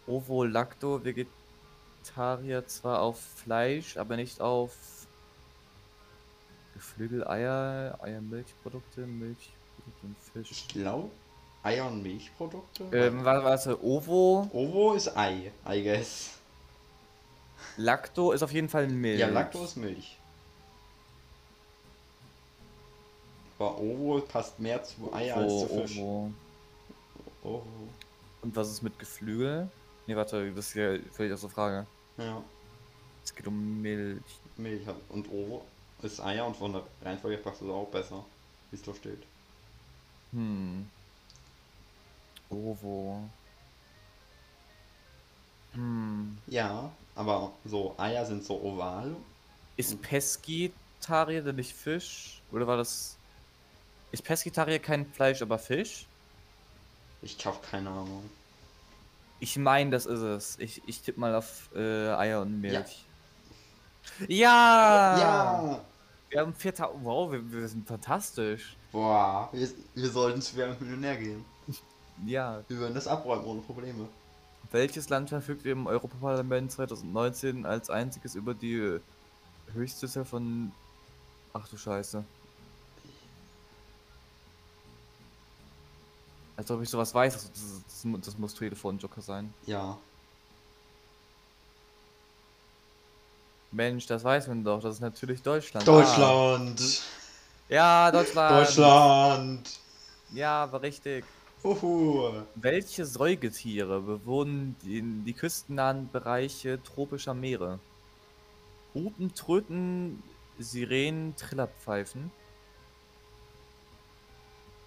Ovo-Lacto 0.07 1.01
Vegetarier 1.05 2.67
zwar 2.67 3.01
auf 3.01 3.19
Fleisch, 3.21 3.97
aber 3.97 4.15
nicht 4.15 4.41
auf 4.41 4.71
Geflügel, 6.73 7.27
Eier, 7.27 7.97
Eier, 8.01 8.21
Milchprodukte, 8.21 9.01
Milchprodukte 9.01 10.03
und 10.03 10.15
Fisch. 10.33 10.51
Ich 10.51 10.67
glaube, 10.69 11.09
Eier 11.63 11.87
und 11.87 12.03
Milchprodukte. 12.03 12.83
Ähm, 12.91 13.23
warte, 13.23 13.45
warte, 13.45 13.83
Ovo, 13.83 14.49
Ovo 14.51 14.93
ist 14.93 15.15
Ei, 15.15 15.51
I 15.67 15.83
guess. 15.83 16.31
Lacto 17.77 18.31
ist 18.33 18.43
auf 18.43 18.51
jeden 18.51 18.69
Fall 18.69 18.87
Milch. 18.87 19.19
Ja, 19.19 19.27
Lacto 19.27 19.63
ist 19.63 19.77
Milch. 19.77 20.17
Aber 23.57 23.77
Ovo 23.79 24.19
passt 24.21 24.59
mehr 24.59 24.83
zu 24.83 25.13
Eier 25.13 25.37
als 25.37 25.59
zu 25.59 25.67
Fisch. 25.67 25.97
Ovo. 25.99 26.31
Ovo. 27.43 27.63
Und 28.41 28.55
was 28.55 28.69
ist 28.69 28.81
mit 28.81 28.97
Geflügel? 28.99 29.69
Ne, 30.05 30.15
warte, 30.17 30.51
das 30.51 30.67
ist 30.67 30.75
ja 30.75 30.97
völlig 31.13 31.33
aus 31.33 31.41
der 31.41 31.49
Frage. 31.49 31.87
Ja, 32.17 32.43
Es 33.23 33.33
geht 33.33 33.47
um 33.47 33.81
Milch. 33.81 34.21
Milch. 34.57 34.81
Und 35.09 35.29
Ovo 35.29 35.63
ist 36.03 36.19
Eier 36.19 36.45
und 36.45 36.55
von 36.55 36.73
der 36.73 36.83
Reihenfolge 37.03 37.37
passt 37.37 37.61
es 37.61 37.69
auch 37.69 37.87
besser, 37.87 38.23
wie 38.71 38.75
es 38.75 38.83
da 38.83 38.93
steht. 38.93 39.23
Hm. 40.31 40.89
Ovo. 42.49 43.21
Hm. 45.73 46.37
Ja, 46.47 46.91
aber 47.15 47.51
so 47.65 47.95
Eier 47.97 48.25
sind 48.25 48.43
so 48.43 48.61
oval. 48.61 49.15
Ist 49.77 50.01
Pesketarier 50.01 51.41
denn 51.41 51.55
nicht 51.55 51.73
Fisch? 51.73 52.41
Oder 52.51 52.67
war 52.67 52.77
das. 52.77 53.17
Ist 54.11 54.23
Pesketarier 54.23 54.79
kein 54.79 55.11
Fleisch, 55.11 55.41
aber 55.41 55.57
Fisch? 55.57 56.05
Ich 57.21 57.43
habe 57.45 57.57
keine 57.69 57.89
Ahnung. 57.89 58.29
Ich 59.39 59.57
meine, 59.57 59.89
das 59.89 60.05
ist 60.05 60.19
es. 60.19 60.59
Ich, 60.59 60.81
ich 60.85 61.01
tippe 61.01 61.19
mal 61.19 61.35
auf 61.35 61.69
äh, 61.75 62.09
Eier 62.09 62.41
und 62.41 62.61
Milch. 62.61 63.05
Ja! 64.27 65.19
Ja! 65.19 65.81
Wir 66.33 66.41
haben 66.41 66.53
4000. 66.53 67.05
Wow, 67.05 67.31
wir, 67.31 67.51
wir 67.51 67.67
sind 67.67 67.87
fantastisch. 67.87 68.75
Boah, 68.91 69.49
wir, 69.51 69.69
wir 69.93 70.09
sollten 70.09 70.41
zu 70.41 70.57
Wer 70.57 70.69
wird 70.69 70.81
Millionär 70.81 71.15
gehen. 71.15 71.45
Ja. 72.25 72.63
Wir 72.67 72.77
würden 72.77 72.95
das 72.95 73.07
abräumen 73.07 73.45
ohne 73.45 73.61
Probleme. 73.61 74.07
Welches 74.71 75.09
Land 75.09 75.29
verfügt 75.29 75.65
im 75.67 75.85
Europaparlament 75.85 76.71
2019 76.71 77.65
als 77.65 77.89
einziges 77.91 78.33
über 78.33 78.55
die 78.55 78.99
höchste 79.73 80.25
von. 80.25 80.71
Ach 81.53 81.67
du 81.67 81.77
Scheiße. 81.77 82.23
Als 86.57 86.71
ob 86.71 86.81
ich 86.81 86.89
sowas 86.89 87.13
weiß, 87.13 87.33
das, 87.33 87.51
das, 87.51 87.83
das, 88.03 88.25
das 88.25 88.37
muss 88.39 88.55
Telefonjoker 88.55 89.21
sein. 89.21 89.53
Ja. 89.67 89.97
Mensch, 93.73 94.05
das 94.05 94.23
weiß 94.23 94.47
man 94.47 94.63
doch, 94.63 94.81
das 94.81 94.95
ist 94.95 95.01
natürlich 95.01 95.41
Deutschland. 95.41 95.87
Deutschland! 95.87 96.79
Ah. 96.79 97.73
Ja, 97.73 98.11
Deutschland! 98.11 98.67
Deutschland! 98.67 99.79
Ja, 100.33 100.71
war 100.71 100.81
richtig. 100.81 101.25
Uhu. 101.63 102.31
Welche 102.55 103.05
Säugetiere 103.05 104.01
bewohnen 104.01 104.75
die, 104.83 105.01
die 105.01 105.33
küstennahen 105.33 106.09
Bereiche 106.11 106.81
tropischer 106.83 107.33
Meere? 107.33 107.79
Hupen, 108.93 109.33
Tröten, 109.33 110.21
Sirenen, 110.59 111.35
Trillerpfeifen? 111.35 112.31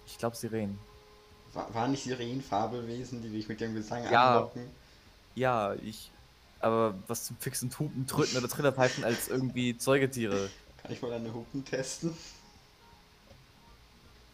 Ich 0.05 0.17
glaube 0.17 0.35
Sirenen. 0.35 0.79
War, 1.53 1.73
waren 1.73 1.91
nicht 1.91 2.03
Sirenen 2.03 2.41
Fabelwesen, 2.41 3.21
die 3.21 3.29
dich 3.29 3.49
mit 3.49 3.59
dem 3.59 3.73
Gesang 3.73 4.03
Ja. 4.09 4.35
anlocken? 4.37 4.69
Ja, 5.35 5.73
ich. 5.75 6.11
Aber 6.59 6.95
was 7.07 7.25
zum 7.25 7.37
fixen 7.37 7.71
Hupen, 7.77 8.07
Tröten 8.07 8.37
oder 8.37 8.47
Trillerpfeifen 8.47 9.03
als 9.03 9.27
irgendwie 9.27 9.75
Säugetiere? 9.79 10.49
Kann 10.81 10.91
ich 10.91 11.01
mal 11.01 11.11
deine 11.11 11.33
Hupen 11.33 11.63
testen? 11.63 12.17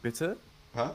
Bitte? 0.02 0.38
Was? 0.74 0.92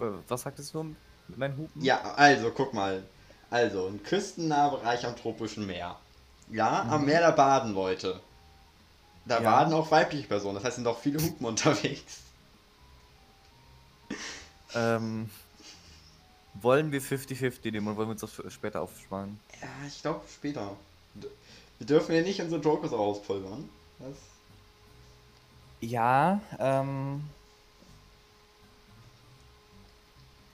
Äh, 0.00 0.04
Was 0.28 0.42
sagtest 0.42 0.74
du 0.74 0.82
mit 1.28 1.38
meinen 1.38 1.56
Hupen? 1.56 1.82
Ja, 1.82 2.00
also, 2.14 2.50
guck 2.50 2.74
mal. 2.74 3.02
Also, 3.50 3.86
ein 3.86 4.02
küstennaher 4.02 4.70
Bereich 4.70 5.06
am 5.06 5.16
tropischen 5.16 5.66
Meer. 5.66 5.96
Ja, 6.50 6.82
am 6.90 7.00
Mhm. 7.02 7.06
Meer 7.06 7.20
da 7.20 7.30
baden 7.30 7.74
Leute. 7.74 8.20
Da 9.26 9.40
Ja. 9.40 9.52
baden 9.52 9.72
auch 9.72 9.90
weibliche 9.90 10.28
Personen, 10.28 10.56
das 10.56 10.64
heißt, 10.64 10.76
sind 10.76 10.86
auch 10.86 10.98
viele 10.98 11.22
Hupen 11.22 11.46
unterwegs. 11.46 12.18
Ähm. 14.74 15.30
Wollen 16.60 16.92
wir 16.92 17.02
50-50 17.02 17.72
nehmen 17.72 17.88
oder 17.88 17.96
wollen 17.96 18.08
wir 18.08 18.12
uns 18.12 18.20
das 18.20 18.52
später 18.52 18.80
aufsparen? 18.82 19.38
Ja, 19.60 19.68
ich 19.86 20.00
glaube 20.02 20.22
später. 20.32 20.76
Wir 21.78 21.86
dürfen 21.86 22.14
ja 22.14 22.22
nicht 22.22 22.40
unsere 22.40 22.60
Jokers 22.60 22.92
auspulvern. 22.92 23.68
Das 23.98 24.16
Ja, 25.80 26.40
ähm. 26.58 27.24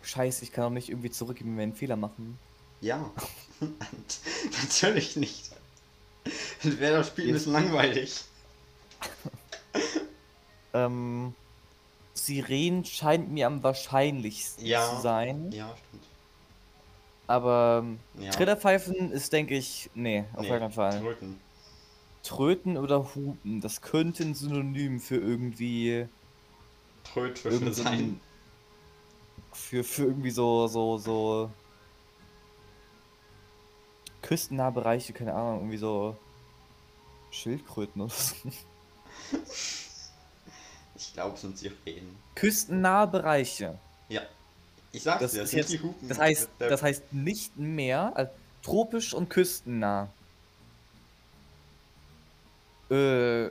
Scheiße, 0.03 0.43
ich 0.43 0.53
kann 0.53 0.65
auch 0.65 0.71
nicht 0.71 0.89
irgendwie 0.89 1.11
zurückgeben, 1.11 1.51
wenn 1.51 1.57
wir 1.59 1.63
einen 1.65 1.75
Fehler 1.75 1.97
machen. 1.97 2.39
Ja. 2.81 3.11
Natürlich 4.63 5.17
nicht. 5.17 5.51
Dann 6.63 6.81
wäre 6.81 6.99
das 6.99 7.09
Spiel 7.09 7.29
ein 7.29 7.33
bisschen 7.33 7.53
langweilig. 7.53 8.25
Ähm. 10.73 11.35
Sirenen 12.25 12.85
scheint 12.85 13.31
mir 13.31 13.47
am 13.47 13.62
wahrscheinlichsten 13.62 14.64
Ja. 14.66 14.85
zu 14.97 15.01
sein. 15.03 15.51
Ja, 15.53 15.75
stimmt. 15.89 16.05
Aber 17.27 17.83
ähm, 17.85 17.99
Ja. 18.23 18.31
Trillerpfeifen 18.31 19.12
ist, 19.12 19.33
denke 19.33 19.57
ich, 19.57 19.89
nee, 19.95 20.25
auf 20.35 20.43
Nee, 20.43 20.49
keinen 20.49 20.73
Fall. 20.73 21.01
Tröten. 21.01 21.41
Tröten 22.23 22.77
oder 22.77 23.14
Hupen, 23.14 23.61
das 23.61 23.81
könnte 23.81 24.23
ein 24.25 24.35
Synonym 24.35 25.01
für 25.01 25.16
irgendwie. 25.16 26.07
So 27.14 27.73
sein. 27.73 27.93
ein- 27.93 28.21
Für, 29.53 29.83
für 29.83 30.05
irgendwie 30.05 30.31
so, 30.31 30.66
so, 30.68 30.99
so. 30.99 31.51
Küstennahe 34.23 34.71
Bereiche, 34.73 35.12
keine 35.12 35.35
Ahnung, 35.35 35.61
irgendwie 35.61 35.79
so. 35.79 36.16
Schildkröten 37.31 38.03
oder 38.03 38.12
so. 38.12 38.35
Ich 41.01 41.15
glaube, 41.15 41.35
es 41.35 41.41
sind 41.41 41.57
Sirenen. 41.57 42.17
Küstennahe 42.35 43.07
Bereiche. 43.07 43.79
Ja. 44.11 44.21
Ich 44.93 45.03
sag's 45.03 45.21
Das 45.21 45.33
dir, 45.33 45.43
ist 45.43 45.51
sind 45.51 45.59
jetzt, 45.61 45.73
die 45.73 45.81
Hupen. 45.81 46.09
das 46.09 46.19
heißt, 46.19 46.49
das 46.59 46.83
heißt 46.83 47.13
nicht 47.13 47.57
mehr 47.57 48.13
als 48.15 48.31
tropisch 48.63 49.15
und 49.15 49.31
küstennah. 49.31 50.09
Äh, 52.91 53.51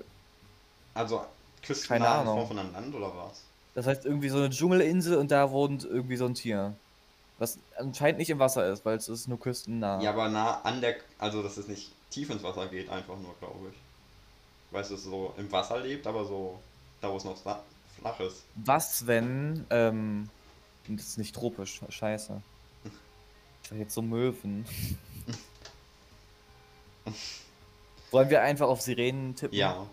Also, 0.93 1.18
Keine 1.20 1.28
küstennah 1.64 1.95
in 1.97 2.04
Ahnung. 2.04 2.36
Form 2.38 2.47
von 2.50 2.60
einem 2.60 2.74
Land 2.74 2.93
oder 2.95 3.16
was? 3.16 3.41
das 3.76 3.88
heißt 3.88 4.06
irgendwie 4.06 4.30
so 4.30 4.38
eine 4.38 4.50
Dschungelinsel 4.50 5.18
und 5.18 5.32
da 5.32 5.52
wohnt 5.52 5.86
irgendwie 5.86 6.18
so 6.18 6.26
ein 6.26 6.34
Tier. 6.34 6.74
Was 7.38 7.58
anscheinend 7.78 8.20
nicht 8.20 8.30
im 8.30 8.39
Wasser 8.39 8.70
ist, 8.72 8.84
weil 8.86 8.97
es 8.97 9.08
ist 9.08 9.28
nur 9.28 9.39
küstennah. 9.39 10.02
Ja, 10.02 10.12
aber 10.12 10.28
nah 10.30 10.62
an 10.62 10.82
der. 10.82 10.97
Also, 11.18 11.41
dass 11.41 11.58
es 11.58 11.68
nicht 11.68 11.91
tief 12.12 12.30
ins 12.30 12.43
Wasser 12.43 12.68
geht, 12.68 12.89
einfach 12.89 13.18
nur, 13.18 13.34
glaube 13.39 13.70
ich. 13.70 13.76
Weil 14.72 14.82
es 14.84 14.89
so 14.89 15.34
im 15.38 15.52
Wasser 15.52 15.80
lebt, 15.80 16.06
aber 16.06 16.26
so. 16.26 16.60
Da, 17.02 17.12
wo 17.12 17.18
es 17.18 17.24
noch 17.24 17.38
flach 17.38 18.20
ist. 18.20 18.43
Was, 18.56 19.08
wenn, 19.08 19.66
ähm, 19.70 20.30
das 20.88 21.08
ist 21.08 21.18
nicht 21.18 21.34
tropisch, 21.36 21.82
scheiße. 21.88 22.41
Ich 23.64 23.70
sag 23.70 23.78
jetzt 23.78 23.93
so 23.93 24.02
Möwen. 24.02 24.66
Wollen 28.12 28.30
wir 28.30 28.41
einfach 28.41 28.68
auf 28.68 28.82
Sirenen 28.82 29.36
tippen? 29.36 29.58
Ja. 29.58 29.86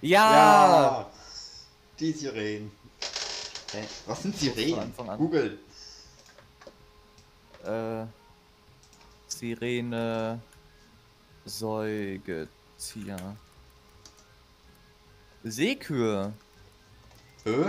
Ja! 0.00 1.10
Die 1.98 2.12
Sirenen. 2.12 2.72
Hä? 3.72 3.84
Was 4.06 4.22
sind 4.22 4.36
Sirenen? 4.36 4.92
Google. 5.18 5.58
Äh, 7.64 8.06
Sirene, 9.28 10.40
Säugetier. 11.44 12.48
Seekühe. 15.44 16.32
Hä? 17.44 17.64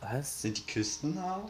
Was? 0.00 0.42
Sind 0.42 0.58
die 0.58 0.66
küstennah? 0.66 1.48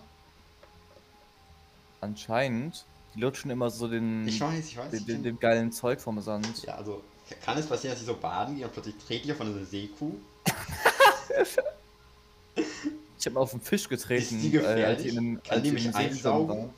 Anscheinend. 2.00 2.84
Die 3.14 3.20
lutschen 3.20 3.50
immer 3.50 3.70
so 3.70 3.88
den, 3.88 4.28
Ich 4.28 4.40
weiß, 4.40 4.66
ich 4.66 4.76
weiß. 4.76 4.90
den, 4.90 5.06
den, 5.06 5.22
den 5.22 5.40
geilen 5.40 5.72
Zeug 5.72 6.00
vom 6.00 6.20
Sand. 6.20 6.62
Ja, 6.64 6.74
also 6.74 7.02
kann 7.44 7.58
es 7.58 7.66
passieren, 7.66 7.92
dass 7.94 8.00
sie 8.00 8.06
so 8.06 8.16
baden 8.16 8.56
gehen 8.56 8.64
und 8.66 8.72
plötzlich 8.72 8.96
dreht 8.98 9.24
ihr 9.26 9.34
von 9.34 9.46
einer 9.54 9.64
Seekuh? 9.64 10.12
Ich 13.20 13.26
habe 13.26 13.40
auf 13.40 13.50
den 13.50 13.60
Fisch 13.60 13.88
getreten, 13.88 14.36
Ist 14.36 14.44
die 14.44 14.50
gefährlich? 14.50 14.86
als 14.86 15.00
ich 15.02 15.08
in 15.08 15.14
den, 15.16 15.42
Kann 15.42 15.60
die 15.60 15.68
ich 15.70 15.74
mich 15.86 15.94
einsaugen? 15.94 16.70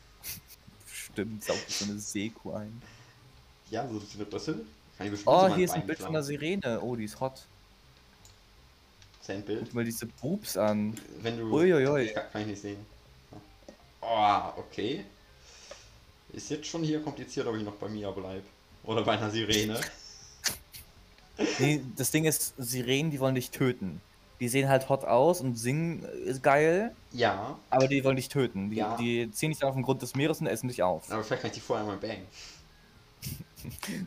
Stimmt, 0.86 1.44
saugt 1.44 1.70
so 1.70 1.84
eine 1.84 1.98
Seekuh 1.98 2.54
ein. 2.54 2.80
Ja, 3.70 3.86
so 3.86 4.00
eine 4.14 4.24
Brüssel. 4.24 4.64
Kann 5.04 5.14
ich 5.14 5.26
Oh, 5.26 5.54
hier 5.54 5.64
ist 5.64 5.72
ein 5.74 5.86
Bild 5.86 5.98
von 5.98 6.08
einer. 6.08 6.22
Sirene. 6.22 6.80
Oh, 6.80 6.96
die 6.96 7.04
ist 7.04 7.18
hot. 7.20 7.42
Sein 9.20 9.42
Bild. 9.42 9.60
Guck 9.64 9.74
mal 9.74 9.84
diese 9.84 10.06
Boobs 10.06 10.56
an. 10.56 10.98
Wenn 11.20 11.38
du. 11.38 11.52
Uiuiui. 11.54 12.08
Kann, 12.12 12.24
kann 12.32 12.40
ich 12.42 12.46
nicht 12.48 12.62
sehen. 12.62 12.84
Oh, 14.00 14.40
okay. 14.56 15.04
Ist 16.32 16.50
jetzt 16.50 16.66
schon 16.66 16.82
hier 16.82 17.00
kompliziert, 17.02 17.46
ob 17.46 17.56
ich 17.56 17.62
noch 17.62 17.74
bei 17.74 17.88
Mia 17.88 18.10
bleib. 18.10 18.42
Oder 18.84 19.02
bei 19.02 19.12
einer 19.12 19.30
Sirene. 19.30 19.80
Nee, 21.58 21.80
das 21.96 22.10
Ding 22.10 22.24
ist, 22.26 22.52
Sirenen, 22.58 23.10
die 23.10 23.18
wollen 23.18 23.34
dich 23.34 23.50
töten. 23.50 24.00
Die 24.38 24.48
sehen 24.48 24.68
halt 24.68 24.88
hot 24.90 25.04
aus 25.04 25.40
und 25.40 25.56
singen 25.56 26.04
ist 26.26 26.42
geil, 26.42 26.94
Ja, 27.10 27.58
aber 27.70 27.88
die 27.88 28.04
wollen 28.04 28.16
dich 28.16 28.28
töten. 28.28 28.70
Die, 28.70 28.76
Ja. 28.76 28.96
die 28.96 29.30
ziehen 29.32 29.50
dich 29.50 29.58
dann 29.58 29.70
auf 29.70 29.74
den 29.74 29.82
Grund 29.82 30.02
des 30.02 30.14
Meeres 30.14 30.40
und 30.40 30.46
essen 30.46 30.68
dich 30.68 30.82
auf. 30.82 31.10
aber 31.10 31.24
vielleicht 31.24 31.42
kann 31.42 31.50
ich 31.50 31.54
die 31.54 31.60
vorher 31.60 31.86
mal 31.86 31.96
bangen. 31.96 32.26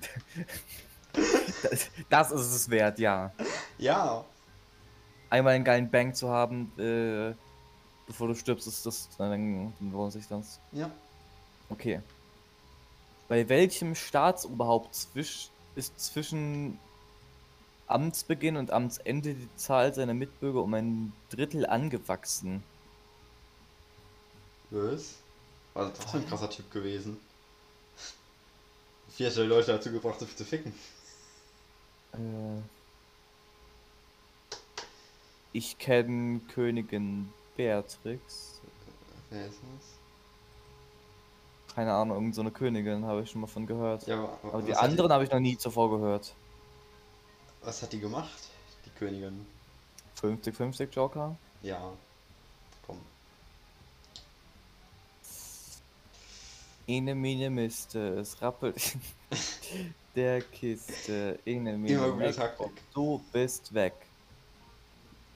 Das, 2.09 2.32
ist 2.32 2.53
es 2.53 2.70
wert, 2.70 2.99
ja. 2.99 3.34
Ja. 3.78 4.24
Einmal 5.30 5.55
einen 5.55 5.63
geilen 5.63 5.89
Bang 5.89 6.13
zu 6.13 6.30
haben, 6.30 6.72
äh, 6.78 7.34
bevor 8.05 8.28
du 8.28 8.36
stirbst, 8.36 8.68
ist 8.68 8.86
das, 8.86 9.09
dann, 9.18 9.74
dann 9.80 9.91
lohnt 9.91 10.13
sich 10.13 10.28
das. 10.28 10.59
Ja. 10.72 10.91
Okay. 11.70 12.01
Bei 13.28 13.49
welchem 13.49 13.95
Staatsoberhaupt 13.95 14.93
zwisch, 14.93 15.49
ist 15.76 15.99
zwischen 15.99 16.80
Amtsbeginn 17.88 18.57
und 18.57 18.72
Amtsende 18.72 19.34
die 19.34 19.49
Zahl 19.57 19.93
seiner 19.93 20.13
Mitbürger 20.13 20.61
um 20.61 20.74
ein 20.74 21.13
Drittel 21.30 21.66
angewachsen? 21.66 22.63
Was? 24.70 25.16
Was 25.74 25.89
ist 25.89 26.03
das 26.03 26.11
für 26.11 26.18
ein 26.18 26.28
krasser 26.28 26.49
Typ 26.49 26.72
gewesen? 26.72 27.18
Er 29.18 29.30
die 29.30 29.41
Leute 29.41 29.72
dazu 29.72 29.91
gebracht, 29.91 30.20
viel 30.20 30.36
zu 30.36 30.45
ficken? 30.45 30.74
Äh, 32.16 32.61
ich 35.53 35.78
kenne 35.78 36.39
Königin 36.53 37.32
Beatrix. 37.55 38.61
Wer 39.30 39.47
ist 39.47 39.59
das? 39.59 39.95
Keine 41.76 41.93
Ahnung, 41.93 42.18
irgend 42.18 42.36
so 42.36 42.41
eine 42.41 42.51
Königin 42.51 43.05
habe 43.05 43.22
ich 43.24 43.32
schon 43.32 43.41
mal 43.41 43.47
von 43.47 43.66
gehört. 43.68 44.07
Ja, 44.07 44.24
aber, 44.43 44.53
Aber 44.53 44.61
die 44.61 44.76
anderen 44.76 45.11
habe 45.11 45.26
ich 45.26 45.32
noch 45.32 45.39
nie 45.39 45.57
zuvor 45.57 45.89
gehört. 45.89 46.34
Was 47.61 47.82
hat 47.82 47.91
die 47.91 47.99
gemacht? 47.99 48.49
Die 48.86 48.91
Königin. 48.91 49.45
50-50 50.22 50.89
Joker? 50.91 51.36
Ja. 51.63 51.91
Komm. 52.86 52.99
Ene 56.88 57.16
Mine 57.16 57.49
Miste, 57.49 58.20
es 58.20 58.41
rappelt 58.41 58.95
der 60.16 60.41
Kiste. 60.41 61.39
Ene 61.45 61.78
Mine 61.78 61.93
Immer 61.93 62.11
gute 62.11 62.32
Taktik. 62.34 62.72
Du 62.93 63.22
bist 63.32 63.74
weg. 63.74 63.93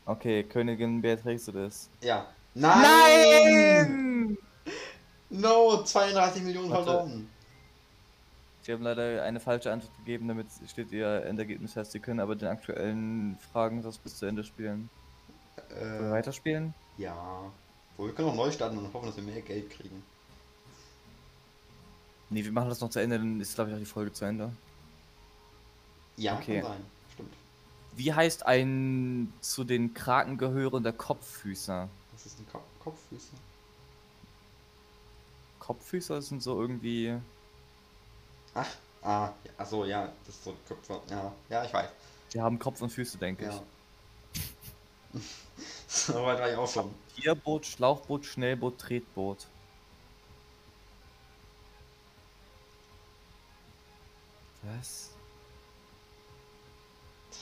Okay, 0.06 0.44
Königin 0.44 1.02
Beatrix 1.02 1.46
du 1.46 1.52
das. 1.52 1.90
Ja. 2.02 2.28
Nein! 2.56 4.38
No, 5.30 5.84
32 5.84 6.42
Millionen 6.44 6.72
Warte. 6.72 6.86
verloren. 6.86 7.30
Sie 8.62 8.74
haben 8.74 8.84
leider 8.84 9.24
eine 9.24 9.40
falsche 9.40 9.72
Antwort 9.72 9.96
gegeben, 10.00 10.28
damit 10.28 10.48
steht 10.68 10.92
ihr 10.92 11.26
Endergebnis 11.26 11.74
fest. 11.74 11.92
Sie 11.92 12.00
können 12.00 12.20
aber 12.20 12.36
den 12.36 12.48
aktuellen 12.48 13.38
Fragen 13.52 13.82
das 13.82 13.98
bis 13.98 14.18
zu 14.18 14.26
Ende 14.26 14.44
spielen. 14.44 14.90
Äh, 15.70 16.10
weiterspielen? 16.12 16.74
ja. 16.98 17.52
Wo 17.98 18.06
wir 18.06 18.14
können 18.14 18.30
auch 18.30 18.36
neu 18.36 18.50
starten 18.50 18.78
und 18.78 18.94
hoffen, 18.94 19.08
dass 19.08 19.18
wir 19.18 19.24
mehr 19.24 19.42
Geld 19.42 19.70
kriegen. 19.70 20.02
Nee, 22.30 22.46
wir 22.46 22.52
machen 22.54 22.70
das 22.70 22.80
noch 22.80 22.90
zu 22.90 23.00
Ende, 23.00 23.18
dann 23.18 23.42
ist 23.42 23.56
glaube 23.56 23.72
ich 23.72 23.76
auch 23.76 23.80
die 23.80 23.86
Folge 23.86 24.14
zu 24.14 24.24
Ende. 24.24 24.54
Ja, 26.20 26.36
Okay. 26.36 26.62
kann 26.62 26.72
sein. 26.72 26.86
Stimmt. 27.14 27.34
Wie 27.96 28.14
heißt 28.14 28.46
ein 28.46 29.34
zu 29.42 29.64
den 29.64 29.94
Kraken 29.94 30.38
gehörender 30.38 30.94
Kopffüßer? 30.94 31.90
Was 32.14 32.26
ist 32.26 32.40
ein 32.40 32.48
Kopf 32.52 32.64
Kopffüße? 32.84 33.32
Kopffüßer 35.60 36.22
sind 36.22 36.42
so 36.42 36.60
irgendwie. 36.60 37.16
Ach, 38.54 38.68
ah, 39.04 39.26
ja, 39.28 39.34
achso, 39.58 39.86
ja, 39.86 40.12
das 40.26 40.36
ist 40.36 40.44
so 40.44 40.52
ein 40.52 40.58
Köpfer. 40.68 41.02
Ja, 41.10 41.34
ja, 41.50 41.64
ich 41.66 41.74
weiß. 41.74 41.90
Die 42.34 42.42
haben 42.42 42.58
Kopf 42.60 42.82
und 42.82 42.90
Füße, 42.90 43.18
denke 43.18 43.46
Ja. 43.46 43.62
so 45.88 46.14
weit 46.26 46.40
war 46.40 46.50
ich 46.50 46.58
auch 46.58 46.70
schon. 46.70 46.94
ich. 47.16 47.24
Tierboot, 47.24 47.66
Schlauchboot, 47.66 48.26
Schnellboot, 48.26 48.80
Tretboot. 48.80 49.48
Was? 54.64 55.09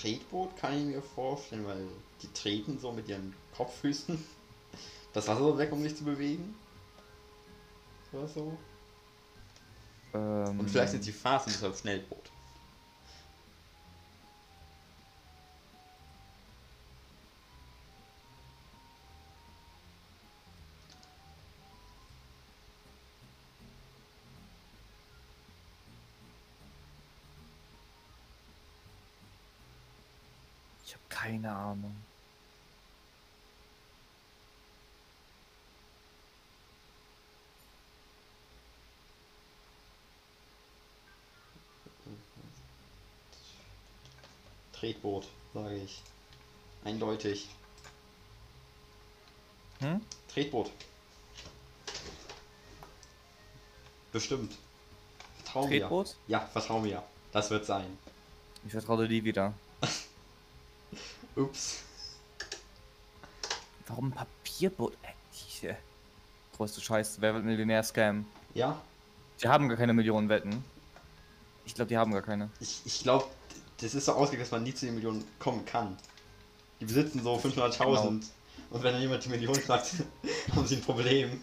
Tretboot 0.02 0.56
kann 0.58 0.78
ich 0.78 0.86
mir 0.86 1.02
vorstellen, 1.02 1.66
weil 1.66 1.88
die 2.22 2.32
treten 2.34 2.80
so 2.80 2.91
mit 2.91 3.08
ihren 3.08 3.34
Kopffüßen 3.56 4.24
das 5.14 5.28
Wasser 5.28 5.39
so 5.39 5.58
weg, 5.58 5.72
um 5.72 5.82
sich 5.82 5.95
zu 5.95 6.04
bewegen. 6.04 6.56
Oder 8.14 8.28
so. 8.28 8.58
Ähm, 10.14 10.60
Und 10.60 10.70
vielleicht 10.70 10.91
sind 10.91 11.04
sie 11.04 11.12
fast 11.12 11.48
deshalb 11.48 11.76
Schnellboot. 11.76 12.32
Ich 30.88 30.93
habe 30.93 31.03
keine 31.09 31.51
Ahnung. 31.51 31.93
Tretboot, 44.71 45.27
sage 45.53 45.75
ich. 45.75 46.01
Eindeutig. 46.85 47.49
Hm? 49.79 49.99
Tretboot. 50.29 50.71
Bestimmt. 54.13 54.55
Vertrau 55.43 55.67
mir. 55.67 55.81
Tretboot? 55.81 56.15
Ja, 56.27 56.39
vertrau 56.45 56.79
mir. 56.79 57.03
Das 57.33 57.49
wird 57.49 57.65
sein. 57.65 57.97
Ich 58.65 58.71
vertraue 58.71 59.05
dir 59.05 59.21
wieder. 59.25 59.53
Ups. 61.38 61.83
Warum 63.88 64.11
Papierboot? 64.11 64.93
Äh, 65.61 65.75
größte 66.55 66.81
Scheiße, 66.81 67.21
wer 67.21 67.35
wird 67.35 67.45
Millionär-Scam? 67.45 68.25
Ja, 68.53 68.81
Die 69.41 69.47
haben 69.47 69.69
gar 69.69 69.77
keine 69.77 69.93
Millionen 69.93 70.27
Wetten. 70.29 70.63
Ich 71.65 71.75
glaube, 71.75 71.89
die 71.89 71.97
haben 71.97 72.11
gar 72.11 72.21
keine. 72.21 72.49
ich, 72.59 72.81
ich 72.85 73.03
glaube, 73.03 73.25
das 73.79 73.93
ist 73.93 74.05
so 74.05 74.13
ausgelegt, 74.13 74.43
dass 74.43 74.51
man 74.51 74.63
nie 74.63 74.73
zu 74.73 74.85
den 74.85 74.95
Millionen 74.95 75.23
kommen 75.39 75.63
kann. 75.65 75.95
Die 76.79 76.85
besitzen 76.85 77.21
so 77.21 77.35
500.000. 77.35 77.77
Genau. 77.77 78.07
Und 78.07 78.83
wenn 78.83 78.93
dann 78.93 79.01
jemand 79.01 79.23
die 79.23 79.29
Million 79.29 79.53
knackt, 79.53 79.93
haben 80.55 80.65
sie 80.65 80.75
ein 80.75 80.81
Problem. 80.81 81.41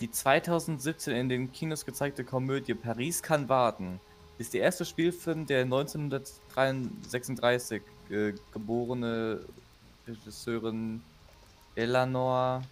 Die 0.00 0.10
2017 0.10 1.14
in 1.14 1.28
den 1.28 1.52
Kinos 1.52 1.84
gezeigte 1.84 2.24
Komödie 2.24 2.74
Paris 2.74 3.22
kann 3.22 3.48
warten 3.48 4.00
ist 4.40 4.54
der 4.54 4.62
erste 4.62 4.86
Spielfilm 4.86 5.46
der 5.46 5.64
1936 5.64 7.82
äh, 8.08 8.32
geborene 8.52 9.40
Regisseurin 10.08 11.02
Eleanor 11.74 12.62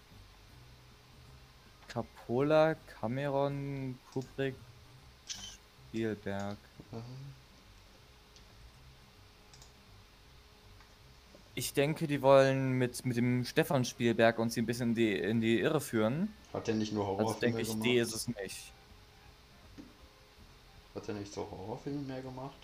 Coppola 1.93 2.75
Cameron 2.99 3.99
Kubrick 4.11 4.55
Spielberg. 5.27 6.57
Ich 11.53 11.73
denke, 11.73 12.07
die 12.07 12.23
wollen 12.23 12.79
mit, 12.79 13.05
mit 13.05 13.15
dem 13.15 13.45
Stefan 13.45 13.85
Spielberg 13.85 14.39
uns 14.39 14.57
ein 14.57 14.65
bisschen 14.65 14.89
in 14.89 14.95
die, 14.95 15.13
in 15.13 15.39
die 15.39 15.59
Irre 15.59 15.81
führen. 15.81 16.33
Hat 16.51 16.65
der 16.65 16.73
nicht 16.73 16.93
nur 16.93 17.07
Also 17.07 17.19
Horrorfilme 17.21 17.57
denke 17.57 17.61
ich, 17.61 17.79
die 17.79 17.97
ist 17.97 18.15
es 18.15 18.27
nicht. 18.27 18.73
Hat 20.95 21.07
der 21.07 21.15
nicht 21.15 21.33
so 21.33 21.41
Horrorfilme 21.49 22.01
mehr 22.01 22.21
gemacht? 22.21 22.57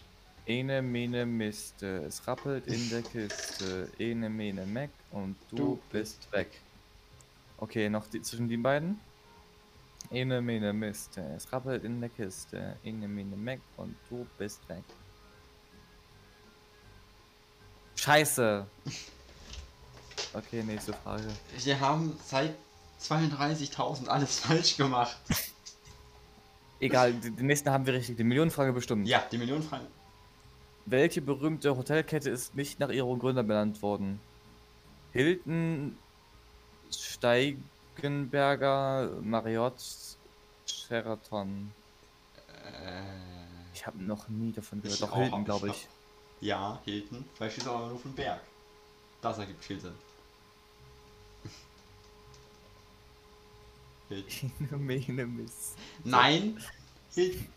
Ene 0.45 0.81
mene 0.81 1.25
miste, 1.25 2.03
es 2.07 2.25
rappelt 2.27 2.67
in 2.67 2.89
der 2.89 3.01
Kiste. 3.01 3.89
Ene 3.97 4.29
mene 4.29 4.65
meck 4.65 4.91
und 5.11 5.35
du, 5.49 5.55
Du 5.55 5.79
bist 5.91 6.31
weg. 6.31 6.59
Okay, 7.57 7.89
noch 7.89 8.07
die, 8.07 8.21
zwischen 8.21 8.49
den 8.49 8.61
beiden. 8.61 8.99
Ene 10.11 10.41
mene 10.41 10.71
miste, 10.73 11.21
es 11.35 11.51
rappelt 11.51 11.83
in 11.83 11.99
der 11.99 12.09
Kiste. 12.09 12.77
Ene 12.83 13.07
mene 13.07 13.35
meck 13.35 13.61
und 13.77 13.95
du 14.09 14.27
bist 14.37 14.67
weg. 14.69 14.83
Scheiße. 17.95 18.65
Okay, 20.33 20.63
nächste 20.63 20.91
Frage. 20.91 21.27
Wir 21.63 21.79
haben 21.79 22.17
seit 22.25 22.55
32.000 23.01 24.07
alles 24.07 24.39
falsch 24.39 24.75
gemacht. 24.75 25.17
Egal, 26.85 27.13
die, 27.13 27.31
die 27.31 27.43
nächsten 27.43 27.69
haben 27.69 27.85
wir 27.85 27.93
richtig. 27.93 28.17
Die 28.17 28.23
Millionenfrage 28.23 28.73
bestimmt. 28.73 29.07
Ja, 29.07 29.23
die 29.31 29.37
Millionenfragen. 29.37 29.87
Welche 30.85 31.21
berühmte 31.21 31.75
Hotelkette 31.75 32.29
ist 32.29 32.55
nicht 32.55 32.79
nach 32.79 32.89
ihrem 32.89 33.19
Gründer 33.19 33.43
benannt 33.43 33.81
worden? 33.81 34.19
Hilton, 35.13 35.97
Steigenberger, 36.91 39.09
Marriott, 39.21 39.81
Sheraton. 40.67 41.71
Äh, 42.47 43.01
Ich 43.73 43.85
habe 43.87 44.03
noch 44.03 44.27
nie 44.29 44.51
davon 44.51 44.81
gehört. 44.81 45.01
Doch 45.01 45.15
Hilton, 45.15 45.45
glaube 45.45 45.69
ich 45.69 45.87
ja, 46.41 46.79
Hilton. 46.85 47.25
Vielleicht 47.33 47.57
es 47.57 47.67
aber 47.67 47.87
nur 47.87 47.95
auf 47.95 48.01
dem 48.01 48.13
Berg. 48.13 48.41
Das 49.21 49.37
ergibt 49.37 49.63
viel 49.63 49.79
Sinn. 49.79 49.93
Hilton. 54.09 54.51
Mene 54.85 55.25
Mist. 55.25 55.75
Nein! 56.03 56.61
Hilton. 57.13 57.47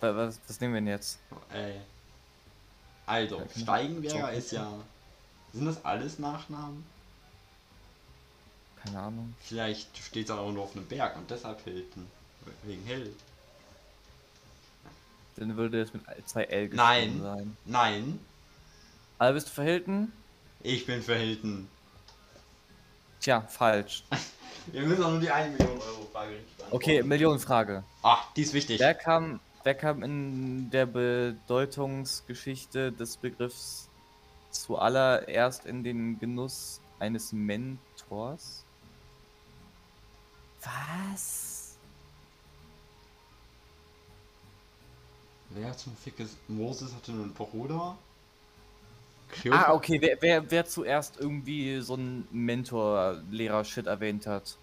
Wa- 0.00 0.14
Was, 0.16 0.40
was 0.46 0.60
nehmen 0.60 0.74
wir 0.74 0.80
denn 0.80 0.88
jetzt? 0.88 1.18
Äh, 1.52 1.72
also, 3.06 3.38
genau. 3.38 3.48
Steigenberger 3.56 4.32
ist 4.32 4.52
ja. 4.52 4.72
Sind 5.52 5.64
das 5.66 5.84
alles 5.84 6.18
Nachnamen? 6.18 6.84
Keine 8.84 8.98
Ahnung. 9.00 9.34
Vielleicht 9.40 9.96
steht 9.96 10.26
es 10.26 10.30
auch 10.30 10.52
nur 10.52 10.64
auf 10.64 10.76
einem 10.76 10.86
Berg 10.86 11.16
und 11.16 11.30
deshalb 11.30 11.62
Hilton. 11.64 12.06
Wegen 12.64 12.84
Hill. 12.84 13.12
Dann 15.36 15.56
würde 15.56 15.82
es 15.82 15.92
mit 15.92 16.02
zwei 16.26 16.44
L 16.44 16.68
geschrieben 16.68 16.76
Nein. 16.76 17.20
sein. 17.20 17.56
Nein, 17.64 18.20
Aber 19.18 19.32
bist 19.32 19.48
du 19.48 19.52
für 19.52 19.64
Hilton? 19.64 20.12
ich 20.60 20.86
bin 20.86 21.02
für 21.02 21.16
Hilton. 21.16 21.68
Tja, 23.20 23.42
falsch. 23.42 24.04
Wir 24.72 24.82
müssen 24.82 25.04
auch 25.04 25.10
nur 25.10 25.20
die 25.20 25.30
1 25.30 25.58
Million 25.58 25.80
Euro 25.80 26.06
Frage 26.12 26.32
richtig 26.32 26.56
beantworten. 26.56 26.76
Okay, 26.76 27.02
Millionenfrage. 27.02 27.84
Ah, 28.02 28.18
die 28.34 28.42
ist 28.42 28.52
wichtig. 28.52 28.80
Wer 28.80 28.94
kam, 28.94 29.38
wer 29.62 29.74
kam 29.74 30.02
in 30.02 30.70
der 30.70 30.86
Bedeutungsgeschichte 30.86 32.90
des 32.90 33.16
Begriffs 33.16 33.88
zuallererst 34.50 35.66
in 35.66 35.84
den 35.84 36.18
Genuss 36.18 36.80
eines 36.98 37.32
Mentors? 37.32 38.64
Was? 40.62 41.76
Wer 45.50 45.76
zum 45.76 45.96
Fick 45.96 46.18
ist. 46.18 46.36
Moses 46.48 46.92
hatte 46.94 47.12
nur 47.12 47.24
einen 47.24 47.34
Bruder. 47.34 47.96
Ah, 49.50 49.72
okay, 49.72 50.00
wer, 50.00 50.16
wer, 50.20 50.50
wer 50.50 50.64
zuerst 50.64 51.18
irgendwie 51.18 51.80
so 51.80 51.94
einen 51.94 52.26
Mentor-Lehrer-Shit 52.30 53.86
erwähnt 53.86 54.26
hat. 54.26 54.56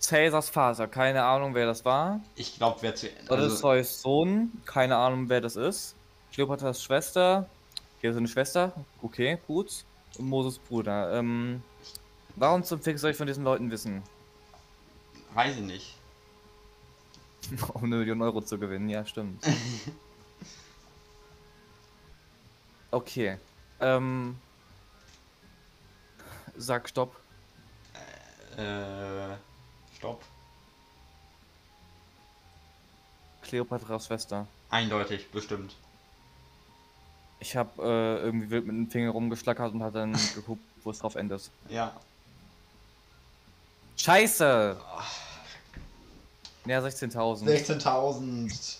Caesars 0.00 0.48
Vater, 0.48 0.88
keine 0.88 1.22
Ahnung, 1.22 1.54
wer 1.54 1.66
das 1.66 1.84
war. 1.84 2.20
Ich 2.34 2.56
glaube, 2.56 2.78
wer 2.80 2.94
zu. 2.94 3.08
Odysseus 3.28 4.00
Sohn, 4.00 4.50
keine 4.64 4.96
Ahnung, 4.96 5.28
wer 5.28 5.40
das 5.40 5.56
ist. 5.56 5.94
Kleopatras 6.32 6.82
Schwester, 6.82 7.48
hier 8.00 8.10
ist 8.10 8.16
eine 8.16 8.28
Schwester, 8.28 8.72
okay, 9.02 9.38
gut. 9.46 9.84
Und 10.18 10.28
Moses 10.28 10.58
Bruder. 10.58 11.18
Ähm, 11.18 11.62
warum 12.36 12.64
zum 12.64 12.80
Fick 12.80 12.98
soll 12.98 13.10
ich 13.10 13.16
von 13.16 13.26
diesen 13.26 13.44
Leuten 13.44 13.70
wissen? 13.70 14.02
weiß 15.34 15.56
ich 15.56 15.62
nicht. 15.62 15.96
Um 17.74 17.84
eine 17.84 17.96
Million 17.96 18.20
Euro 18.22 18.40
zu 18.42 18.58
gewinnen, 18.58 18.88
ja, 18.88 19.04
stimmt. 19.04 19.42
Okay. 22.90 23.38
Ähm, 23.80 24.38
sag 26.56 26.88
Stopp. 26.88 27.14
Äh. 28.56 29.36
Stopp. 29.96 30.22
Kleopatras 33.42 34.06
Schwester. 34.06 34.46
Eindeutig, 34.70 35.30
bestimmt. 35.30 35.74
Ich 37.40 37.56
habe 37.56 37.82
äh, 37.82 38.24
irgendwie 38.24 38.50
wild 38.50 38.66
mit 38.66 38.76
dem 38.76 38.90
Finger 38.90 39.10
rumgeschlackert 39.10 39.72
und 39.72 39.82
hat 39.82 39.94
dann 39.94 40.12
geguckt, 40.34 40.62
wo 40.82 40.90
es 40.90 40.98
drauf 40.98 41.14
endet. 41.14 41.50
Ja. 41.68 41.92
Scheiße! 43.96 44.80
Ja, 46.66 46.80
16.000. 46.80 47.44
16.000. 47.44 48.79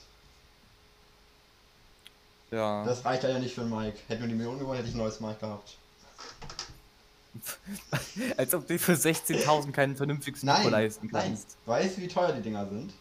Ja. 2.51 2.84
Das 2.84 3.05
reicht 3.05 3.22
ja 3.22 3.38
nicht 3.38 3.55
für 3.55 3.64
Mike. 3.64 3.98
Hätten 4.09 4.22
wir 4.22 4.28
die 4.28 4.34
Million 4.34 4.59
gewonnen, 4.59 4.76
hätte 4.76 4.88
ich 4.88 4.94
ein 4.94 4.98
neues 4.98 5.20
Mike 5.20 5.38
gehabt. 5.40 5.76
Als 8.36 8.55
ob 8.55 8.66
du 8.66 8.78
für 8.78 8.92
16.000 8.92 9.70
keinen 9.72 9.96
vernünftigen 9.96 10.38
Nein, 10.42 10.59
Mikro 10.59 10.70
leisten 10.70 11.09
nein. 11.12 11.22
kannst. 11.28 11.57
Weißt 11.66 11.96
du, 11.96 12.01
wie 12.03 12.09
teuer 12.09 12.32
die 12.32 12.42
Dinger 12.42 12.68
sind? 12.68 12.92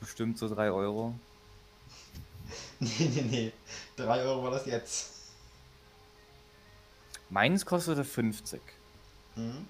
Bestimmt 0.00 0.38
so 0.38 0.52
3 0.52 0.70
Euro. 0.70 1.14
Nee, 2.80 3.10
nee, 3.12 3.22
nee. 3.22 3.52
3 3.96 4.22
Euro 4.22 4.44
war 4.44 4.52
das 4.52 4.64
jetzt. 4.66 5.10
Meins 7.28 7.66
kostete 7.66 8.04
50. 8.04 8.60
Hm? 9.34 9.66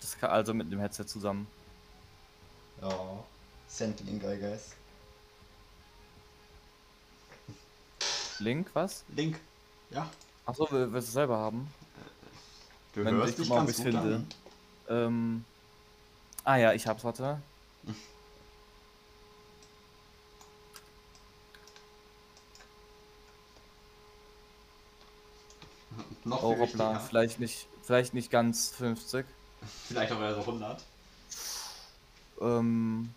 Das 0.00 0.18
kann 0.18 0.30
also 0.30 0.52
mit 0.52 0.70
dem 0.70 0.78
Headset 0.78 1.04
zusammen. 1.06 1.46
Ja. 2.82 3.24
Centlink, 3.66 4.22
I 4.24 4.38
guess. 4.38 4.72
Link, 8.40 8.70
was? 8.74 9.04
Link. 9.14 9.38
Ja. 9.90 10.08
Achso, 10.46 10.66
willst 10.70 10.92
du 10.92 10.98
es 10.98 11.12
selber 11.12 11.38
haben? 11.38 11.72
Du 12.94 13.04
Wenn 13.04 13.14
hörst 13.14 13.30
ich 13.30 13.36
dich 13.36 13.48
mal, 13.48 13.56
ganz 13.56 13.70
ich's 13.70 13.78
gut 13.78 13.86
finde. 13.86 14.24
Ähm. 14.88 15.44
Ah 16.44 16.56
ja, 16.56 16.72
ich 16.72 16.86
hab's, 16.86 17.04
warte. 17.04 17.40
Noch 26.24 26.42
Oh 26.42 26.58
hoppla, 26.58 26.98
vielleicht 26.98 27.40
nicht, 27.40 27.66
vielleicht 27.82 28.14
nicht 28.14 28.30
ganz 28.30 28.70
50. 28.70 29.26
Vielleicht 29.88 30.12
auch 30.12 30.20
eher 30.20 30.34
so 30.34 30.40
100. 30.40 30.82
Ähm. 32.40 33.14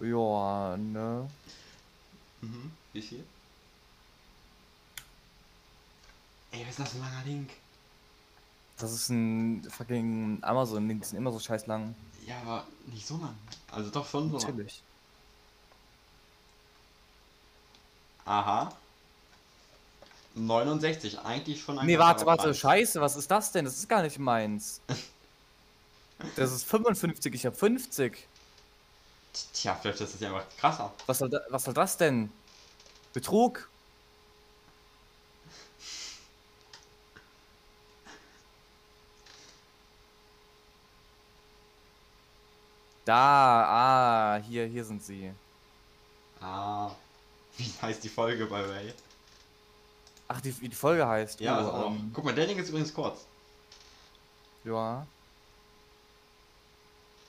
Ja, 0.00 0.76
ne? 0.78 1.28
Mhm. 2.40 2.70
Wie 2.92 3.02
viel? 3.02 3.24
Ey, 6.52 6.62
was 6.62 6.70
ist 6.70 6.78
das 6.78 6.90
für 6.90 6.96
ein 6.98 7.00
langer 7.02 7.24
Link? 7.24 7.50
Das 8.78 8.92
ist 8.92 9.08
ein 9.08 9.66
fucking 9.70 10.38
Amazon-Link, 10.42 11.02
die 11.02 11.08
sind 11.08 11.18
immer 11.18 11.32
so 11.32 11.38
scheiß 11.38 11.66
lang. 11.66 11.94
Ja, 12.26 12.36
aber 12.42 12.66
nicht 12.86 13.06
so 13.06 13.16
lang. 13.16 13.36
Also 13.70 13.90
doch 13.90 14.06
schon 14.06 14.30
so 14.30 14.38
lang. 14.38 14.46
Natürlich. 14.48 14.82
Aha. 18.26 18.72
69, 20.34 21.18
eigentlich 21.20 21.62
schon 21.62 21.78
ein 21.78 21.86
Nee, 21.86 21.98
warte, 21.98 22.26
warte, 22.26 22.44
Preis. 22.44 22.58
scheiße, 22.58 23.00
was 23.00 23.16
ist 23.16 23.30
das 23.30 23.52
denn? 23.52 23.64
Das 23.64 23.76
ist 23.76 23.88
gar 23.88 24.02
nicht 24.02 24.18
meins. 24.18 24.80
Das 26.34 26.50
ist 26.50 26.64
55, 26.64 27.34
ich 27.34 27.44
hab 27.44 27.58
50. 27.58 28.26
Tja, 29.52 29.74
vielleicht 29.80 30.00
ist 30.00 30.14
das 30.14 30.20
ja 30.20 30.28
einfach 30.34 30.46
krasser. 30.58 30.92
Was 31.06 31.18
soll, 31.18 31.30
da, 31.30 31.40
was 31.50 31.64
soll 31.64 31.74
das 31.74 31.96
denn? 31.96 32.30
Betrug? 33.12 33.68
Da, 43.04 44.34
ah, 44.36 44.42
hier, 44.42 44.66
hier 44.66 44.84
sind 44.84 45.02
sie. 45.02 45.32
Ah. 46.40 46.90
Wie 47.56 47.72
heißt 47.80 48.02
die 48.04 48.08
Folge 48.08 48.46
bei 48.46 48.62
Ray? 48.64 48.92
Ach, 50.28 50.40
die, 50.40 50.60
wie 50.60 50.68
die 50.68 50.74
Folge 50.76 51.06
heißt. 51.06 51.40
Ja, 51.40 51.60
oh, 51.60 51.62
noch. 51.62 51.86
ähm, 51.86 52.10
Guck 52.12 52.24
mal, 52.24 52.34
der 52.34 52.46
Link 52.46 52.58
ist 52.60 52.68
übrigens 52.70 52.92
kurz. 52.92 53.26
ja. 54.64 55.06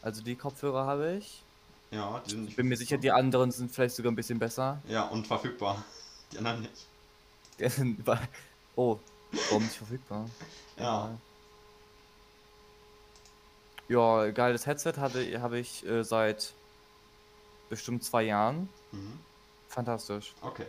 Also 0.02 0.22
die 0.24 0.36
Kopfhörer 0.36 0.86
habe 0.86 1.18
ich. 1.18 1.44
Ja, 1.92 2.22
die 2.26 2.32
sind 2.32 2.50
Ich 2.50 2.56
bin 2.56 2.68
mir 2.68 2.76
sicher, 2.78 2.98
die 2.98 3.12
anderen 3.12 3.52
sind 3.52 3.72
vielleicht 3.72 3.96
sogar 3.96 4.12
ein 4.12 4.16
bisschen 4.16 4.40
besser. 4.40 4.82
Ja, 4.88 5.04
und 5.04 5.26
verfügbar. 5.28 5.84
Die 6.32 6.38
anderen 6.38 6.62
nicht. 6.62 6.86
Die 7.60 7.70
sind 7.70 8.04
oh, 8.76 9.00
warum 9.50 9.64
nicht 9.64 9.76
verfügbar? 9.76 10.30
Ja. 10.78 11.18
Ja, 13.88 14.32
geiles 14.32 14.66
Headset 14.66 14.94
hatte 14.98 15.42
habe 15.42 15.60
ich 15.60 15.86
äh, 15.88 16.04
seit 16.04 16.54
bestimmt 17.70 18.04
zwei 18.04 18.24
Jahren. 18.24 18.68
Mhm. 18.92 19.20
Fantastisch. 19.70 20.34
Okay. 20.42 20.66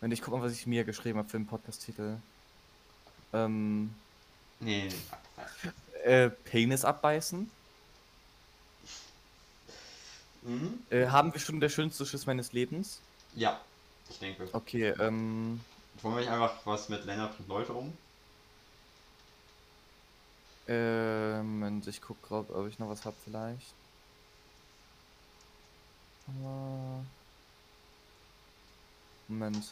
Und 0.00 0.10
ich 0.10 0.20
guck 0.20 0.34
mal, 0.34 0.42
was 0.42 0.52
ich 0.52 0.66
mir 0.66 0.82
geschrieben 0.84 1.18
habe 1.18 1.28
für 1.28 1.36
den 1.38 1.46
Podcast-Titel. 1.46 2.16
Ähm, 3.32 3.94
Nee. 4.58 4.88
äh, 6.04 6.28
Penis 6.30 6.84
abbeißen. 6.84 7.48
Mhm. 10.42 10.84
Äh, 10.90 11.06
haben 11.08 11.32
wir 11.32 11.40
schon 11.40 11.60
der 11.60 11.68
schönste 11.68 12.04
Schiss 12.04 12.26
meines 12.26 12.52
Lebens? 12.52 13.00
Ja, 13.34 13.60
ich 14.08 14.18
denke. 14.18 14.48
Okay, 14.52 14.88
ähm, 14.98 15.60
Wollen 16.02 16.14
wir 16.16 16.20
nicht 16.20 16.30
einfach 16.30 16.66
was 16.66 16.88
mit 16.88 17.04
Lennart 17.04 17.38
und 17.38 17.48
Leute 17.48 17.72
um? 17.72 17.92
ähm, 20.68 21.58
Moment, 21.60 21.86
ich 21.86 22.00
guck 22.00 22.22
grad, 22.22 22.50
ob 22.50 22.66
ich 22.68 22.78
noch 22.78 22.88
was 22.88 23.04
hab 23.04 23.14
vielleicht. 23.24 23.74
Äh, 26.28 27.02
Moment. 29.28 29.64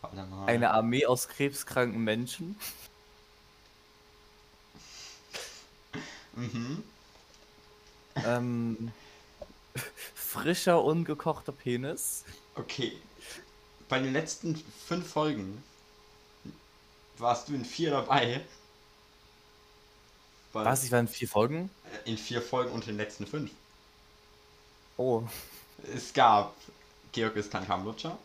Warte 0.00 0.16
mal. 0.26 0.41
Eine 0.52 0.70
Armee 0.70 1.06
aus 1.06 1.28
krebskranken 1.28 2.04
Menschen. 2.04 2.56
Mhm. 6.34 6.82
ähm, 8.24 8.92
frischer, 10.14 10.82
ungekochter 10.84 11.52
Penis. 11.52 12.24
Okay. 12.54 12.96
Bei 13.88 13.98
den 13.98 14.12
letzten 14.12 14.56
fünf 14.86 15.10
Folgen 15.10 15.62
warst 17.18 17.48
du 17.48 17.54
in 17.54 17.64
vier 17.64 17.90
dabei. 17.90 18.42
Bei, 20.52 20.64
Was? 20.66 20.84
Ich 20.84 20.92
war 20.92 21.00
in 21.00 21.08
vier 21.08 21.28
Folgen? 21.28 21.70
In 22.04 22.18
vier 22.18 22.42
Folgen 22.42 22.72
und 22.72 22.82
in 22.82 22.88
den 22.88 22.96
letzten 22.98 23.26
fünf. 23.26 23.50
Oh. 24.96 25.22
Es 25.94 26.12
gab 26.12 26.54
Georg 27.12 27.36
ist 27.36 27.50
kein 27.50 27.66
Kamlutscher, 27.66 28.18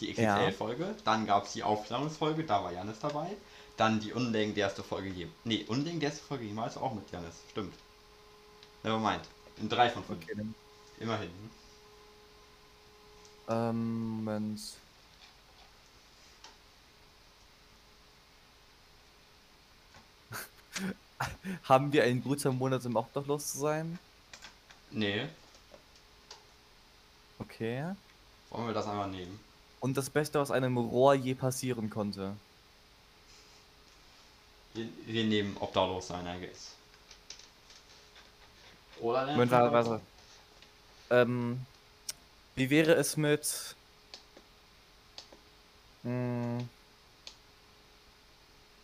die 0.00 0.12
Ja. 0.12 0.36
XXL-Folge, 0.36 0.96
dann 1.04 1.26
gab 1.26 1.44
es 1.46 1.52
die 1.52 1.62
Aufklärungsfolge, 1.62 2.44
da 2.44 2.62
war 2.64 2.72
Janis 2.72 2.98
dabei, 3.00 3.36
dann 3.76 4.00
die 4.00 4.12
unlegendärste 4.12 4.82
Folge 4.82 5.08
je. 5.10 5.28
Nee, 5.44 5.64
unlegendärste 5.68 6.22
Folge 6.24 6.44
jemals 6.44 6.76
auch 6.76 6.94
mit 6.94 7.10
Janis, 7.10 7.34
stimmt. 7.50 7.74
Nevermind. 8.82 9.22
In 9.56 9.68
drei 9.68 9.90
von 9.90 10.04
fünf. 10.04 10.24
Okay. 10.24 10.42
Immerhin. 10.98 11.30
Ähm, 13.48 14.24
Moment. 14.24 14.60
Haben 21.64 21.92
wir 21.92 22.04
einen 22.04 22.22
guten 22.22 22.56
Monat, 22.56 22.84
um 22.86 22.96
obdachlos 22.96 23.52
zu 23.52 23.58
sein? 23.58 23.98
Nee, 24.90 25.28
Okay. 27.38 27.94
wollen 28.50 28.66
wir 28.68 28.74
das 28.74 28.86
einmal 28.86 29.08
nehmen. 29.10 29.38
Und 29.84 29.98
das 29.98 30.08
Beste, 30.08 30.40
was 30.40 30.50
einem 30.50 30.78
Rohr 30.78 31.12
je 31.12 31.34
passieren 31.34 31.90
konnte. 31.90 32.34
Wir, 34.72 34.88
wir 35.04 35.24
nehmen 35.24 35.58
obdachlos 35.60 36.06
sein, 36.06 36.26
I 36.26 36.40
guess. 36.40 36.72
Oder 38.98 39.26
Moment, 39.26 39.50
warte, 39.50 39.72
warte. 39.74 40.00
Ähm, 41.10 41.60
wie 42.54 42.70
wäre 42.70 42.94
es 42.94 43.18
mit... 43.18 43.76
Mh, 46.02 46.62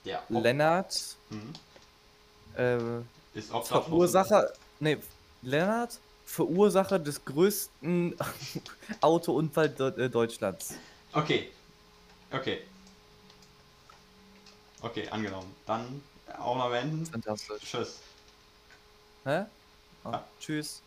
Der 0.05 0.22
Ob 0.30 0.42
Lennart, 0.42 1.16
hm, 1.30 1.55
äh, 2.59 3.38
ist 3.38 3.51
obdachlos. 3.51 3.86
Verursacher, 3.86 4.53
nee, 4.80 4.98
Lennart, 5.40 5.98
Verursacher 6.26 6.98
des 6.98 7.24
größten 7.24 8.14
Autounfall 9.01 9.70
De 9.70 10.05
äh, 10.05 10.11
Deutschlands. 10.11 10.74
Okay. 11.13 11.51
Okay. 12.33 12.63
Okay, 14.83 15.09
angenommen. 15.09 15.55
Dann 15.67 16.03
auch 16.39 16.57
mal 16.57 16.71
wenden. 16.71 17.05
Fantastisch. 17.07 17.63
Tschüss. 17.63 17.99
Hä? 19.25 19.45
Oh, 20.05 20.09
Ah. 20.11 20.25
Tschüss. 20.41 20.81